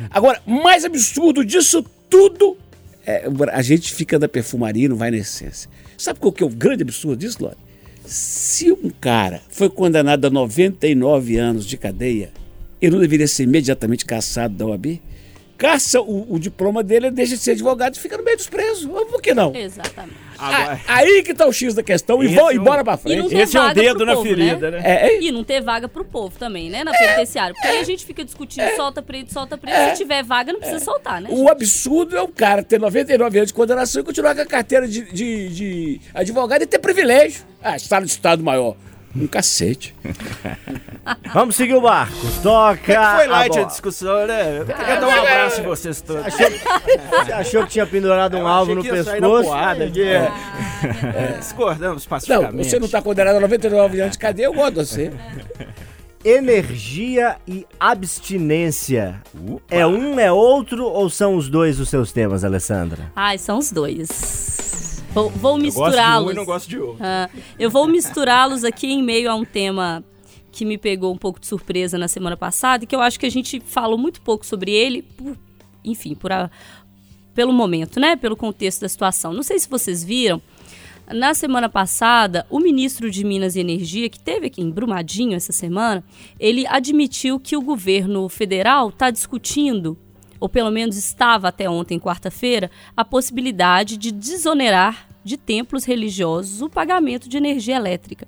Agora, 0.10 0.42
mais 0.46 0.86
absurdo 0.86 1.44
disso 1.44 1.84
tudo, 2.10 2.56
é, 3.06 3.26
a 3.52 3.62
gente 3.62 3.94
fica 3.94 4.20
da 4.20 4.28
perfumaria 4.28 4.86
e 4.86 4.90
não 4.90 4.96
vai 4.96 5.12
na 5.12 5.18
essência. 5.18 5.70
Sabe 5.98 6.20
qual 6.20 6.32
que 6.32 6.44
é 6.44 6.46
o 6.46 6.50
grande 6.50 6.84
absurdo 6.84 7.18
disso, 7.18 7.42
Lore? 7.42 7.58
Se 8.06 8.72
um 8.72 8.90
cara 8.90 9.42
foi 9.50 9.70
condenado 9.70 10.26
a 10.26 10.30
99 10.30 11.38
anos 11.38 11.66
de 11.66 11.78
cadeia, 11.78 12.32
ele 12.82 12.94
não 12.94 13.00
deveria 13.00 13.28
ser 13.28 13.44
imediatamente 13.44 14.06
caçado 14.06 14.56
da 14.56 14.66
OAB? 14.66 15.02
Caça 15.60 16.00
o, 16.02 16.26
o 16.34 16.40
diploma 16.40 16.82
dele, 16.82 17.08
ele 17.08 17.16
deixa 17.16 17.36
de 17.36 17.42
ser 17.44 17.52
advogado 17.52 17.94
e 17.96 18.00
fica 18.00 18.18
no 18.18 18.24
meio 18.24 18.38
dos 18.38 18.48
presos. 18.48 18.86
Por 18.86 19.22
que 19.22 19.34
não? 19.34 19.54
Exatamente. 19.54 20.16
Ah, 20.42 20.80
aí 20.88 21.22
que 21.22 21.34
tá 21.34 21.46
o 21.46 21.52
X 21.52 21.74
da 21.74 21.84
questão 21.84 22.24
e, 22.24 22.30
vão, 22.34 22.50
é 22.50 22.54
e 22.56 22.60
um- 22.60 22.64
bora 22.64 22.82
pra 22.82 22.96
frente. 22.96 23.18
não 23.24 23.28
ter 23.28 23.40
Esse 23.40 23.58
é 23.58 23.60
vaga 23.60 23.74
dedo 23.82 24.06
na 24.06 24.14
povo, 24.16 24.26
ferida, 24.26 24.72
né? 24.72 24.82
É, 24.86 25.08
é, 25.18 25.22
E 25.22 25.34
não 25.34 25.44
ter 25.44 25.62
vaga 25.62 25.90
pro 25.90 26.06
povo 26.06 26.40
também, 26.40 26.70
né? 26.70 26.82
Na 26.86 26.94
penitenciária. 26.94 27.54
Porque 27.54 27.68
aí 27.68 27.80
a 27.80 27.84
gente 27.84 28.06
fica 28.06 28.24
discutindo 28.24 28.74
solta 28.78 29.02
preto, 29.02 29.34
solta 29.34 29.58
preto. 29.58 29.76
Se 29.92 29.98
tiver 30.02 30.24
vaga, 30.24 30.54
não 30.54 30.62
precisa 30.62 30.80
soltar, 30.82 31.20
né? 31.22 31.28
O 31.30 31.50
absurdo 31.50 32.16
é 32.16 32.22
o 32.22 32.30
cara 32.30 32.64
ter 32.64 32.80
99 32.80 33.38
anos 33.40 33.50
de 33.50 33.54
condenação 33.54 34.02
e 34.02 34.06
continuar 34.06 34.34
com 34.34 34.42
a 34.42 34.46
carteira 34.46 34.88
de, 34.88 35.12
de- 35.12 35.50
de 35.50 36.02
advogado 36.14 36.62
e 36.62 36.66
ter 36.66 36.80
privilégio. 36.80 37.44
Ah, 37.62 37.76
estado 37.76 38.06
de 38.06 38.12
Estado 38.12 38.42
maior. 38.42 38.78
Um 39.16 39.28
cacete. 39.28 39.96
Vamos 41.34 41.56
seguir 41.56 41.74
o 41.74 41.82
barco. 41.82 42.14
Toca. 42.44 43.16
Foi 43.16 43.28
light 43.28 43.58
a 43.58 43.62
a 43.62 43.64
discussão, 43.66 44.28
né? 44.28 44.60
Eu 44.60 44.66
queria 44.66 45.00
dar 45.00 45.08
um 45.08 45.12
abraço 45.12 45.62
em 45.62 45.64
vocês 45.64 46.02
todos. 46.02 46.24
Você 46.26 47.34
achou 47.34 47.64
que 47.64 47.72
tinha 47.72 47.86
pendurado 47.88 48.38
um 48.38 48.46
alvo 48.48 48.76
no 48.76 48.84
que 48.84 48.90
pescoço? 48.90 49.44
porrada 49.50 49.86
aqui. 49.86 50.04
É. 50.04 50.32
É, 51.16 51.38
discordamos 51.40 52.04
Não, 52.04 52.10
pacificamente. 52.10 52.70
você 52.70 52.80
não 52.80 52.86
está 52.86 53.02
condenado 53.02 53.38
a 53.38 53.40
99 53.40 54.00
anos 54.02 54.12
de 54.14 54.20
cadeia, 54.20 54.46
eu 54.46 54.54
gosto 54.54 54.74
de 54.74 54.80
você. 54.86 55.12
Energia 56.24 57.38
e 57.48 57.66
abstinência. 57.80 59.22
É 59.72 59.88
um, 59.88 60.20
é 60.20 60.32
outro 60.32 60.86
ou 60.86 61.10
são 61.10 61.36
os 61.36 61.50
dois 61.50 61.80
os 61.80 61.90
seus 61.90 62.12
temas, 62.12 62.44
Alessandra? 62.44 63.12
Ai, 63.16 63.38
são 63.38 63.58
os 63.58 63.72
dois. 63.72 64.89
Vou, 65.22 65.30
vou 65.30 65.58
Eu 65.58 65.58
gosto 65.58 65.60
de 65.60 65.80
um 65.80 65.84
misturá-los. 65.86 66.32
e 66.32 66.36
não 66.36 66.46
gosto 66.46 66.70
de 66.70 66.78
outro. 66.80 66.98
Ah, 67.04 67.30
eu 67.58 67.70
vou 67.70 67.88
misturá-los 67.88 68.64
aqui 68.64 68.88
em 68.88 69.04
meio 69.04 69.30
a 69.30 69.36
um 69.36 69.46
tema 69.46 70.04
que 70.52 70.66
me 70.66 70.78
pegou 70.78 71.14
um 71.14 71.18
pouco 71.18 71.40
de 71.40 71.48
surpresa 71.48 71.98
na 71.98 72.08
semana 72.08 72.36
passada 72.38 72.84
e 72.84 72.88
que 72.88 72.96
eu 72.96 73.02
acho 73.02 73.20
que 73.20 73.26
a 73.26 73.30
gente 73.32 73.60
falou 73.60 73.98
muito 73.98 74.22
pouco 74.22 74.46
sobre 74.46 74.72
ele, 74.72 75.02
por- 75.04 75.38
enfim, 75.84 76.16
por 76.16 76.32
a- 76.32 76.50
pelo 77.36 77.54
momento, 77.54 78.00
né? 78.00 78.16
Pelo 78.16 78.36
contexto 78.36 78.82
da 78.82 78.90
situação. 78.90 79.32
Não 79.32 79.44
sei 79.44 79.60
se 79.60 79.70
vocês 79.70 80.04
viram, 80.04 80.42
na 81.12 81.34
semana 81.34 81.70
passada, 81.70 82.46
o 82.50 82.60
ministro 82.60 83.10
de 83.10 83.24
Minas 83.24 83.56
e 83.56 83.60
Energia, 83.60 84.10
que 84.10 84.20
teve 84.20 84.48
aqui 84.48 84.62
em 84.62 84.70
Brumadinho 84.70 85.36
essa 85.36 85.52
semana, 85.52 86.04
ele 86.40 86.66
admitiu 86.68 87.40
que 87.40 87.56
o 87.58 87.62
governo 87.62 88.28
federal 88.30 88.90
está 88.90 89.10
discutindo, 89.10 89.98
ou 90.40 90.48
pelo 90.50 90.70
menos 90.72 90.98
estava 90.98 91.48
até 91.48 91.70
ontem, 91.70 92.00
quarta-feira, 92.00 92.70
a 92.96 93.04
possibilidade 93.04 93.98
de 93.98 94.12
desonerar 94.12 95.09
de 95.24 95.38
templos 95.38 95.86
religiosos 95.86 96.62
o 96.62 96.70
pagamento 96.70 97.28
de 97.28 97.38
energia 97.38 97.76
elétrica. 97.76 98.28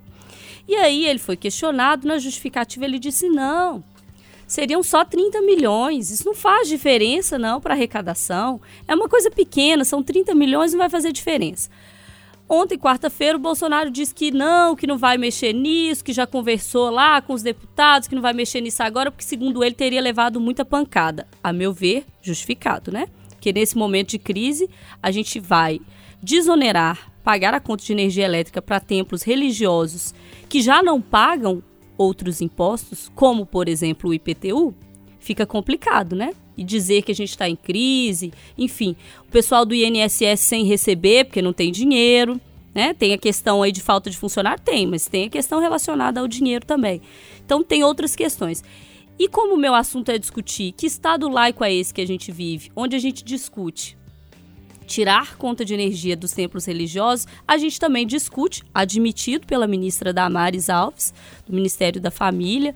E 0.68 0.76
aí 0.76 1.06
ele 1.06 1.20
foi 1.20 1.36
questionado, 1.36 2.08
na 2.08 2.18
justificativa 2.18 2.86
ele 2.86 3.00
disse: 3.00 3.28
não, 3.28 3.84
seriam 4.48 4.84
só 4.84 5.04
30 5.04 5.42
milhões. 5.42 6.10
Isso 6.10 6.26
não 6.26 6.36
faz 6.36 6.68
diferença, 6.68 7.38
não, 7.38 7.60
para 7.60 7.74
arrecadação. 7.74 8.62
É 8.88 8.94
uma 8.94 9.10
coisa 9.10 9.32
pequena, 9.32 9.84
são 9.84 10.04
30 10.04 10.36
milhões, 10.36 10.72
não 10.72 10.80
vai 10.80 10.90
fazer 10.90 11.12
diferença. 11.12 11.70
Ontem, 12.48 12.78
quarta-feira, 12.78 13.38
o 13.38 13.40
Bolsonaro 13.40 13.90
disse 13.90 14.14
que 14.14 14.30
não, 14.30 14.76
que 14.76 14.86
não 14.86 14.98
vai 14.98 15.18
mexer 15.18 15.54
nisso, 15.54 16.04
que 16.04 16.12
já 16.12 16.28
conversou 16.28 16.90
lá 16.90 17.22
com 17.22 17.32
os 17.32 17.42
deputados, 17.42 18.10
que 18.10 18.16
não 18.16 18.22
vai 18.22 18.34
mexer 18.34 18.60
nisso 18.60 18.84
agora, 18.84 19.10
porque, 19.10 19.24
segundo 19.24 19.64
ele, 19.64 19.74
teria 19.74 20.02
levado 20.02 20.38
muita 20.38 20.66
pancada. 20.66 21.26
A 21.42 21.54
meu 21.54 21.72
ver, 21.72 22.06
justificado, 22.22 22.92
né? 22.92 23.08
Que 23.40 23.54
nesse 23.54 23.78
momento 23.78 24.10
de 24.10 24.20
crise, 24.20 24.70
a 25.02 25.12
gente 25.12 25.40
vai 25.40 25.80
desonerar, 26.22 27.12
pagar 27.24 27.54
a 27.54 27.60
conta 27.60 27.84
de 27.84 27.92
energia 27.92 28.26
elétrica 28.26 28.62
para 28.62 28.80
templos 28.80 29.24
religiosos 29.24 30.14
que 30.50 30.62
já 30.62 30.84
não 30.84 31.02
pagam 31.02 31.64
outros 31.98 32.42
impostos, 32.42 33.12
como, 33.16 33.46
por 33.46 33.68
exemplo, 33.68 34.10
o 34.10 34.14
IPTU, 34.14 34.74
fica 35.20 35.46
complicado, 35.46 36.16
né? 36.16 36.34
E 36.58 36.64
dizer 36.64 37.04
que 37.04 37.12
a 37.12 37.16
gente 37.16 37.30
está 37.30 37.48
em 37.48 37.56
crise, 37.56 38.34
enfim, 38.58 38.96
o 39.28 39.32
pessoal 39.32 39.66
do 39.66 39.74
INSS 39.74 40.40
sem 40.40 40.66
receber 40.66 41.26
porque 41.26 41.42
não 41.42 41.54
tem 41.54 41.72
dinheiro, 41.72 42.42
né? 42.74 42.94
Tem 42.94 43.14
a 43.14 43.18
questão 43.18 43.62
aí 43.62 43.72
de 43.72 43.82
falta 43.82 44.10
de 44.10 44.18
funcionário? 44.18 44.62
Tem, 44.64 44.88
mas 44.88 45.08
tem 45.08 45.26
a 45.26 45.30
questão 45.30 45.60
relacionada 45.60 46.20
ao 46.20 46.28
dinheiro 46.28 46.66
também. 46.66 47.02
Então 47.46 47.64
tem 47.64 47.84
outras 47.84 48.16
questões. 48.16 48.64
E 49.20 49.28
como 49.28 49.54
o 49.54 49.58
meu 49.58 49.76
assunto 49.76 50.10
é 50.10 50.18
discutir 50.18 50.72
que 50.72 50.88
estado 50.88 51.30
laico 51.30 51.64
é 51.64 51.74
esse 51.74 51.94
que 51.94 52.02
a 52.02 52.08
gente 52.08 52.32
vive, 52.32 52.72
onde 52.76 52.96
a 52.96 53.00
gente 53.00 53.24
discute 53.24 53.96
tirar 54.92 55.38
conta 55.38 55.64
de 55.64 55.74
energia 55.74 56.18
dos 56.18 56.34
templos 56.34 56.66
religiosos, 56.66 57.26
a 57.48 57.58
gente 57.58 57.80
também 57.80 58.06
discute, 58.06 58.62
admitido 58.74 59.48
pela 59.48 59.66
ministra 59.66 60.12
Damares 60.12 60.70
Alves, 60.70 61.14
do 61.48 61.56
Ministério 61.56 62.02
da 62.02 62.12
Família 62.12 62.76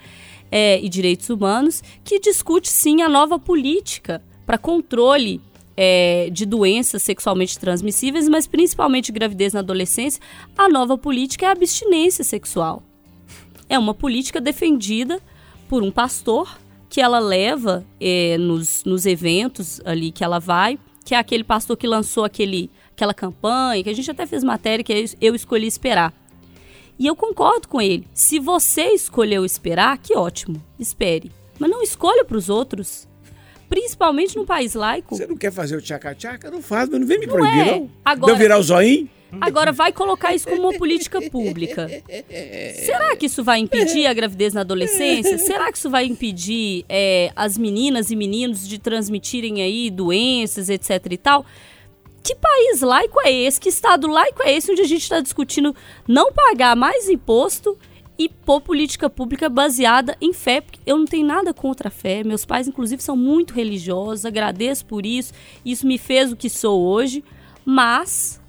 eh, 0.49 0.79
e 0.81 0.87
Direitos 0.87 1.29
Humanos, 1.29 1.83
que 2.05 2.17
discute 2.17 2.69
sim 2.69 3.01
a 3.01 3.09
nova 3.09 3.37
política 3.37 4.23
para 4.45 4.57
controle 4.57 5.41
eh, 5.75 6.29
de 6.31 6.45
doenças 6.45 7.03
sexualmente 7.03 7.59
transmissíveis, 7.59 8.29
mas 8.29 8.47
principalmente 8.47 9.11
gravidez 9.11 9.51
na 9.51 9.59
adolescência. 9.59 10.21
A 10.57 10.69
nova 10.69 10.97
política 10.97 11.47
é 11.47 11.49
a 11.49 11.51
abstinência 11.51 12.23
sexual. 12.23 12.81
É 13.67 13.77
uma 13.77 13.93
política 13.93 14.39
defendida 14.39 15.19
por 15.67 15.83
um 15.83 15.91
pastor 15.91 16.57
que 16.89 17.01
ela 17.01 17.19
leva 17.19 17.85
eh, 17.99 18.37
nos, 18.37 18.85
nos 18.85 19.05
eventos 19.05 19.81
ali 19.83 20.11
que 20.13 20.23
ela 20.23 20.39
vai, 20.39 20.79
que 21.05 21.13
é 21.15 21.17
aquele 21.17 21.43
pastor 21.43 21.77
que 21.77 21.85
lançou 21.87 22.25
aquele, 22.25 22.69
aquela 22.91 23.13
campanha, 23.13 23.83
que 23.83 23.89
a 23.89 23.93
gente 23.93 24.09
até 24.11 24.25
fez 24.25 24.43
matéria, 24.43 24.83
que 24.83 24.91
é 24.91 25.05
Eu 25.21 25.35
Escolhi 25.35 25.67
Esperar. 25.67 26.11
E 26.97 27.05
eu 27.05 27.15
concordo 27.15 27.67
com 27.67 27.79
ele. 27.79 28.07
Se 28.13 28.39
você 28.39 28.85
escolheu 28.93 29.45
esperar, 29.45 29.97
que 29.99 30.15
ótimo, 30.17 30.61
espere. 30.79 31.31
Mas 31.59 31.69
não 31.69 31.83
escolha 31.83 32.25
para 32.25 32.37
os 32.37 32.49
outros. 32.49 33.07
Principalmente 33.69 34.35
num 34.35 34.45
país 34.45 34.73
laico. 34.75 35.15
Você 35.15 35.27
não 35.27 35.35
quer 35.37 35.51
fazer 35.51 35.75
o 35.75 35.81
tchaca-tchaca? 35.81 36.49
Não 36.49 36.61
faz, 36.61 36.89
mas 36.89 36.99
não 36.99 37.07
vem 37.07 37.19
me 37.19 37.25
Não 37.27 37.33
proibir, 37.35 37.59
é. 37.67 37.71
não. 37.79 37.89
Agora- 38.03 38.33
Deu 38.33 38.39
virar 38.41 38.57
o 38.57 38.63
zoinho? 38.63 39.09
Agora 39.41 39.71
vai 39.71 39.91
colocar 39.91 40.33
isso 40.33 40.47
como 40.47 40.69
uma 40.69 40.73
política 40.77 41.21
pública. 41.29 41.89
Será 42.85 43.15
que 43.15 43.25
isso 43.25 43.43
vai 43.43 43.59
impedir 43.59 44.05
a 44.05 44.13
gravidez 44.13 44.53
na 44.53 44.61
adolescência? 44.61 45.37
Será 45.37 45.71
que 45.71 45.77
isso 45.77 45.89
vai 45.89 46.05
impedir 46.05 46.85
é, 46.89 47.31
as 47.35 47.57
meninas 47.57 48.11
e 48.11 48.15
meninos 48.15 48.67
de 48.67 48.79
transmitirem 48.79 49.61
aí 49.61 49.89
doenças, 49.89 50.69
etc 50.69 51.05
e 51.11 51.17
tal? 51.17 51.45
Que 52.25 52.35
país 52.35 52.81
laico 52.81 53.19
é 53.23 53.31
esse? 53.31 53.61
Que 53.61 53.69
estado 53.69 54.07
laico 54.07 54.41
é 54.41 54.55
esse 54.55 54.71
onde 54.71 54.81
a 54.81 54.87
gente 54.87 55.03
está 55.03 55.19
discutindo 55.19 55.75
não 56.07 56.31
pagar 56.31 56.75
mais 56.75 57.07
imposto 57.07 57.77
e 58.17 58.27
pôr 58.27 58.61
política 58.61 59.07
pública 59.07 59.47
baseada 59.47 60.17
em 60.19 60.33
fé? 60.33 60.59
Porque 60.59 60.79
eu 60.87 60.97
não 60.97 61.05
tenho 61.05 61.27
nada 61.27 61.53
contra 61.53 61.89
a 61.89 61.91
fé. 61.91 62.23
Meus 62.23 62.43
pais, 62.43 62.67
inclusive, 62.67 63.03
são 63.03 63.15
muito 63.15 63.53
religiosos. 63.53 64.25
Agradeço 64.25 64.87
por 64.87 65.05
isso. 65.05 65.33
Isso 65.63 65.85
me 65.85 65.99
fez 65.99 66.31
o 66.31 66.35
que 66.35 66.49
sou 66.49 66.81
hoje. 66.81 67.23
Mas 67.63 68.41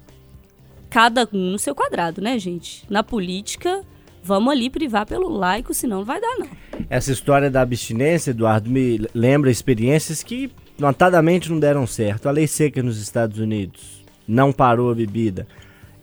cada 0.89 1.27
um 1.33 1.51
no 1.51 1.59
seu 1.59 1.75
quadrado, 1.75 2.21
né, 2.21 2.37
gente? 2.39 2.85
Na 2.89 3.03
política, 3.03 3.81
vamos 4.23 4.51
ali 4.51 4.69
privar 4.69 5.05
pelo 5.05 5.29
laico, 5.29 5.73
senão 5.73 5.97
não 5.99 6.05
vai 6.05 6.19
dar, 6.19 6.35
não. 6.37 6.49
Essa 6.89 7.11
história 7.11 7.49
da 7.49 7.61
abstinência, 7.61 8.31
Eduardo, 8.31 8.69
me 8.69 9.07
lembra 9.13 9.49
experiências 9.49 10.23
que 10.23 10.51
notadamente 10.77 11.49
não 11.49 11.59
deram 11.59 11.87
certo. 11.87 12.27
A 12.27 12.31
lei 12.31 12.47
seca 12.47 12.83
nos 12.83 12.99
Estados 13.01 13.39
Unidos 13.39 14.03
não 14.27 14.51
parou 14.51 14.91
a 14.91 14.95
bebida. 14.95 15.47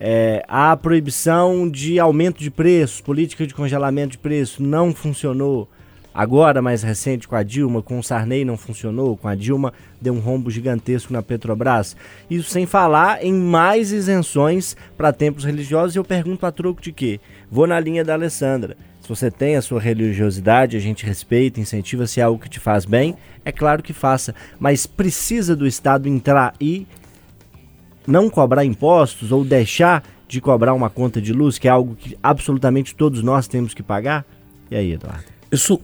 É, 0.00 0.44
a 0.48 0.76
proibição 0.76 1.68
de 1.70 1.98
aumento 2.00 2.40
de 2.40 2.50
preços, 2.50 3.00
política 3.00 3.46
de 3.46 3.54
congelamento 3.54 4.12
de 4.12 4.18
preço 4.18 4.62
não 4.62 4.94
funcionou. 4.94 5.68
Agora, 6.14 6.62
mais 6.62 6.84
recente, 6.84 7.26
com 7.26 7.34
a 7.34 7.42
Dilma, 7.42 7.82
com 7.82 7.98
o 7.98 8.02
Sarney 8.02 8.44
não 8.44 8.56
funcionou, 8.56 9.16
com 9.16 9.26
a 9.26 9.34
Dilma 9.34 9.72
deu 10.00 10.14
um 10.14 10.20
rombo 10.20 10.48
gigantesco 10.48 11.12
na 11.12 11.22
Petrobras. 11.22 11.96
Isso 12.30 12.48
sem 12.50 12.66
falar 12.66 13.24
em 13.24 13.34
mais 13.34 13.90
isenções 13.90 14.76
para 14.96 15.12
templos 15.12 15.44
religiosos. 15.44 15.96
E 15.96 15.98
eu 15.98 16.04
pergunto 16.04 16.46
a 16.46 16.52
troco 16.52 16.80
de 16.80 16.92
quê? 16.92 17.20
Vou 17.50 17.66
na 17.66 17.80
linha 17.80 18.04
da 18.04 18.14
Alessandra. 18.14 18.76
Se 19.00 19.08
você 19.08 19.28
tem 19.28 19.56
a 19.56 19.60
sua 19.60 19.80
religiosidade, 19.80 20.76
a 20.76 20.80
gente 20.80 21.04
respeita, 21.04 21.60
incentiva 21.60 22.06
se 22.06 22.20
é 22.20 22.22
algo 22.22 22.40
que 22.40 22.48
te 22.48 22.60
faz 22.60 22.84
bem, 22.84 23.16
é 23.44 23.50
claro 23.50 23.82
que 23.82 23.92
faça. 23.92 24.34
Mas 24.58 24.86
precisa 24.86 25.56
do 25.56 25.66
Estado 25.66 26.08
entrar 26.08 26.54
e 26.60 26.86
não 28.06 28.30
cobrar 28.30 28.64
impostos 28.64 29.32
ou 29.32 29.44
deixar 29.44 30.02
de 30.28 30.40
cobrar 30.40 30.74
uma 30.74 30.88
conta 30.88 31.20
de 31.20 31.32
luz, 31.32 31.58
que 31.58 31.68
é 31.68 31.70
algo 31.70 31.96
que 31.96 32.16
absolutamente 32.22 32.94
todos 32.94 33.22
nós 33.22 33.48
temos 33.48 33.74
que 33.74 33.82
pagar? 33.82 34.24
E 34.70 34.76
aí, 34.76 34.92
Eduardo? 34.92 35.24
Eu 35.50 35.58
sou 35.58 35.80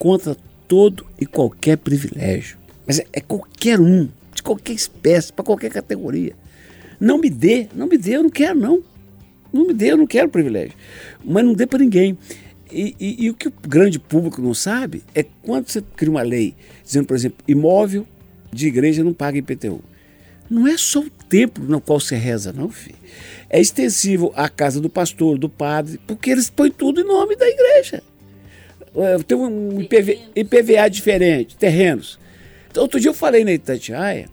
contra 0.00 0.34
todo 0.66 1.04
e 1.20 1.26
qualquer 1.26 1.76
privilégio. 1.76 2.56
Mas 2.86 2.98
é, 3.00 3.06
é 3.12 3.20
qualquer 3.20 3.78
um, 3.78 4.08
de 4.34 4.42
qualquer 4.42 4.72
espécie, 4.72 5.30
para 5.30 5.44
qualquer 5.44 5.70
categoria. 5.70 6.32
Não 6.98 7.18
me 7.18 7.28
dê, 7.28 7.68
não 7.74 7.86
me 7.86 7.98
dê, 7.98 8.16
eu 8.16 8.22
não 8.22 8.30
quero, 8.30 8.58
não. 8.58 8.82
Não 9.52 9.66
me 9.66 9.74
dê, 9.74 9.92
eu 9.92 9.98
não 9.98 10.06
quero 10.06 10.30
privilégio. 10.30 10.72
Mas 11.22 11.44
não 11.44 11.52
dê 11.52 11.66
para 11.66 11.80
ninguém. 11.80 12.16
E, 12.72 12.94
e- 12.98 13.24
e 13.24 13.30
o 13.30 13.34
que 13.34 13.48
o 13.48 13.52
grande 13.68 13.98
público 13.98 14.40
não 14.40 14.54
sabe 14.54 15.02
é 15.14 15.22
quando 15.42 15.68
você 15.68 15.82
cria 15.96 16.10
uma 16.10 16.22
lei 16.22 16.54
dizendo, 16.82 17.04
por 17.06 17.14
exemplo, 17.16 17.44
imóvel 17.46 18.06
de 18.50 18.68
igreja 18.68 19.04
não 19.04 19.12
paga 19.12 19.36
IPTU. 19.36 19.82
Não 20.48 20.66
é 20.66 20.78
só 20.78 21.00
o 21.00 21.10
templo 21.28 21.62
no 21.64 21.78
qual 21.80 22.00
você 22.00 22.16
reza, 22.16 22.52
não, 22.52 22.70
filho. 22.70 22.96
É 23.50 23.60
extensivo 23.60 24.32
à 24.34 24.48
casa 24.48 24.80
do 24.80 24.88
pastor, 24.88 25.36
do 25.36 25.48
padre, 25.48 26.00
porque 26.06 26.30
eles 26.30 26.48
põem 26.48 26.70
tudo 26.70 27.00
em 27.02 27.04
nome 27.04 27.36
da 27.36 27.46
igreja. 27.48 28.02
É, 28.94 29.18
Tem 29.18 29.36
um 29.36 29.80
IPV 29.80 30.18
IPVA 30.34 30.88
diferente, 30.90 31.56
terrenos. 31.56 32.18
Então, 32.70 32.82
outro 32.82 33.00
dia 33.00 33.10
eu 33.10 33.14
falei 33.14 33.44
na 33.44 33.52
Itatiaia, 33.52 34.28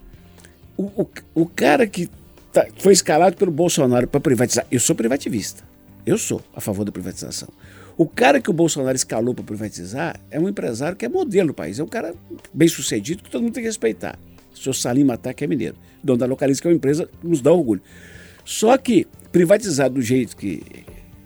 o, 0.76 0.84
o, 1.02 1.08
o 1.34 1.46
cara 1.46 1.86
que 1.86 2.08
tá- 2.52 2.66
foi 2.78 2.92
escalado 2.92 3.36
pelo 3.36 3.50
Bolsonaro 3.50 4.06
para 4.06 4.20
privatizar, 4.20 4.66
eu 4.70 4.78
sou 4.80 4.94
privativista, 4.94 5.64
eu 6.06 6.16
sou 6.18 6.40
a 6.54 6.60
favor 6.60 6.84
da 6.84 6.92
privatização. 6.92 7.48
O 7.96 8.06
cara 8.06 8.40
que 8.40 8.48
o 8.48 8.52
Bolsonaro 8.52 8.94
escalou 8.94 9.34
para 9.34 9.42
privatizar 9.44 10.20
é 10.30 10.38
um 10.38 10.48
empresário 10.48 10.96
que 10.96 11.04
é 11.04 11.08
modelo 11.08 11.48
no 11.48 11.54
país, 11.54 11.80
é 11.80 11.82
um 11.82 11.88
cara 11.88 12.14
bem 12.54 12.68
sucedido 12.68 13.24
que 13.24 13.30
todo 13.30 13.42
mundo 13.42 13.54
tem 13.54 13.62
que 13.64 13.68
respeitar. 13.68 14.16
O 14.54 14.56
senhor 14.56 14.74
Salim 14.74 15.02
Matar, 15.02 15.34
que 15.34 15.42
é 15.42 15.46
mineiro, 15.48 15.74
dono 16.02 16.18
da 16.18 16.26
Localiza, 16.26 16.60
que 16.62 16.68
é 16.68 16.70
uma 16.70 16.76
empresa 16.76 17.06
que 17.20 17.26
nos 17.26 17.40
dá 17.40 17.52
orgulho. 17.52 17.82
Só 18.44 18.76
que 18.78 19.04
privatizar 19.32 19.90
do 19.90 20.00
jeito 20.00 20.36
que 20.36 20.62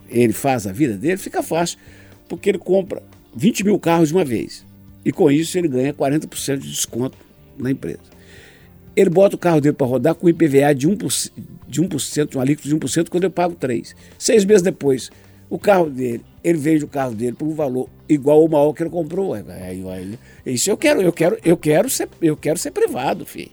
ele 0.08 0.32
faz 0.32 0.66
a 0.66 0.72
vida 0.72 0.96
dele 0.96 1.18
fica 1.18 1.42
fácil, 1.42 1.78
porque 2.26 2.48
ele 2.48 2.58
compra 2.58 3.02
20 3.34 3.64
mil 3.64 3.78
carros 3.78 4.08
de 4.08 4.14
uma 4.14 4.24
vez. 4.24 4.64
E 5.04 5.12
com 5.12 5.30
isso 5.30 5.56
ele 5.58 5.68
ganha 5.68 5.92
40% 5.92 6.58
de 6.58 6.70
desconto 6.70 7.16
na 7.58 7.70
empresa. 7.70 8.00
Ele 8.94 9.10
bota 9.10 9.36
o 9.36 9.38
carro 9.38 9.60
dele 9.60 9.74
para 9.74 9.86
rodar 9.86 10.14
com 10.14 10.28
IPVA 10.28 10.74
de 10.74 10.88
1%, 10.88 11.32
de 11.66 11.82
1%, 11.82 12.36
um 12.36 12.40
alíquota 12.40 12.68
de 12.68 12.76
1%, 12.76 13.08
quando 13.08 13.24
eu 13.24 13.30
pago 13.30 13.54
3%. 13.54 13.94
Seis 14.18 14.44
meses 14.44 14.62
depois, 14.62 15.10
o 15.48 15.58
carro 15.58 15.88
dele, 15.88 16.22
ele 16.44 16.58
vende 16.58 16.84
o 16.84 16.88
carro 16.88 17.14
dele 17.14 17.32
por 17.32 17.46
um 17.46 17.54
valor 17.54 17.88
igual 18.08 18.42
ao 18.42 18.48
maior 18.48 18.72
que 18.74 18.82
ele 18.82 18.90
comprou. 18.90 19.32
Aí, 19.34 19.42
aí, 19.48 20.18
isso 20.46 20.70
eu 20.70 20.76
quero, 20.76 21.00
eu 21.00 21.12
quero, 21.12 21.38
eu 21.44 21.56
quero 21.56 21.88
ser, 21.88 22.08
eu 22.20 22.36
quero 22.36 22.58
ser 22.58 22.70
privado, 22.70 23.24
filho. 23.24 23.50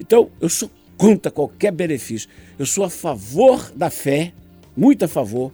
Então, 0.00 0.28
eu 0.40 0.48
sou 0.48 0.68
contra 0.96 1.30
qualquer 1.30 1.72
benefício. 1.72 2.28
Eu 2.58 2.66
sou 2.66 2.84
a 2.84 2.90
favor 2.90 3.72
da 3.74 3.90
fé, 3.90 4.32
muito 4.76 5.04
a 5.04 5.08
favor. 5.08 5.52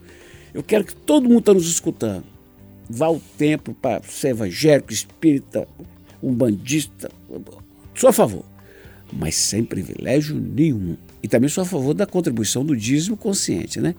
Eu 0.53 0.63
quero 0.63 0.83
que 0.83 0.95
todo 0.95 1.27
mundo 1.27 1.39
está 1.39 1.53
nos 1.53 1.69
escutando. 1.69 2.23
Vá 2.89 3.07
o 3.07 3.21
tempo 3.37 3.73
para 3.73 4.01
ser 4.03 4.29
evangélico, 4.29 4.91
espírita, 4.91 5.67
um 6.23 6.33
bandista. 6.33 7.11
Sou 7.93 8.09
a 8.09 8.13
favor, 8.13 8.43
mas 9.13 9.35
sem 9.35 9.63
privilégio 9.63 10.35
nenhum. 10.35 10.97
E 11.21 11.27
também 11.27 11.49
sou 11.49 11.63
a 11.63 11.65
favor 11.65 11.93
da 11.93 12.05
contribuição 12.05 12.65
do 12.65 12.75
dízimo 12.75 13.15
consciente, 13.15 13.79
né? 13.79 13.93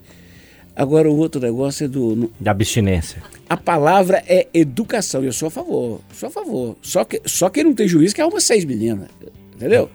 Agora, 0.74 1.10
o 1.10 1.16
outro 1.16 1.40
negócio 1.40 1.84
é 1.84 1.88
do. 1.88 2.32
Da 2.40 2.52
abstinência. 2.52 3.22
A 3.48 3.56
palavra 3.56 4.22
é 4.26 4.48
educação. 4.54 5.22
Eu 5.22 5.32
sou 5.32 5.48
a 5.48 5.50
favor. 5.50 6.00
Sou 6.12 6.28
a 6.28 6.32
favor. 6.32 6.76
Só 6.80 7.04
que, 7.04 7.20
só 7.26 7.50
que 7.50 7.62
não 7.62 7.74
tem 7.74 7.86
juiz 7.86 8.12
que 8.12 8.20
é 8.20 8.24
uma 8.24 8.40
seis 8.40 8.64
meninas. 8.64 9.08
Entendeu? 9.54 9.90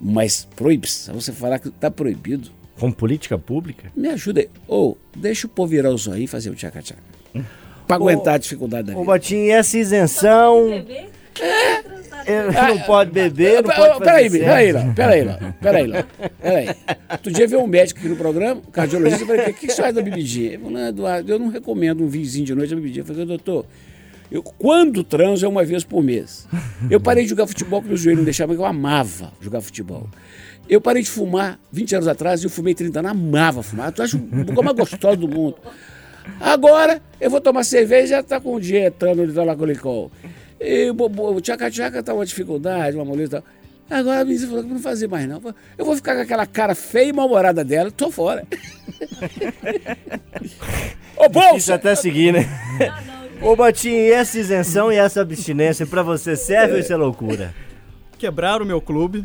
Mas 0.00 0.48
proibição, 0.56 1.14
você 1.14 1.32
falar 1.32 1.58
que 1.58 1.68
está 1.68 1.90
proibido. 1.90 2.50
Com 2.78 2.90
política 2.90 3.38
pública? 3.38 3.92
Me 3.94 4.08
ajuda 4.08 4.40
aí. 4.40 4.48
Ou 4.66 4.96
deixa 5.16 5.46
o 5.46 5.50
povo 5.50 5.70
virar 5.70 5.90
o 5.90 5.98
zóio 5.98 6.22
e 6.22 6.26
fazer 6.26 6.50
o 6.50 6.54
tchaca-tchaca. 6.54 7.02
Para 7.86 7.96
aguentar 7.96 8.34
a 8.34 8.38
dificuldade 8.38 8.88
da 8.88 8.92
Ô, 8.94 9.00
vida. 9.00 9.12
Botinho, 9.12 9.44
e 9.46 9.50
essa 9.50 9.78
isenção? 9.78 10.84
É, 12.26 12.68
não 12.68 12.78
pode 12.80 13.10
beber, 13.10 13.62
não 13.62 13.74
pode 13.74 13.98
Peraí, 13.98 14.30
peraí, 14.30 14.72
lá, 14.72 14.92
peraí, 14.94 15.24
lá, 15.24 15.54
peraí, 15.60 15.86
lá, 15.86 16.06
peraí. 16.40 16.68
Outro 17.10 17.32
dia 17.32 17.46
veio 17.46 17.62
um 17.62 17.66
médico 17.66 18.00
aqui 18.00 18.08
no 18.08 18.16
programa, 18.16 18.62
um 18.66 18.70
cardiologista, 18.70 19.24
eu 19.24 19.26
falei, 19.26 19.42
o 19.42 19.54
que, 19.54 19.66
que 19.66 19.72
você 19.72 19.82
faz 19.82 19.94
da 19.94 20.00
bebidinha? 20.00 20.48
Ele 20.48 20.58
falou, 20.58 20.72
não, 20.72 20.88
Eduardo, 20.88 21.30
eu 21.30 21.38
não 21.38 21.48
recomendo 21.48 22.02
um 22.02 22.08
vinzinho 22.08 22.46
de 22.46 22.54
noite 22.54 22.72
a 22.72 22.76
bebidinha. 22.76 23.02
Eu 23.02 23.06
falei, 23.06 23.26
doutor, 23.26 23.66
eu, 24.30 24.42
quando 24.42 25.04
transo 25.04 25.44
é 25.44 25.48
uma 25.48 25.64
vez 25.64 25.84
por 25.84 26.02
mês. 26.02 26.48
Eu 26.90 26.98
parei 26.98 27.24
de 27.24 27.30
jogar 27.30 27.46
futebol 27.46 27.80
porque 27.80 27.90
meu 27.90 27.96
joelho 27.96 28.18
não 28.18 28.24
deixava, 28.24 28.52
porque 28.52 28.62
eu 28.62 28.66
amava 28.66 29.32
jogar 29.40 29.60
futebol. 29.60 30.08
Eu 30.68 30.80
parei 30.80 31.02
de 31.02 31.10
fumar 31.10 31.60
20 31.70 31.96
anos 31.96 32.08
atrás 32.08 32.42
e 32.42 32.46
eu 32.46 32.50
fumei 32.50 32.74
30 32.74 33.00
anos, 33.00 33.10
amava 33.10 33.62
fumar. 33.62 33.92
Tu 33.92 34.02
acha 34.02 34.16
o 34.16 34.20
lugar 34.20 34.64
mais 34.64 34.76
gostoso 34.76 35.16
do 35.18 35.28
mundo. 35.28 35.56
Agora 36.40 37.00
eu 37.20 37.30
vou 37.30 37.40
tomar 37.40 37.64
cerveja 37.64 38.04
e 38.04 38.08
já 38.08 38.22
tá 38.22 38.40
com 38.40 38.58
dietano 38.60 39.26
de 39.26 39.32
talacolicol. 39.32 40.10
E 40.60 40.90
bo- 40.92 41.08
bo- 41.08 41.32
o 41.34 41.40
tchaca-tchaca 41.40 42.02
tá 42.02 42.14
uma 42.14 42.24
dificuldade, 42.26 42.96
uma 42.96 43.04
moleza 43.04 43.38
e 43.38 43.40
tal. 43.40 43.44
Agora 43.98 44.20
a 44.20 44.24
menina 44.24 44.46
falou 44.46 44.62
que 44.64 44.70
não 44.70 44.78
fazia 44.78 45.06
mais 45.08 45.28
não. 45.28 45.40
Eu 45.76 45.84
vou 45.84 45.94
ficar 45.94 46.14
com 46.16 46.22
aquela 46.22 46.46
cara 46.46 46.74
feia 46.74 47.08
e 47.08 47.12
mal-humorada 47.12 47.62
dela, 47.62 47.90
tô 47.90 48.10
fora. 48.10 48.46
Ô, 51.16 51.24
Isso 51.26 51.30
bolsa! 51.30 51.74
até 51.74 51.94
seguir, 51.94 52.32
né? 52.32 52.46
Ô, 53.42 53.54
Botinho, 53.54 53.94
e 53.96 54.10
essa 54.12 54.38
isenção 54.38 54.90
e 54.92 54.96
essa 54.96 55.20
abstinência 55.20 55.86
pra 55.86 56.02
você 56.02 56.34
serve 56.34 56.74
ou 56.74 56.78
isso 56.80 56.92
é 56.92 56.96
loucura? 56.96 57.54
Quebraram 58.18 58.64
o 58.64 58.68
meu 58.68 58.80
clube. 58.80 59.24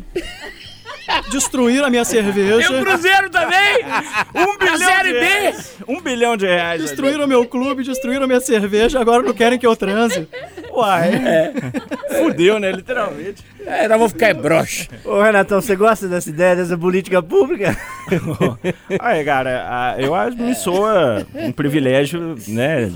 Destruíram 1.30 1.86
a 1.86 1.90
minha 1.90 2.04
cerveja. 2.04 2.68
Cruzeiro 2.80 3.30
também! 3.30 3.84
Um 4.34 4.58
bilhão 4.58 4.78
Série 4.78 5.12
B! 5.12 5.54
Um 5.88 6.00
bilhão 6.00 6.36
de 6.36 6.46
reais. 6.46 6.82
Destruíram 6.82 7.26
meu 7.26 7.46
clube, 7.46 7.82
destruíram 7.82 8.26
minha 8.26 8.40
cerveja, 8.40 9.00
agora 9.00 9.22
não 9.22 9.32
querem 9.32 9.58
que 9.58 9.66
eu 9.66 9.76
transe. 9.76 10.28
Uai. 10.72 11.12
Fudeu, 12.18 12.58
né? 12.58 12.72
Literalmente. 12.72 13.44
É, 13.66 13.86
nós 13.88 13.98
vamos 13.98 14.12
ficar 14.12 14.28
é 14.28 14.34
broxa. 14.34 14.88
Ô, 15.04 15.20
Renatão, 15.20 15.60
você 15.60 15.76
gosta 15.76 16.08
dessa 16.08 16.28
ideia, 16.28 16.56
dessa 16.56 16.76
política 16.76 17.22
pública? 17.22 17.76
Aí, 18.98 19.24
cara, 19.24 19.96
eu 19.98 20.14
acho 20.14 20.36
que 20.36 20.42
me 20.42 20.54
soa 20.54 21.26
um 21.34 21.52
privilégio, 21.52 22.36
né? 22.48 22.90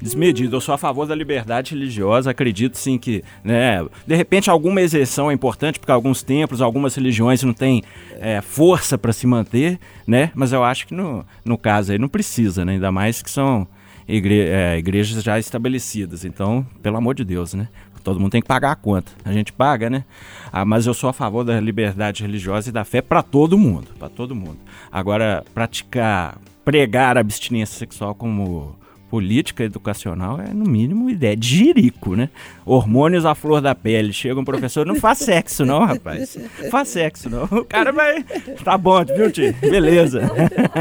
Desmedido. 0.00 0.56
Eu 0.56 0.60
sou 0.60 0.74
a 0.74 0.78
favor 0.78 1.06
da 1.06 1.14
liberdade 1.14 1.74
religiosa. 1.74 2.30
Acredito 2.30 2.76
sim 2.78 2.96
que, 2.98 3.22
né? 3.42 3.84
De 4.06 4.14
repente, 4.14 4.48
alguma 4.48 4.80
exceção 4.80 5.30
é 5.30 5.34
importante, 5.34 5.78
porque 5.78 5.90
alguns 5.92 6.22
templos, 6.22 6.60
algumas 6.62 6.94
religiões 6.94 7.42
não 7.42 7.52
têm 7.52 7.82
é, 8.20 8.40
força 8.40 8.96
para 8.96 9.12
se 9.12 9.26
manter, 9.26 9.78
né? 10.06 10.30
Mas 10.34 10.52
eu 10.52 10.62
acho 10.62 10.86
que 10.86 10.94
no, 10.94 11.24
no 11.44 11.58
caso 11.58 11.92
aí 11.92 11.98
não 11.98 12.08
precisa, 12.08 12.64
né? 12.64 12.72
Ainda 12.74 12.92
mais 12.92 13.22
que 13.22 13.30
são 13.30 13.66
igre- 14.06 14.48
é, 14.48 14.78
igrejas 14.78 15.22
já 15.22 15.38
estabelecidas. 15.38 16.24
Então, 16.24 16.64
pelo 16.82 16.96
amor 16.96 17.14
de 17.14 17.24
Deus, 17.24 17.54
né? 17.54 17.68
Todo 18.04 18.20
mundo 18.20 18.30
tem 18.30 18.40
que 18.40 18.48
pagar 18.48 18.70
a 18.70 18.76
conta. 18.76 19.10
A 19.24 19.32
gente 19.32 19.52
paga, 19.52 19.90
né? 19.90 20.04
Ah, 20.52 20.64
mas 20.64 20.86
eu 20.86 20.94
sou 20.94 21.10
a 21.10 21.12
favor 21.12 21.44
da 21.44 21.60
liberdade 21.60 22.22
religiosa 22.22 22.70
e 22.70 22.72
da 22.72 22.84
fé 22.84 23.02
para 23.02 23.22
todo 23.22 23.58
mundo, 23.58 23.88
para 23.98 24.08
todo 24.08 24.34
mundo. 24.34 24.56
Agora, 24.90 25.44
praticar, 25.52 26.38
pregar 26.64 27.18
abstinência 27.18 27.76
sexual 27.76 28.14
como 28.14 28.76
política 29.10 29.64
educacional 29.64 30.40
é, 30.40 30.52
no 30.52 30.64
mínimo, 30.64 31.08
ideia 31.08 31.36
de 31.36 31.48
jirico, 31.48 32.14
né? 32.14 32.28
Hormônios 32.66 33.24
à 33.24 33.34
flor 33.34 33.60
da 33.60 33.74
pele. 33.74 34.12
Chega 34.12 34.38
um 34.38 34.44
professor, 34.44 34.84
não 34.86 34.96
faz 34.96 35.18
sexo 35.18 35.64
não, 35.64 35.84
rapaz. 35.84 36.36
Faz 36.70 36.88
sexo 36.88 37.30
não. 37.30 37.44
O 37.44 37.64
cara 37.64 37.90
vai... 37.92 38.22
Tá 38.64 38.76
bom, 38.76 39.04
viu, 39.04 39.30
tio? 39.30 39.54
Beleza. 39.60 40.20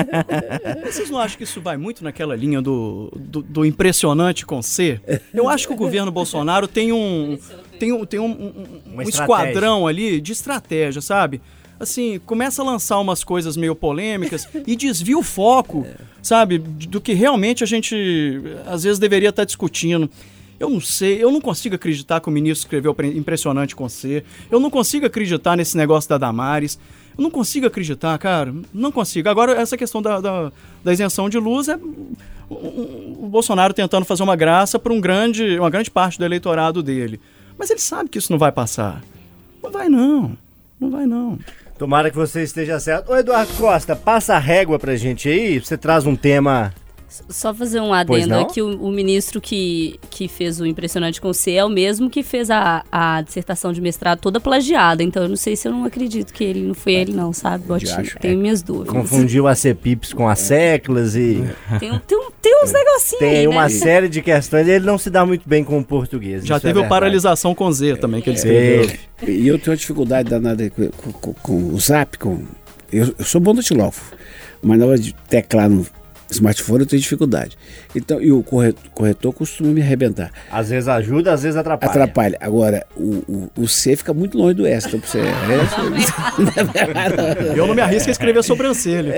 Vocês 0.85 1.09
não 1.09 1.19
acham 1.19 1.37
que 1.37 1.43
isso 1.43 1.61
vai 1.61 1.77
muito 1.77 2.03
naquela 2.03 2.35
linha 2.35 2.61
do, 2.61 3.11
do, 3.15 3.41
do 3.41 3.65
impressionante 3.65 4.45
com 4.45 4.61
C? 4.61 4.99
Eu 5.33 5.47
acho 5.49 5.67
que 5.67 5.73
o 5.73 5.77
governo 5.77 6.11
Bolsonaro 6.11 6.67
tem 6.67 6.91
um. 6.91 7.37
Tem 7.79 7.91
um, 7.93 8.05
tem 8.05 8.19
um, 8.19 8.25
um- 8.25 8.81
um 8.95 9.01
esquadrão 9.03 9.85
ali 9.87 10.19
de 10.19 10.31
estratégia, 10.31 11.01
sabe? 11.01 11.41
Assim, 11.79 12.19
começa 12.25 12.63
a 12.63 12.65
lançar 12.65 12.99
umas 12.99 13.23
coisas 13.23 13.55
meio 13.55 13.75
polêmicas 13.75 14.47
e 14.65 14.75
desvia 14.75 15.15
o 15.17 15.21
foco, 15.21 15.85
sabe? 16.27 16.57
Do 16.57 16.99
que 16.99 17.13
realmente 17.13 17.63
a 17.63 17.67
gente 17.67 17.95
às 18.65 18.83
vezes 18.83 18.99
deveria 18.99 19.29
estar 19.29 19.45
discutindo. 19.45 20.09
Eu 20.59 20.69
não 20.69 20.81
sei, 20.81 21.23
eu 21.23 21.31
não 21.31 21.39
consigo 21.39 21.75
acreditar 21.75 22.19
que 22.19 22.27
o 22.27 22.31
ministro 22.31 22.65
escreveu 22.65 22.93
pre- 22.93 23.15
impressionante 23.15 23.75
com 23.75 23.87
C. 23.87 24.23
Eu 24.51 24.59
não 24.59 24.69
consigo 24.71 25.05
acreditar 25.05 25.55
nesse 25.55 25.77
negócio 25.77 26.09
da 26.09 26.17
Damares. 26.17 26.79
Eu 27.15 27.23
não 27.23 27.29
consigo 27.31 27.65
acreditar, 27.67 28.17
cara. 28.17 28.53
Não 28.73 28.91
consigo. 28.91 29.29
Agora, 29.29 29.53
essa 29.53 29.77
questão 29.77 30.01
da, 30.01 30.19
da, 30.19 30.51
da 30.83 30.93
isenção 30.93 31.29
de 31.29 31.37
luz 31.37 31.67
é 31.67 31.77
o, 32.49 32.53
o- 32.55 33.19
o 33.25 33.27
Bolsonaro 33.29 33.73
tentando 33.73 34.05
fazer 34.05 34.23
uma 34.23 34.35
graça 34.35 34.79
para 34.79 34.91
um 34.91 34.99
grande, 34.99 35.59
uma 35.59 35.69
grande 35.69 35.91
parte 35.91 36.17
do 36.17 36.25
eleitorado 36.25 36.81
dele. 36.83 37.19
Mas 37.57 37.69
ele 37.69 37.79
sabe 37.79 38.09
que 38.09 38.17
isso 38.17 38.31
não 38.31 38.39
vai 38.39 38.51
passar. 38.51 39.03
Não 39.63 39.71
vai, 39.71 39.87
não. 39.89 40.35
Não 40.79 40.89
vai, 40.89 41.05
não. 41.05 41.37
Tomara 41.77 42.09
que 42.09 42.17
você 42.17 42.41
esteja 42.41 42.79
certo. 42.79 43.11
Ô, 43.11 43.15
Eduardo 43.15 43.53
Costa, 43.53 43.95
passa 43.95 44.35
a 44.35 44.39
régua 44.39 44.79
pra 44.79 44.95
gente 44.95 45.29
aí. 45.29 45.59
Você 45.59 45.77
traz 45.77 46.05
um 46.05 46.15
tema. 46.15 46.73
Só 47.29 47.53
fazer 47.53 47.79
um 47.79 47.93
adendo 47.93 48.35
aqui, 48.35 48.61
o, 48.61 48.67
o 48.81 48.91
ministro 48.91 49.39
que, 49.39 49.97
que 50.09 50.27
fez 50.27 50.59
o 50.59 50.65
Impressionante 50.65 51.21
com 51.21 51.31
C 51.31 51.53
é 51.53 51.63
o 51.63 51.69
mesmo 51.69 52.09
que 52.09 52.21
fez 52.21 52.51
a, 52.51 52.83
a 52.91 53.21
dissertação 53.21 53.71
de 53.71 53.79
mestrado 53.79 54.19
toda 54.19 54.41
plagiada, 54.41 55.01
então 55.01 55.23
eu 55.23 55.29
não 55.29 55.37
sei 55.37 55.55
se 55.55 55.67
eu 55.67 55.71
não 55.71 55.85
acredito 55.85 56.33
que 56.33 56.43
ele 56.43 56.61
não 56.61 56.73
foi 56.73 56.93
ele 56.95 57.13
não, 57.13 57.31
sabe, 57.31 57.63
Botinho? 57.65 57.95
acho, 57.97 58.19
Tenho 58.19 58.37
minhas 58.37 58.61
dúvidas. 58.61 58.89
Confundiu 58.93 59.47
a 59.47 59.55
CEPIPS 59.55 60.11
com 60.11 60.27
as 60.27 60.39
seclas 60.39 61.15
e 61.15 61.43
Tem, 61.79 61.91
um- 61.91 61.99
tem, 61.99 62.17
um- 62.17 62.29
tem 62.41 62.63
uns 62.63 62.71
negocinhos 62.73 63.19
tem 63.19 63.37
aí, 63.37 63.47
uma 63.47 63.63
né? 63.63 63.69
série 63.69 64.09
de 64.09 64.21
questões. 64.21 64.67
Ele 64.67 64.85
não 64.85 64.97
se 64.97 65.09
dá 65.09 65.25
muito 65.25 65.47
bem 65.47 65.63
com 65.63 65.79
o 65.79 65.83
português. 65.83 66.45
Já 66.45 66.55
é 66.57 66.59
teve 66.59 66.71
o 66.73 66.75
verdade. 66.75 66.89
paralisação 66.89 67.55
com 67.55 67.71
Z 67.71 67.95
também 67.97 68.21
que 68.21 68.29
ele 68.29 68.37
escreveu. 68.37 68.89
E 69.27 69.47
eu 69.47 69.57
tenho 69.57 69.71
uma 69.71 69.77
dificuldade 69.77 70.29
danada 70.29 70.69
com, 70.69 70.89
com- 71.13 71.33
com- 71.33 71.73
o 71.73 71.79
zap, 71.79 72.17
com. 72.19 72.43
Eu, 72.91 73.13
eu 73.17 73.25
sou 73.25 73.39
bom 73.41 73.53
no 73.53 73.61
tilófo, 73.63 74.13
mas 74.61 74.77
na 74.79 74.85
hora 74.85 74.97
de 74.99 75.13
teclar 75.29 75.69
no 75.69 75.85
smartphone 76.29 76.81
eu 76.81 76.85
tenho 76.85 77.01
dificuldade. 77.01 77.57
Então, 77.95 78.21
e 78.21 78.31
o 78.31 78.43
corretor, 78.43 78.83
corretor 78.93 79.33
costuma 79.33 79.69
me 79.71 79.81
arrebentar. 79.81 80.31
Às 80.51 80.69
vezes 80.69 80.87
ajuda, 80.87 81.33
às 81.33 81.43
vezes 81.43 81.57
atrapalha. 81.57 81.89
Atrapalha. 81.91 82.37
Agora, 82.41 82.85
o, 82.95 83.23
o, 83.57 83.61
o 83.63 83.67
C 83.67 83.95
fica 83.95 84.13
muito 84.13 84.37
longe 84.37 84.53
do 84.55 84.65
S. 84.67 84.87
Então, 84.87 84.99
você. 84.99 85.21
É, 86.77 87.57
Eu 87.57 87.67
não 87.67 87.75
me 87.75 87.81
arrisco 87.81 88.09
a 88.09 88.11
escrever 88.11 88.43
sobrancelha. 88.43 89.13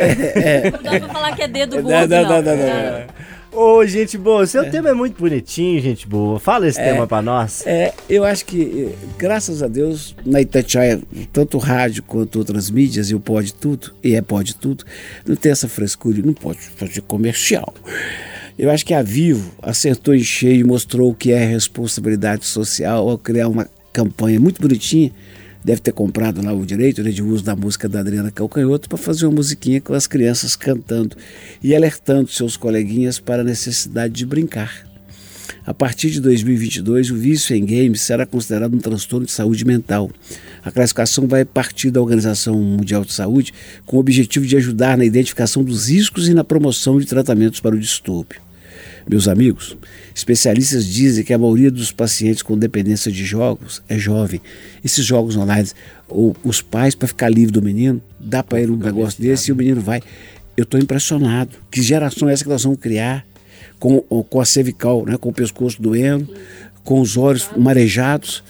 Não 0.72 0.84
dá 0.84 1.00
pra 1.00 1.10
falar 1.10 1.36
que 1.36 1.42
é 1.44 1.48
dedo 1.48 1.76
Não, 1.78 1.84
gordo, 1.84 2.10
não, 2.10 2.22
não. 2.24 2.30
não, 2.30 2.42
não, 2.42 2.56
não, 2.58 3.06
Ô, 3.52 3.84
gente 3.86 4.16
boa, 4.16 4.46
seu 4.46 4.70
tema 4.70 4.90
é 4.90 4.94
muito 4.94 5.20
bonitinho, 5.20 5.82
gente 5.82 6.08
boa. 6.08 6.40
Fala 6.40 6.68
esse 6.68 6.78
tema 6.78 7.08
pra 7.08 7.22
nós. 7.22 7.66
É, 7.66 7.94
eu 8.08 8.24
acho 8.24 8.46
que, 8.46 8.92
eh, 8.92 9.08
graças 9.18 9.64
a 9.64 9.68
Deus, 9.68 10.16
na 10.24 10.40
Itatiaia, 10.40 11.02
tanto 11.34 11.58
o 11.58 11.60
rádio 11.60 12.04
quanto 12.04 12.38
outras 12.38 12.70
mídias, 12.70 13.10
e 13.10 13.16
o 13.16 13.20
Pode 13.20 13.54
Tudo, 13.56 13.92
e 14.04 14.14
é 14.14 14.22
Pode 14.22 14.56
Tudo, 14.56 14.84
não 15.26 15.36
tem 15.36 15.52
essa 15.52 15.68
frescura, 15.68 16.22
não 16.24 16.34
pode 16.34 16.60
fazer 16.60 17.02
comercial. 17.02 17.74
Eu 18.58 18.70
acho 18.70 18.86
que 18.86 18.94
a 18.94 19.02
Vivo 19.02 19.52
acertou 19.62 20.14
em 20.14 20.24
cheio 20.24 20.60
e 20.60 20.64
mostrou 20.64 21.10
o 21.10 21.16
que 21.16 21.32
é 21.32 21.44
responsabilidade 21.44 22.46
social 22.46 23.10
ao 23.10 23.18
criar 23.18 23.48
uma 23.48 23.68
campanha 23.92 24.40
muito 24.40 24.62
bonitinha. 24.62 25.12
Deve 25.70 25.82
ter 25.82 25.92
comprado 25.92 26.44
lá 26.44 26.52
o 26.52 26.66
direito 26.66 27.04
né, 27.04 27.12
de 27.12 27.22
uso 27.22 27.44
da 27.44 27.56
música 27.56 27.88
da 27.88 28.00
Adriana 28.00 28.32
Calcanhoto 28.32 28.90
para 28.90 28.98
fazer 28.98 29.28
uma 29.28 29.36
musiquinha 29.36 29.80
com 29.80 29.94
as 29.94 30.08
crianças 30.08 30.56
cantando 30.56 31.16
e 31.62 31.76
alertando 31.76 32.28
seus 32.32 32.58
coleguinhas 32.58 33.20
para 33.20 33.44
a 33.44 33.46
necessidade 33.46 34.16
de 34.16 34.26
brincar. 34.26 34.84
A 35.64 35.72
partir 35.72 36.10
de 36.10 36.20
2022, 36.22 37.12
o 37.12 37.16
vício 37.16 37.56
em 37.56 37.64
games 37.64 38.02
será 38.02 38.26
considerado 38.26 38.74
um 38.74 38.80
transtorno 38.80 39.28
de 39.28 39.32
saúde 39.32 39.64
mental. 39.64 40.10
A 40.64 40.72
classificação 40.72 41.28
vai 41.28 41.46
partir 41.46 41.92
da 41.92 42.02
Organização 42.02 42.60
Mundial 42.60 43.06
de 43.06 43.14
Saúde 43.14 43.54
com 43.86 43.98
o 43.98 44.00
objetivo 44.00 44.48
de 44.48 44.58
ajudar 44.58 44.98
na 44.98 45.06
identificação 45.06 45.64
dos 45.64 45.88
riscos 45.88 46.28
e 46.28 46.34
na 46.34 46.44
promoção 46.44 47.00
de 47.00 47.06
tratamentos 47.06 47.60
para 47.60 47.76
o 47.76 47.80
distúrbio. 47.80 48.42
Meus 49.08 49.28
amigos, 49.28 49.78
especialistas 50.20 50.86
dizem 50.86 51.24
que 51.24 51.34
a 51.34 51.38
maioria 51.38 51.72
dos 51.72 51.92
pacientes 51.92 52.42
com 52.42 52.58
dependência 52.58 53.12
de 53.12 53.26
jogos 53.26 53.82
é 53.88 53.98
jovem. 53.98 54.42
Esses 54.84 55.06
jogos 55.06 55.36
online, 55.36 55.70
ou 56.08 56.36
os 56.44 56.62
pais, 56.62 56.94
para 56.94 57.08
ficar 57.08 57.30
livre 57.30 57.52
do 57.52 57.62
menino, 57.62 58.02
dá 58.20 58.44
para 58.44 58.62
ele 58.62 58.72
um 58.72 58.78
negócio 58.78 59.22
desse 59.22 59.50
e 59.50 59.54
o 59.54 59.56
menino 59.56 59.82
vai. 59.82 60.02
Eu 60.56 60.64
estou 60.64 60.80
impressionado. 60.80 61.52
Que 61.72 61.82
geração 61.82 62.30
é 62.30 62.34
essa 62.34 62.44
que 62.44 62.50
nós 62.50 62.64
vamos 62.64 62.80
criar? 62.80 63.26
Com, 63.80 64.02
com 64.02 64.42
a 64.42 64.46
cervical, 64.46 65.06
né, 65.06 65.18
com 65.18 65.30
o 65.30 65.34
pescoço 65.34 65.82
doendo, 65.82 66.34
com 66.84 67.00
os 67.00 67.16
olhos 67.16 67.50
marejados. 67.56 68.44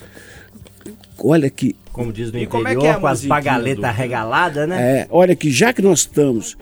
Olha 1.19 1.49
que. 1.51 1.75
Como 1.93 2.11
diz 2.11 2.31
no 2.31 2.47
como 2.47 2.67
é 2.67 2.71
interior, 2.71 2.81
que 2.81 2.87
é 2.87 2.91
a 2.91 2.99
com 2.99 3.07
as 3.07 3.25
pagaletas 3.25 3.95
regaladas, 3.95 4.67
né? 4.67 5.01
É, 5.01 5.07
olha 5.11 5.35
que 5.35 5.51
já 5.51 5.71
que 5.71 5.83
nós 5.83 5.99
estamos. 5.99 6.57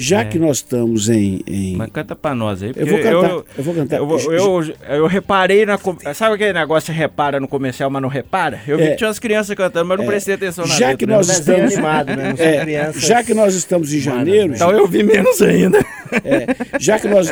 Já 0.00 0.20
É. 0.20 0.24
que 0.24 0.38
nós 0.38 0.58
estamos 0.58 1.08
em. 1.08 1.40
em- 1.46 1.76
Mas 1.76 1.90
canta 1.90 2.14
pra 2.14 2.34
nós 2.34 2.62
aí. 2.62 2.72
eu 2.76 2.86
vou 2.86 2.98
porque 2.98 3.10
cantar. 3.10 3.30
Eu, 3.30 3.64
vou 3.64 3.74
cantar. 3.74 3.96
Eu, 3.96 4.18
eu, 4.32 4.64
eu 4.96 5.06
reparei 5.06 5.66
na. 5.66 5.78
Sabe 6.14 6.34
aquele 6.36 6.52
negócio 6.52 6.86
que 6.92 6.96
você 6.96 6.98
repara 6.98 7.40
no 7.40 7.48
comercial, 7.48 7.90
mas 7.90 8.00
não 8.02 8.08
repara? 8.08 8.60
Eu 8.66 8.76
vi 8.78 8.84
É. 8.84 8.90
que 8.90 8.96
tinha 8.96 9.08
umas 9.08 9.18
crianças 9.18 9.56
cantando, 9.56 9.86
mas 9.86 9.98
não 9.98 10.06
prestei 10.06 10.34
atenção 10.34 10.66
na 10.66 10.74
já 10.74 10.86
letra, 10.88 10.96
que 10.98 11.06
né? 11.06 11.16
nós 11.16 11.26
Desenho 11.26 11.64
estamos. 11.66 11.74
animado, 11.74 12.16
né? 12.16 12.34
É, 12.38 12.60
crianças 12.60 13.02
já 13.02 13.22
que 13.24 13.34
nós 13.34 13.54
estamos 13.54 13.92
em 13.92 13.98
janeiro, 13.98 14.48
né? 14.50 14.54
Então 14.56 14.70
eu 14.70 14.86
vi 14.86 15.02
menos 15.02 15.42
ainda. 15.42 15.78
é, 16.24 16.46
já 16.78 16.98
que 16.98 17.08
nós. 17.08 17.26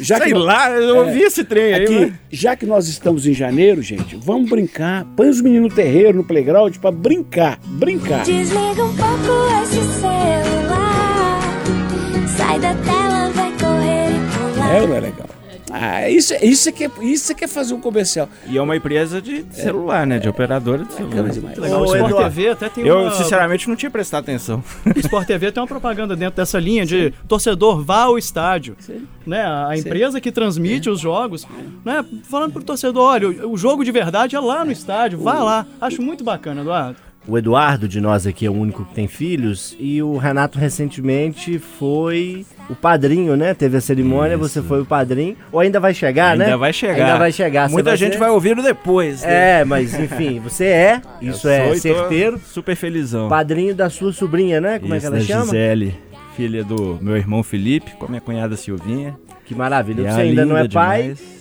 Já 0.00 0.16
que 0.18 0.24
Sei 0.24 0.32
nós- 0.34 0.44
lá, 0.44 0.70
eu 0.70 0.96
ouvi 0.98 1.22
esse 1.22 1.42
trem 1.44 1.74
aí. 1.74 1.84
Aqui, 1.84 2.00
mas- 2.00 2.12
já 2.30 2.54
que 2.56 2.66
nós 2.66 2.88
estamos 2.88 3.26
em 3.26 3.32
janeiro, 3.34 3.80
gente, 3.82 4.16
vamos 4.16 4.48
brincar. 4.50 5.04
Põe 5.16 5.28
os 5.28 5.40
meninos 5.40 5.70
no 5.70 5.74
terreiro, 5.74 6.18
no 6.18 6.24
playground, 6.24 6.76
pra 6.76 6.90
brincar. 6.92 7.58
Brincar. 7.64 8.24
Desliga 8.24 8.84
um 8.84 8.94
pouco 8.94 9.62
esse 9.62 10.00
celular. 10.00 10.57
Sai 12.58 12.74
da 12.74 12.74
tela, 12.82 13.30
vai 13.30 13.52
correr 13.52 14.10
e 14.10 14.52
pular. 14.52 14.74
É 14.74 14.82
ou 14.82 14.88
não 14.88 14.96
é 14.96 15.00
legal? 15.00 15.28
Ah, 15.70 16.08
isso, 16.08 16.34
isso, 16.42 16.68
é 16.70 16.72
que 16.72 16.84
é, 16.84 16.90
isso 17.02 17.30
é 17.30 17.34
que 17.34 17.44
é 17.44 17.48
fazer 17.48 17.74
um 17.74 17.80
comercial. 17.80 18.28
E 18.46 18.56
é 18.56 18.62
uma 18.62 18.74
empresa 18.74 19.20
de 19.20 19.44
celular, 19.52 20.06
né? 20.06 20.18
De 20.18 20.28
operadora 20.28 20.82
de 20.82 20.92
celular. 20.94 21.28
Demais. 21.28 21.58
Legal. 21.58 21.80
O 21.82 21.84
Sport 21.84 22.10
Eduardo, 22.10 22.34
TV 22.34 22.48
até 22.48 22.68
tem 22.70 22.86
Eu, 22.86 23.00
uma... 23.02 23.10
sinceramente, 23.12 23.68
não 23.68 23.76
tinha 23.76 23.90
prestado 23.90 24.22
atenção. 24.24 24.64
O 24.96 24.98
Sport 24.98 25.26
TV 25.26 25.52
tem 25.52 25.60
uma 25.62 25.66
propaganda 25.66 26.16
dentro 26.16 26.36
dessa 26.36 26.58
linha 26.58 26.86
de 26.86 27.12
torcedor 27.28 27.84
vá 27.84 28.04
ao 28.04 28.18
estádio. 28.18 28.76
Né? 29.26 29.42
A 29.42 29.68
a 29.68 29.76
empresa 29.76 30.20
que 30.20 30.32
transmite 30.32 30.88
os 30.88 30.98
jogos, 30.98 31.46
né? 31.84 32.04
falando 32.24 32.54
pro 32.54 32.64
torcedor, 32.64 33.02
olha, 33.04 33.28
o, 33.28 33.52
o 33.52 33.56
jogo 33.56 33.84
de 33.84 33.92
verdade 33.92 34.34
é 34.34 34.40
lá 34.40 34.64
no 34.64 34.72
estádio, 34.72 35.18
vá 35.18 35.42
lá. 35.42 35.66
Acho 35.80 36.00
muito 36.00 36.24
bacana, 36.24 36.62
Eduardo. 36.62 37.07
O 37.28 37.36
Eduardo 37.36 37.86
de 37.86 38.00
nós 38.00 38.26
aqui 38.26 38.46
é 38.46 38.50
o 38.50 38.54
único 38.54 38.86
que 38.86 38.94
tem 38.94 39.06
filhos 39.06 39.76
e 39.78 40.02
o 40.02 40.16
Renato 40.16 40.58
recentemente 40.58 41.58
foi 41.58 42.46
o 42.70 42.74
padrinho, 42.74 43.36
né? 43.36 43.52
Teve 43.52 43.76
a 43.76 43.80
cerimônia, 43.82 44.38
você 44.38 44.62
foi 44.62 44.80
o 44.80 44.86
padrinho. 44.86 45.36
Ou 45.52 45.60
ainda 45.60 45.78
vai 45.78 45.92
chegar, 45.92 46.34
né? 46.34 46.46
Ainda 46.46 46.56
vai 46.56 46.72
chegar. 46.72 47.04
Ainda 47.04 47.18
vai 47.18 47.30
chegar. 47.30 47.68
Muita 47.68 47.94
gente 47.98 48.14
ser- 48.14 48.18
vai 48.18 48.30
ouvindo 48.30 48.62
depois. 48.62 49.20
né? 49.22 49.60
É, 49.60 49.64
mas 49.64 49.92
enfim, 49.92 50.40
você 50.42 50.64
é, 50.64 51.02
isso 51.20 51.46
é 51.46 51.64
sou 51.64 51.74
tô 51.74 51.78
certeiro, 51.80 52.40
Super 52.46 52.74
felizão. 52.74 53.28
padrinho 53.28 53.74
da 53.74 53.90
sua 53.90 54.10
sobrinha, 54.10 54.58
né? 54.58 54.78
Como 54.78 54.94
é 54.94 54.98
que 54.98 55.04
Isso, 55.04 55.14
ela 55.14 55.20
chama? 55.22 55.44
Gisele, 55.44 55.94
filha 56.34 56.64
do 56.64 56.98
meu 57.02 57.16
irmão 57.16 57.42
Felipe, 57.42 57.90
com 57.98 58.06
a 58.06 58.08
minha 58.08 58.22
cunhada 58.22 58.56
Silvinha. 58.56 59.14
Que 59.44 59.54
maravilha. 59.54 60.02
Você 60.04 60.08
a 60.20 60.22
ainda 60.22 60.46
não 60.46 60.56
é 60.56 60.62
linda 60.62 60.72
pai, 60.72 61.02
demais. 61.02 61.37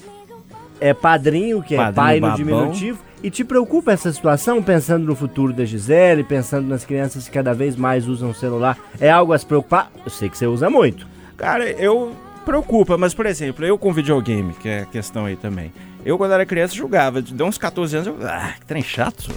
É 0.79 0.93
padrinho, 0.93 1.61
que 1.61 1.75
é 1.75 1.77
Padrinho 1.77 1.95
pai 1.95 2.15
no 2.15 2.21
babão. 2.21 2.35
diminutivo. 2.37 2.99
E 3.23 3.31
te 3.31 3.43
preocupa 3.43 3.91
essa 3.91 4.11
situação, 4.13 4.61
pensando 4.61 5.05
no 5.05 5.15
futuro 5.15 5.51
da 5.51 5.65
Gisele, 5.65 6.23
pensando 6.23 6.67
nas 6.67 6.85
crianças 6.85 7.25
que 7.25 7.31
cada 7.31 7.53
vez 7.53 7.75
mais 7.75 8.07
usam 8.07 8.29
o 8.29 8.33
celular? 8.33 8.77
É 8.99 9.09
algo 9.09 9.33
a 9.33 9.37
se 9.37 9.45
preocupar? 9.45 9.91
Eu 10.05 10.11
sei 10.11 10.29
que 10.29 10.37
você 10.37 10.45
usa 10.45 10.69
muito. 10.69 11.07
Cara, 11.35 11.67
eu 11.67 12.15
preocupa, 12.45 12.97
mas 12.97 13.13
por 13.15 13.25
exemplo, 13.25 13.65
eu 13.65 13.77
com 13.77 13.91
videogame, 13.91 14.53
que 14.53 14.69
é 14.69 14.81
a 14.81 14.85
questão 14.85 15.25
aí 15.25 15.35
também. 15.35 15.73
Eu 16.05 16.17
quando 16.17 16.31
era 16.33 16.45
criança 16.45 16.75
jogava, 16.75 17.21
de 17.21 17.41
uns 17.43 17.57
14 17.57 17.97
anos, 17.97 18.07
eu, 18.07 18.17
ah, 18.21 18.53
que 18.59 18.65
trem 18.65 18.83
chato. 18.83 19.29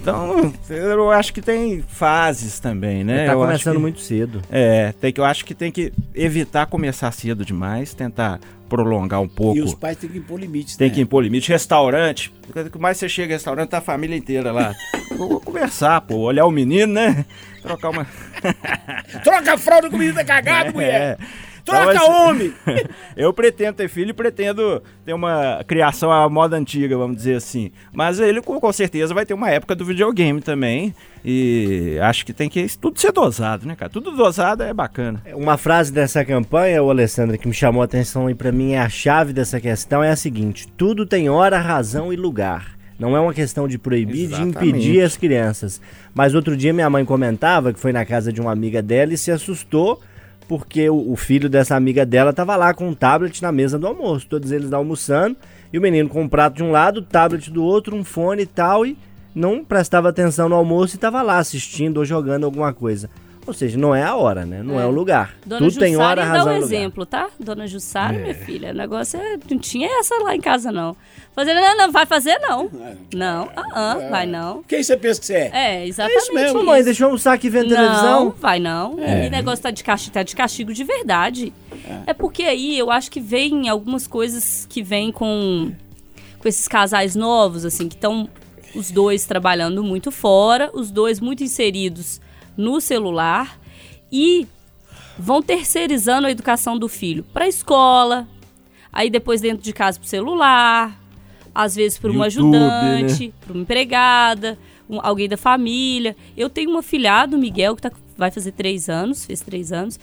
Então, 0.00 0.52
eu 0.70 1.10
acho 1.10 1.32
que 1.32 1.42
tem 1.42 1.82
fases 1.82 2.58
também, 2.58 3.04
né? 3.04 3.26
tá 3.26 3.32
eu 3.32 3.42
acho 3.42 3.46
começando 3.48 3.74
que- 3.74 3.80
muito 3.82 4.00
cedo. 4.00 4.42
É, 4.50 4.92
tem 5.00 5.12
que, 5.12 5.20
eu 5.20 5.24
acho 5.24 5.44
que 5.44 5.54
tem 5.54 5.70
que 5.70 5.92
evitar 6.14 6.66
começar 6.66 7.10
cedo 7.12 7.44
demais, 7.44 7.92
tentar 7.94 8.40
prolongar 8.68 9.20
um 9.20 9.28
pouco. 9.28 9.56
E 9.58 9.62
os 9.62 9.74
pais 9.74 9.96
têm 9.96 10.10
que 10.10 10.18
impor 10.18 10.38
limites. 10.38 10.76
Tem 10.76 10.88
né? 10.88 10.94
que 10.94 11.00
impor 11.00 11.22
limite. 11.22 11.50
Restaurante, 11.50 12.32
quanto 12.52 12.78
mais 12.78 12.98
você 12.98 13.08
chega 13.08 13.32
em 13.32 13.36
restaurante, 13.36 13.70
tá 13.70 13.78
a 13.78 13.82
família 13.82 14.16
inteira 14.16 14.52
lá. 14.52 14.74
Vou 15.16 15.40
conversar, 15.40 16.00
pô, 16.02 16.16
olhar 16.16 16.44
o 16.44 16.50
menino, 16.50 16.92
né? 16.92 17.24
Trocar 17.62 17.90
uma. 17.90 18.06
Troca 19.24 19.54
a 19.54 19.58
fralda 19.58 19.88
com 19.90 19.96
o 19.96 19.98
menino 19.98 20.14
tá 20.16 20.24
cagado, 20.24 20.72
mulher! 20.74 21.18
É. 21.20 21.47
Troca 21.68 21.94
Então, 21.94 22.02
assim, 22.02 22.28
homem! 22.28 22.54
Eu 23.16 23.32
pretendo 23.32 23.74
ter 23.74 23.88
filho 23.88 24.10
e 24.10 24.14
pretendo 24.14 24.82
ter 25.04 25.12
uma 25.12 25.62
criação 25.66 26.10
à 26.10 26.28
moda 26.28 26.56
antiga, 26.56 26.96
vamos 26.96 27.16
dizer 27.16 27.36
assim. 27.36 27.70
Mas 27.92 28.18
ele 28.18 28.40
com, 28.40 28.58
com 28.60 28.72
certeza 28.72 29.12
vai 29.12 29.26
ter 29.26 29.34
uma 29.34 29.50
época 29.50 29.74
do 29.74 29.84
videogame 29.84 30.40
também. 30.40 30.94
E 31.24 31.98
acho 32.00 32.24
que 32.24 32.32
tem 32.32 32.48
que 32.48 32.66
tudo 32.78 32.98
ser 32.98 33.12
dosado, 33.12 33.66
né, 33.66 33.76
cara? 33.76 33.90
Tudo 33.90 34.12
dosado 34.12 34.62
é 34.62 34.72
bacana. 34.72 35.22
Uma 35.34 35.56
frase 35.56 35.92
dessa 35.92 36.24
campanha, 36.24 36.82
o 36.82 36.90
Alessandra, 36.90 37.36
que 37.36 37.48
me 37.48 37.54
chamou 37.54 37.82
a 37.82 37.84
atenção 37.84 38.30
e 38.30 38.34
pra 38.34 38.52
mim 38.52 38.72
é 38.72 38.78
a 38.78 38.88
chave 38.88 39.32
dessa 39.32 39.60
questão, 39.60 40.02
é 40.02 40.10
a 40.10 40.16
seguinte: 40.16 40.68
tudo 40.76 41.04
tem 41.04 41.28
hora, 41.28 41.58
razão 41.58 42.12
e 42.12 42.16
lugar. 42.16 42.78
Não 42.98 43.16
é 43.16 43.20
uma 43.20 43.32
questão 43.32 43.68
de 43.68 43.78
proibir, 43.78 44.26
de 44.26 44.34
Exatamente. 44.34 44.68
impedir 44.68 45.02
as 45.02 45.16
crianças. 45.16 45.80
Mas 46.12 46.34
outro 46.34 46.56
dia 46.56 46.72
minha 46.72 46.90
mãe 46.90 47.04
comentava 47.04 47.72
que 47.72 47.78
foi 47.78 47.92
na 47.92 48.04
casa 48.04 48.32
de 48.32 48.40
uma 48.40 48.50
amiga 48.50 48.82
dela 48.82 49.14
e 49.14 49.18
se 49.18 49.30
assustou 49.30 50.00
porque 50.48 50.88
o, 50.88 51.12
o 51.12 51.16
filho 51.16 51.48
dessa 51.48 51.76
amiga 51.76 52.06
dela 52.06 52.32
tava 52.32 52.56
lá 52.56 52.72
com 52.72 52.88
um 52.88 52.94
tablet 52.94 53.42
na 53.42 53.52
mesa 53.52 53.78
do 53.78 53.86
almoço, 53.86 54.26
todos 54.26 54.50
eles 54.50 54.72
almoçando, 54.72 55.36
e 55.72 55.78
o 55.78 55.82
menino 55.82 56.08
com 56.08 56.22
um 56.22 56.28
prato 56.28 56.56
de 56.56 56.64
um 56.64 56.70
lado, 56.70 57.02
tablet 57.02 57.50
do 57.50 57.62
outro, 57.62 57.94
um 57.94 58.02
fone 58.02 58.42
e 58.42 58.46
tal, 58.46 58.86
e 58.86 58.96
não 59.34 59.62
prestava 59.62 60.08
atenção 60.08 60.48
no 60.48 60.54
almoço 60.54 60.96
e 60.96 60.98
tava 60.98 61.20
lá 61.20 61.38
assistindo 61.38 61.98
ou 61.98 62.04
jogando 62.04 62.44
alguma 62.44 62.72
coisa. 62.72 63.10
Ou 63.48 63.54
seja, 63.54 63.78
não 63.78 63.94
é 63.94 64.02
a 64.02 64.14
hora, 64.14 64.44
né? 64.44 64.62
Não 64.62 64.78
é, 64.78 64.82
É. 64.82 64.86
o 64.86 64.90
lugar. 64.90 65.34
Dona 65.46 65.66
Tudo 65.66 65.78
tem 65.80 65.96
hora, 65.96 66.20
Jussara 66.20 66.32
dá 66.32 66.38
razão 66.38 66.52
um 66.52 66.60
lugar. 66.60 66.66
exemplo, 66.66 67.06
tá? 67.06 67.30
Dona 67.40 67.66
Jussara, 67.66 68.18
minha 68.18 68.34
filha, 68.34 68.72
o 68.72 68.74
negócio 68.74 69.18
é. 69.18 69.38
Não 69.50 69.58
tinha 69.58 69.88
essa 69.98 70.16
lá 70.22 70.36
em 70.36 70.40
casa, 70.40 70.70
não. 70.70 70.94
Fazer, 71.34 71.54
não, 71.54 71.76
não, 71.78 71.90
vai 71.90 72.04
fazer, 72.04 72.38
não. 72.40 72.70
Não, 73.14 73.48
ah, 73.56 73.64
ah, 73.72 74.08
vai 74.10 74.26
não. 74.26 74.62
Quem 74.64 74.82
você 74.82 74.98
pensa 74.98 75.18
que 75.18 75.24
você 75.26 75.34
é? 75.34 75.50
É, 75.54 75.86
exatamente. 75.86 76.24
isso 76.24 76.34
mesmo, 76.34 76.58
Mamãe, 76.58 76.84
deixa 76.84 77.04
eu 77.04 77.06
almoçar 77.06 77.32
aqui 77.32 77.48
vendo 77.48 77.70
não, 77.70 77.76
televisão. 77.76 78.34
vai 78.38 78.58
não. 78.58 78.98
E 78.98 79.30
negócio 79.30 79.62
tá 79.62 79.70
de, 79.70 79.82
castigo, 79.82 80.12
tá 80.12 80.22
de 80.22 80.36
castigo 80.36 80.74
de 80.74 80.84
verdade. 80.84 81.50
É. 82.06 82.12
porque 82.12 82.42
aí 82.42 82.78
eu 82.78 82.90
acho 82.90 83.10
que 83.10 83.18
vem 83.18 83.66
algumas 83.70 84.06
coisas 84.06 84.66
que 84.68 84.82
vêm 84.82 85.10
com, 85.10 85.72
com 86.38 86.46
esses 86.48 86.68
casais 86.68 87.16
novos, 87.16 87.64
assim, 87.64 87.88
que 87.88 87.94
estão 87.94 88.28
os 88.74 88.90
dois 88.90 89.24
trabalhando 89.24 89.82
muito 89.82 90.10
fora, 90.10 90.70
os 90.74 90.90
dois 90.90 91.18
muito 91.18 91.42
inseridos 91.42 92.20
no 92.58 92.78
celular 92.80 93.58
e 94.12 94.46
vão 95.18 95.40
terceirizando 95.40 96.26
a 96.26 96.30
educação 96.30 96.78
do 96.78 96.88
filho 96.88 97.24
para 97.32 97.46
a 97.46 97.48
escola, 97.48 98.28
aí 98.92 99.08
depois 99.08 99.40
dentro 99.40 99.62
de 99.62 99.72
casa 99.72 99.98
pro 99.98 100.08
celular, 100.08 101.00
às 101.54 101.74
vezes 101.74 101.98
para 101.98 102.10
uma 102.10 102.26
YouTube, 102.26 102.54
ajudante, 102.56 103.34
para 103.40 103.52
uma 103.52 103.62
empregada, 103.62 104.58
um- 104.90 105.00
alguém 105.02 105.28
da 105.28 105.36
família. 105.36 106.14
Eu 106.36 106.50
tenho 106.50 106.70
um 106.70 106.78
afilhado, 106.78 107.36
o 107.36 107.40
Miguel, 107.40 107.74
que 107.76 107.82
tá- 107.82 107.92
vai 108.16 108.30
fazer 108.30 108.52
três 108.52 108.88
anos, 108.88 109.24
fez 109.24 109.40
três 109.40 109.72
anos. 109.72 109.98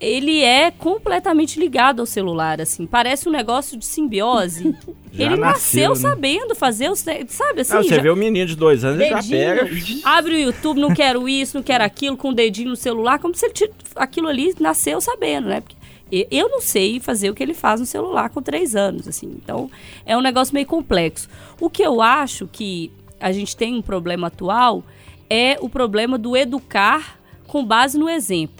Ele 0.00 0.42
é 0.42 0.70
completamente 0.70 1.58
ligado 1.58 2.00
ao 2.00 2.06
celular, 2.06 2.60
assim. 2.60 2.84
Parece 2.84 3.28
um 3.28 3.32
negócio 3.32 3.78
de 3.78 3.86
simbiose. 3.86 4.74
Ele 5.16 5.36
nasceu, 5.36 5.90
nasceu, 5.90 5.90
né? 5.90 5.94
sabendo 5.96 6.54
fazer 6.56 6.90
os. 6.90 6.98
Sabe 7.28 7.60
assim? 7.60 7.72
Ah, 7.76 7.82
você 7.82 7.94
já- 7.94 8.02
vê 8.02 8.10
o 8.10 8.16
menino 8.16 8.46
de 8.46 8.56
dois 8.56 8.84
anos, 8.84 9.00
ele 9.00 9.10
já 9.10 9.16
dedinho, 9.20 9.38
pega. 9.38 9.70
abre 10.04 10.34
o 10.34 10.38
YouTube, 10.40 10.80
não 10.80 10.92
quero 10.92 11.28
isso, 11.28 11.56
não 11.56 11.62
quero 11.62 11.84
aquilo, 11.84 12.16
com 12.16 12.30
o 12.30 12.34
dedinho 12.34 12.70
no 12.70 12.76
celular, 12.76 13.20
como 13.20 13.32
se 13.34 13.46
ele 13.46 13.54
t- 13.54 13.70
aquilo 13.94 14.26
ali 14.26 14.52
nasceu 14.58 15.00
sabendo, 15.00 15.48
né? 15.48 15.60
Porque 15.60 15.76
e- 16.10 16.26
eu 16.32 16.48
não 16.48 16.60
sei 16.60 16.98
fazer 16.98 17.30
o 17.30 17.34
que 17.34 17.42
ele 17.44 17.54
faz 17.54 17.78
no 17.78 17.86
celular 17.86 18.28
com 18.30 18.42
três 18.42 18.74
anos, 18.74 19.06
assim. 19.06 19.26
Então, 19.42 19.70
é 20.04 20.16
um 20.16 20.20
negócio 20.20 20.52
meio 20.52 20.66
complexo. 20.66 21.28
O 21.60 21.70
que 21.70 21.82
eu 21.82 22.02
acho 22.02 22.48
que 22.50 22.90
a 23.20 23.30
gente 23.30 23.56
tem 23.56 23.72
um 23.76 23.82
problema 23.82 24.26
atual 24.26 24.82
é 25.30 25.56
o 25.60 25.68
problema 25.68 26.18
do 26.18 26.36
educar 26.36 27.18
com 27.46 27.64
base 27.64 27.96
no 27.96 28.08
exemplo. 28.08 28.53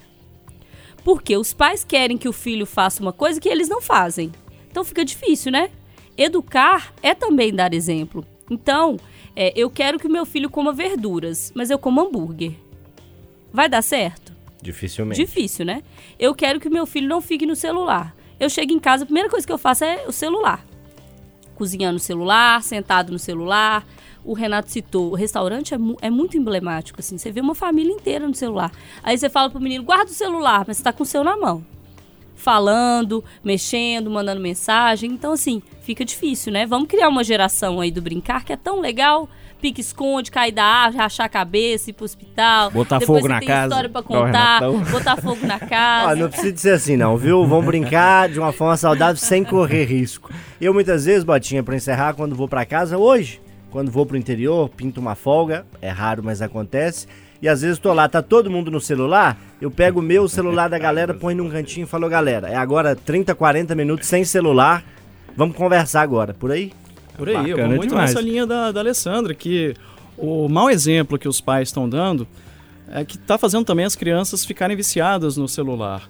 Porque 1.04 1.36
os 1.36 1.52
pais 1.52 1.84
querem 1.84 2.16
que 2.16 2.28
o 2.28 2.32
filho 2.32 2.64
faça 2.64 3.02
uma 3.02 3.12
coisa 3.12 3.40
que 3.40 3.48
eles 3.48 3.68
não 3.68 3.80
fazem. 3.80 4.32
Então 4.70 4.82
fica 4.82 5.04
difícil, 5.04 5.52
né? 5.52 5.70
Educar 6.16 6.94
é 7.02 7.14
também 7.14 7.54
dar 7.54 7.74
exemplo. 7.74 8.24
Então, 8.50 8.96
é, 9.36 9.52
eu 9.54 9.68
quero 9.70 9.98
que 9.98 10.06
o 10.06 10.10
meu 10.10 10.24
filho 10.24 10.50
coma 10.50 10.72
verduras, 10.72 11.52
mas 11.54 11.70
eu 11.70 11.78
como 11.78 12.00
hambúrguer. 12.00 12.52
Vai 13.52 13.68
dar 13.68 13.82
certo? 13.82 14.32
Dificilmente. 14.62 15.20
Difícil, 15.20 15.64
né? 15.64 15.82
Eu 16.18 16.34
quero 16.34 16.58
que 16.58 16.68
o 16.68 16.72
meu 16.72 16.86
filho 16.86 17.08
não 17.08 17.20
fique 17.20 17.44
no 17.46 17.54
celular. 17.54 18.16
Eu 18.40 18.48
chego 18.48 18.72
em 18.72 18.78
casa, 18.78 19.04
a 19.04 19.06
primeira 19.06 19.28
coisa 19.28 19.46
que 19.46 19.52
eu 19.52 19.58
faço 19.58 19.84
é 19.84 20.04
o 20.06 20.12
celular. 20.12 20.64
cozinhando 21.54 21.94
no 21.94 22.00
celular, 22.00 22.62
sentado 22.62 23.12
no 23.12 23.18
celular. 23.18 23.86
O 24.24 24.32
Renato 24.32 24.70
citou, 24.70 25.10
o 25.12 25.14
restaurante 25.14 25.74
é, 25.74 25.78
mu- 25.78 25.96
é 26.00 26.08
muito 26.08 26.36
emblemático, 26.38 26.98
assim. 27.00 27.18
Você 27.18 27.30
vê 27.30 27.40
uma 27.40 27.54
família 27.54 27.92
inteira 27.92 28.26
no 28.26 28.34
celular. 28.34 28.72
Aí 29.02 29.18
você 29.18 29.28
fala 29.28 29.50
pro 29.50 29.60
menino, 29.60 29.84
guarda 29.84 30.10
o 30.10 30.14
celular, 30.14 30.64
mas 30.66 30.78
você 30.78 30.82
tá 30.82 30.92
com 30.92 31.02
o 31.02 31.06
seu 31.06 31.22
na 31.22 31.36
mão. 31.36 31.62
Falando, 32.36 33.22
mexendo, 33.42 34.10
mandando 34.10 34.40
mensagem. 34.40 35.10
Então, 35.10 35.32
assim, 35.32 35.62
fica 35.82 36.04
difícil, 36.04 36.52
né? 36.52 36.66
Vamos 36.66 36.88
criar 36.88 37.08
uma 37.08 37.22
geração 37.24 37.80
aí 37.80 37.90
do 37.90 38.02
brincar 38.02 38.44
que 38.44 38.52
é 38.52 38.56
tão 38.56 38.80
legal. 38.80 39.28
Pique-esconde, 39.62 40.30
cair 40.30 40.52
da 40.52 40.62
árvore, 40.64 40.98
rachar 41.02 41.24
a 41.24 41.28
cabeça, 41.28 41.88
ir 41.88 41.94
pro 41.94 42.04
hospital. 42.04 42.70
Botar 42.70 42.98
Depois 42.98 43.20
fogo 43.22 43.32
na 43.32 43.38
tem 43.38 43.48
casa, 43.48 43.68
história 43.68 43.88
pra 43.88 44.02
contar. 44.02 44.60
Botar 44.90 45.16
fogo 45.16 45.46
na 45.46 45.56
casa. 45.60 46.12
Ó, 46.12 46.16
não 46.16 46.28
precisa 46.28 46.52
de 46.52 46.60
ser 46.60 46.70
assim 46.72 46.96
não, 46.98 47.16
viu? 47.16 47.46
Vamos 47.46 47.64
brincar 47.64 48.28
de 48.28 48.38
uma 48.38 48.52
forma 48.52 48.76
saudável 48.76 49.16
sem 49.16 49.42
correr 49.42 49.84
risco. 49.84 50.30
Eu 50.60 50.74
muitas 50.74 51.06
vezes, 51.06 51.24
Botinha, 51.24 51.62
pra 51.62 51.76
encerrar, 51.76 52.12
quando 52.12 52.34
vou 52.36 52.46
pra 52.48 52.66
casa, 52.66 52.98
hoje, 52.98 53.40
quando 53.74 53.90
vou 53.90 54.06
pro 54.06 54.16
interior, 54.16 54.68
pinto 54.68 55.00
uma 55.00 55.16
folga, 55.16 55.66
é 55.82 55.90
raro, 55.90 56.22
mas 56.22 56.40
acontece. 56.40 57.08
E 57.42 57.48
às 57.48 57.62
vezes 57.62 57.76
tô 57.76 57.92
lá, 57.92 58.08
tá 58.08 58.22
todo 58.22 58.48
mundo 58.48 58.70
no 58.70 58.80
celular, 58.80 59.36
eu 59.60 59.68
pego 59.68 59.98
o 59.98 60.02
meu 60.02 60.28
celular 60.28 60.68
da 60.68 60.78
galera, 60.78 61.12
põe 61.18 61.34
num 61.34 61.50
cantinho 61.50 61.82
e 61.82 61.86
falo, 61.88 62.08
galera, 62.08 62.48
é 62.48 62.54
agora 62.54 62.94
30, 62.94 63.34
40 63.34 63.74
minutos 63.74 64.06
sem 64.06 64.24
celular, 64.24 64.84
vamos 65.36 65.56
conversar 65.56 66.02
agora, 66.02 66.32
por 66.32 66.52
aí? 66.52 66.70
Por 67.18 67.28
aí, 67.28 67.34
eu 67.34 67.56
Bacana 67.56 67.62
vou 67.62 67.76
muito 67.78 67.88
demais. 67.88 68.10
nessa 68.10 68.24
linha 68.24 68.46
da, 68.46 68.70
da 68.70 68.78
Alessandra, 68.78 69.34
que 69.34 69.74
o 70.16 70.48
mau 70.48 70.70
exemplo 70.70 71.18
que 71.18 71.26
os 71.26 71.40
pais 71.40 71.70
estão 71.70 71.88
dando 71.88 72.28
é 72.92 73.04
que 73.04 73.16
está 73.16 73.36
fazendo 73.36 73.64
também 73.64 73.84
as 73.84 73.96
crianças 73.96 74.44
ficarem 74.44 74.76
viciadas 74.76 75.36
no 75.36 75.48
celular. 75.48 76.08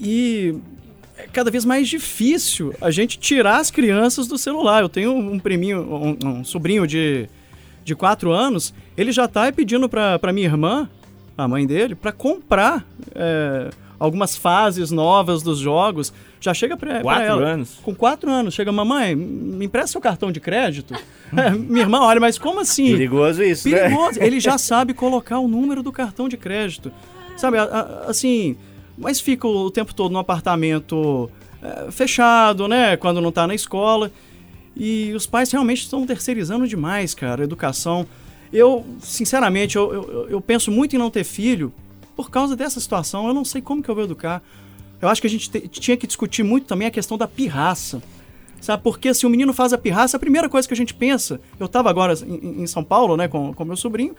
E 0.00 0.54
é 1.24 1.28
cada 1.32 1.50
vez 1.50 1.64
mais 1.64 1.88
difícil 1.88 2.74
a 2.80 2.90
gente 2.90 3.18
tirar 3.18 3.58
as 3.58 3.70
crianças 3.70 4.26
do 4.26 4.36
celular. 4.38 4.82
Eu 4.82 4.88
tenho 4.88 5.12
um 5.14 5.38
priminho, 5.38 5.80
um, 6.22 6.28
um 6.40 6.44
sobrinho 6.44 6.86
de, 6.86 7.28
de 7.84 7.94
4 7.94 8.30
anos, 8.32 8.74
ele 8.96 9.12
já 9.12 9.24
está 9.26 9.50
pedindo 9.52 9.88
para 9.88 10.32
minha 10.32 10.46
irmã, 10.46 10.88
a 11.36 11.48
mãe 11.48 11.66
dele, 11.66 11.94
para 11.94 12.12
comprar 12.12 12.84
é, 13.14 13.70
algumas 13.98 14.36
fases 14.36 14.90
novas 14.90 15.42
dos 15.42 15.58
jogos. 15.58 16.12
Já 16.40 16.54
chega 16.54 16.76
para 16.76 17.00
Quatro 17.00 17.22
ela. 17.24 17.42
anos? 17.48 17.78
Com 17.82 17.94
quatro 17.94 18.30
anos. 18.30 18.54
Chega, 18.54 18.72
mamãe, 18.72 19.14
me 19.14 19.66
empresta 19.66 19.92
seu 19.92 20.00
cartão 20.00 20.32
de 20.32 20.40
crédito? 20.40 20.94
É, 21.36 21.50
minha 21.50 21.82
irmã, 21.82 22.00
olha, 22.00 22.18
mas 22.18 22.38
como 22.38 22.60
assim? 22.60 22.92
Perigoso 22.92 23.42
isso, 23.42 23.68
né? 23.68 23.78
Perigoso. 23.82 24.18
Ele 24.22 24.40
já 24.40 24.56
sabe 24.56 24.94
colocar 24.94 25.38
o 25.38 25.46
número 25.46 25.82
do 25.82 25.92
cartão 25.92 26.28
de 26.30 26.36
crédito. 26.38 26.90
Sabe, 27.36 27.58
a- 27.58 27.62
a- 27.64 28.10
assim, 28.10 28.56
mas 29.00 29.18
fica 29.18 29.48
o 29.48 29.70
tempo 29.70 29.92
todo 29.94 30.12
no 30.12 30.18
apartamento 30.18 31.28
é, 31.62 31.90
fechado, 31.90 32.68
né? 32.68 32.96
Quando 32.96 33.20
não 33.20 33.32
tá 33.32 33.46
na 33.46 33.54
escola. 33.54 34.12
E 34.76 35.12
os 35.14 35.26
pais 35.26 35.50
realmente 35.50 35.80
estão 35.82 36.06
terceirizando 36.06 36.68
demais, 36.68 37.14
cara, 37.14 37.42
a 37.42 37.44
educação. 37.44 38.06
Eu, 38.52 38.84
sinceramente, 39.00 39.76
eu, 39.76 39.92
eu, 39.92 40.28
eu 40.30 40.40
penso 40.40 40.70
muito 40.70 40.94
em 40.94 40.98
não 40.98 41.10
ter 41.10 41.24
filho 41.24 41.72
por 42.14 42.30
causa 42.30 42.54
dessa 42.54 42.78
situação. 42.78 43.26
Eu 43.26 43.34
não 43.34 43.44
sei 43.44 43.60
como 43.60 43.82
que 43.82 43.88
eu 43.88 43.94
vou 43.94 44.04
educar. 44.04 44.42
Eu 45.00 45.08
acho 45.08 45.20
que 45.20 45.26
a 45.26 45.30
gente 45.30 45.50
te- 45.50 45.66
tinha 45.68 45.96
que 45.96 46.06
discutir 46.06 46.42
muito 46.42 46.66
também 46.66 46.86
a 46.86 46.90
questão 46.90 47.16
da 47.18 47.26
pirraça. 47.26 48.02
Sabe, 48.60 48.82
porque 48.82 49.14
se 49.14 49.24
o 49.26 49.30
menino 49.30 49.54
faz 49.54 49.72
a 49.72 49.78
pirraça, 49.78 50.18
a 50.18 50.20
primeira 50.20 50.46
coisa 50.46 50.68
que 50.68 50.74
a 50.74 50.76
gente 50.76 50.92
pensa, 50.92 51.40
eu 51.58 51.64
estava 51.64 51.88
agora 51.88 52.12
em, 52.26 52.62
em 52.62 52.66
São 52.66 52.84
Paulo, 52.84 53.16
né, 53.16 53.26
com, 53.26 53.54
com 53.54 53.64
meu 53.64 53.76
sobrinho, 53.76 54.14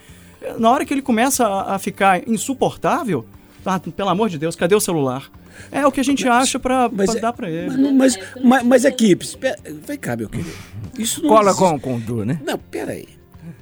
na 0.58 0.72
hora 0.72 0.84
que 0.84 0.92
ele 0.92 1.04
começa 1.04 1.46
a, 1.48 1.76
a 1.76 1.80
ficar 1.80 2.28
insuportável, 2.28 3.24
ah, 3.66 3.80
pelo 3.80 4.10
amor 4.10 4.30
de 4.30 4.38
Deus, 4.38 4.56
cadê 4.56 4.76
o 4.76 4.80
celular? 4.80 5.30
É 5.72 5.86
o 5.86 5.92
que 5.92 6.00
a 6.00 6.04
gente 6.04 6.28
acha 6.28 6.60
para 6.60 6.90
Mas 6.90 7.16
é- 7.16 7.20
dar 7.20 7.34
para 7.34 7.50
ele. 7.50 7.70
Mas, 7.78 7.92
mas, 8.18 8.20
mas, 8.44 8.64
mas 8.64 8.86
aqui, 8.86 9.18
espera- 9.20 9.58
vem 9.86 9.98
cá, 9.98 10.16
meu 10.16 10.30
querido. 10.30 10.50
Isso 10.98 11.22
não 11.22 11.30
Cola 11.30 11.52
existe. 11.52 11.60
com, 11.60 11.80
com 11.80 11.96
o 11.96 12.00
Du, 12.00 12.26
né? 12.26 12.40
Não, 12.46 12.58
peraí. 12.58 13.08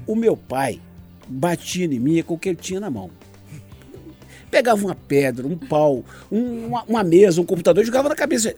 O 0.08 0.16
meu 0.16 0.36
pai 0.38 0.80
batia 1.28 1.86
em 1.86 2.00
mim 2.00 2.22
com 2.24 2.34
o 2.36 2.40
que 2.40 2.50
ele 2.50 2.58
tinha 2.60 2.80
na 2.80 2.90
mão. 2.90 3.10
Pegava 4.50 4.84
uma 4.84 4.96
pedra, 4.96 5.46
um 5.46 5.56
pau, 5.56 6.04
um- 6.32 6.68
uma, 6.68 6.84
uma 6.88 7.04
mesa, 7.04 7.40
um 7.40 7.46
computador 7.46 7.84
e 7.84 7.86
jogava 7.86 8.10
na 8.10 8.16
cabeça 8.16 8.56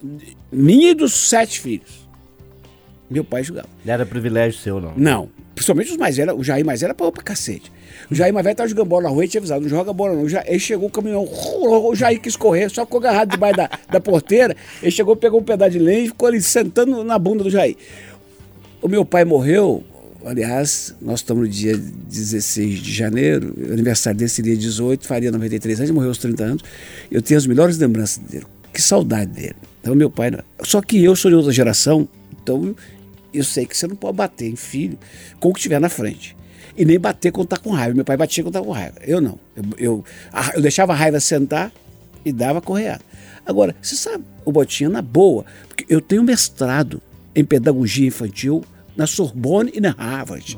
minha 0.52 0.92
e 0.92 0.94
dos 0.94 1.14
sete 1.28 1.60
filhos. 1.60 2.08
Meu 3.10 3.26
pai 3.26 3.44
jogava. 3.44 3.68
Não 3.84 3.94
era 3.94 4.06
privilégio 4.06 4.58
seu, 4.60 4.80
não. 4.80 4.94
Não. 4.96 5.30
Principalmente 5.54 5.92
os 5.92 5.98
mais 5.98 6.16
velhos. 6.16 6.34
O 6.38 6.44
Jair 6.44 6.66
mais 6.66 6.80
velho 6.80 6.92
era 6.92 6.94
pra, 6.96 7.12
pra 7.12 7.22
cacete. 7.24 7.70
O 8.12 8.16
Jair 8.16 8.34
mais 8.34 8.44
velho 8.44 8.58
tava 8.58 8.68
jogando 8.68 8.88
bola 8.88 9.04
na 9.04 9.10
rua 9.10 9.24
e 9.24 9.28
tinha 9.30 9.40
avisado, 9.40 9.62
não 9.62 9.70
joga 9.70 9.94
bola 9.94 10.14
não. 10.14 10.26
Ele 10.46 10.60
chegou 10.60 10.90
o 10.90 10.92
caminhão, 10.92 11.24
o 11.24 11.96
Jair 11.96 12.20
quis 12.20 12.36
correr, 12.36 12.70
só 12.70 12.84
ficou 12.84 13.00
agarrado 13.00 13.32
debaixo 13.32 13.56
da, 13.56 13.70
da 13.90 14.02
porteira. 14.02 14.54
Ele 14.82 14.92
chegou, 14.92 15.16
pegou 15.16 15.40
um 15.40 15.44
pedaço 15.44 15.72
de 15.72 15.80
lenha 15.80 16.02
e 16.02 16.08
ficou 16.08 16.28
ali 16.28 16.42
sentando 16.42 17.06
na 17.06 17.18
bunda 17.18 17.46
do 17.46 17.50
Jair. 17.50 17.78
O 18.82 18.90
meu 18.90 19.06
pai 19.06 19.24
morreu, 19.24 19.82
aliás, 20.26 20.94
nós 21.02 21.20
estamos 21.22 21.44
no 21.44 21.50
dia 21.50 21.78
16 21.78 22.80
de 22.80 22.94
janeiro, 22.94 23.56
aniversário 23.72 24.20
dele 24.20 24.30
seria 24.30 24.58
18, 24.58 25.08
faria 25.08 25.32
93 25.32 25.80
anos, 25.80 25.92
morreu 25.92 26.10
aos 26.10 26.18
30 26.18 26.44
anos. 26.44 26.64
Eu 27.10 27.22
tenho 27.22 27.38
as 27.38 27.48
melhores 27.48 27.78
lembranças 27.78 28.18
dele. 28.18 28.46
Que 28.74 28.82
saudade 28.82 29.32
dele. 29.32 29.56
Então, 29.80 29.96
meu 29.96 30.10
pai. 30.10 30.38
Só 30.64 30.82
que 30.82 31.02
eu 31.02 31.16
sou 31.16 31.32
de 31.32 31.38
outra 31.38 31.54
geração, 31.54 32.10
então 32.44 32.76
eu 33.34 33.44
sei 33.46 33.66
que 33.66 33.78
você 33.78 33.88
não 33.88 33.96
pode 33.96 34.18
bater 34.18 34.50
em 34.50 34.58
filho 34.58 35.00
com 35.40 35.48
o 35.48 35.54
que 35.54 35.62
tiver 35.62 35.80
na 35.80 35.88
frente. 35.88 36.36
E 36.78 36.86
nem 36.86 37.00
bater 37.00 37.32
quando 37.32 37.48
tá 37.48 37.58
com 37.58 37.70
raiva. 37.72 37.94
Meu 37.96 38.06
pai 38.06 38.16
batia 38.18 38.44
quando 38.44 38.54
tá 38.54 38.62
com 38.62 38.72
raiva. 38.72 38.96
Eu 39.02 39.20
não. 39.22 39.38
Eu, 39.56 39.64
eu, 39.78 40.06
eu 40.56 40.62
deixava 40.62 40.94
a 40.94 40.96
raiva 40.96 41.20
sentar 41.20 41.72
e 42.24 42.32
dava 42.32 42.62
correada. 42.62 43.04
Agora, 43.46 43.76
você 43.82 43.96
sabe, 43.96 44.24
o 44.46 44.52
Botinha 44.52 44.90
na 44.90 45.02
boa, 45.02 45.44
porque 45.68 45.86
eu 45.90 46.00
tenho 46.00 46.24
mestrado 46.24 47.02
em 47.36 47.44
pedagogia 47.44 48.08
infantil 48.08 48.64
na 48.96 49.08
Sorbonne 49.08 49.72
e 49.74 49.82
na 49.82 49.92
Harvard. 49.92 50.58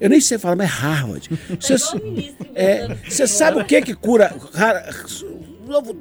Eu 0.00 0.10
nem 0.10 0.20
sei 0.20 0.36
falar, 0.38 0.56
mas 0.56 0.68
é 0.68 0.72
Harvard. 0.72 1.30
Você 1.60 1.74
é, 2.54 2.94
você 3.08 3.26
sabe 3.26 3.60
o 3.60 3.64
que 3.64 3.80
que 3.80 3.94
cura? 3.94 4.34
ra- 4.52 4.84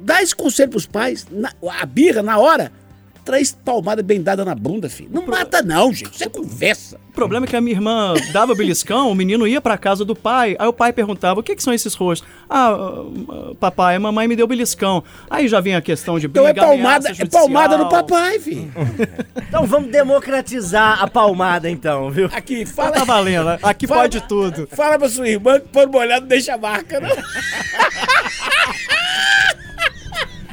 Dá 0.04 0.22
esse 0.22 0.36
conselho 0.36 0.72
pros 0.72 0.86
pais, 0.86 1.26
na- 1.32 1.54
a 1.80 1.86
birra 1.86 2.22
na 2.22 2.38
hora, 2.38 2.72
três 3.24 3.52
palmadas 3.52 4.04
bem 4.06 4.22
dadas 4.22 4.46
na 4.46 4.54
bunda, 4.56 4.90
filho. 4.90 5.10
Não 5.12 5.26
mata 5.26 5.62
não, 5.62 5.92
gente. 5.94 6.14
Isso 6.14 6.24
é 6.24 6.30
conversa. 6.30 6.98
O 7.10 7.14
problema 7.14 7.46
é 7.46 7.50
que 7.50 7.56
a 7.56 7.62
minha 7.62 7.76
irmã 7.76 8.14
dava 8.32 8.56
beliscão, 8.56 9.12
o 9.12 9.16
menino 9.16 9.48
ia 9.48 9.62
pra 9.62 9.78
casa 9.78 10.04
do 10.04 10.16
pai, 10.16 10.56
aí 10.58 10.68
o 10.68 10.74
pai 10.74 10.92
perguntava, 10.92 11.40
o 11.40 11.44
que, 11.44 11.56
que 11.56 11.62
são 11.62 11.72
esses 11.72 11.94
rostos? 11.94 12.28
Ah, 12.50 12.72
ah, 12.72 13.54
papai, 13.60 13.96
a 13.96 14.00
mamãe 14.00 14.28
me 14.28 14.36
deu 14.36 14.48
beliscão. 14.48 15.04
Aí 15.30 15.48
já 15.48 15.60
vem 15.62 15.76
a 15.76 15.82
questão 15.82 16.18
de 16.18 16.26
Então 16.26 16.44
briga, 16.44 16.60
é 16.62 16.66
palmada, 16.66 17.10
é 17.18 17.26
palmada 17.26 17.78
no 17.78 17.88
papai, 17.90 18.40
filho. 18.40 18.72
Então 19.54 19.68
vamos 19.68 19.92
democratizar 19.92 21.04
a 21.04 21.08
palmada 21.08 21.70
então, 21.70 22.10
viu? 22.10 22.28
Aqui, 22.34 22.66
Tá 22.66 22.72
fala, 22.92 23.06
valendo, 23.06 23.46
né? 23.46 23.60
aqui 23.62 23.86
Fala- 23.86 24.02
pode 24.02 24.22
tudo. 24.22 24.68
fala 24.72 24.98
pra 24.98 25.08
sua 25.08 25.30
irmã 25.30 25.60
que 25.60 25.68
pano 25.68 25.92
molhado 25.92 26.22
não 26.22 26.28
deixa 26.28 26.58
marca, 26.58 27.00
não. 27.00 27.10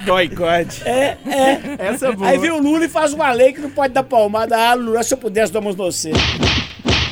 Boicote. 0.04 0.82
É, 0.86 1.16
é. 1.26 1.60
Essa 1.78 2.08
é 2.08 2.12
boa. 2.12 2.28
Aí 2.28 2.38
vem 2.38 2.50
o 2.50 2.60
Lula 2.60 2.84
e 2.84 2.88
faz 2.88 3.12
uma 3.12 3.30
lei 3.32 3.52
que 3.52 3.60
não 3.60 3.70
pode 3.70 3.92
dar 3.92 4.02
palmada. 4.02 4.56
Ah, 4.56 4.74
Lula, 4.74 5.02
se 5.02 5.14
eu 5.14 5.18
pudesse 5.18 5.52
no 5.52 5.72
você. 5.72 6.12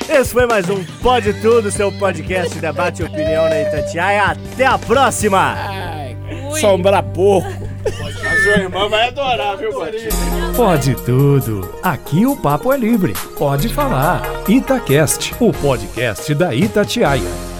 Esse 0.08 0.32
foi 0.32 0.46
mais 0.46 0.68
um 0.70 0.82
Pode 1.02 1.34
Tudo, 1.34 1.70
seu 1.70 1.92
podcast 1.92 2.54
de 2.54 2.60
debate 2.60 3.02
e 3.02 3.04
opinião 3.04 3.44
na 3.44 3.60
Itatiaia. 3.60 4.24
Até 4.24 4.64
a 4.64 4.78
próxima! 4.78 5.54
Ai, 5.54 6.16
sombra 6.58 7.02
porco. 7.02 7.68
A 7.86 8.42
sua 8.42 8.62
irmã 8.62 8.88
vai 8.88 9.08
adorar, 9.08 9.58
viu, 9.58 9.70
Botinha? 9.70 10.08
Pode 10.56 10.94
tudo. 11.04 11.74
Aqui 11.82 12.24
o 12.24 12.34
papo 12.36 12.72
é 12.72 12.76
livre. 12.78 13.12
Pode 13.38 13.68
falar. 13.68 14.22
Itacast, 14.48 15.34
o 15.38 15.52
podcast 15.52 16.34
da 16.34 16.54
Itatiaia. 16.54 17.57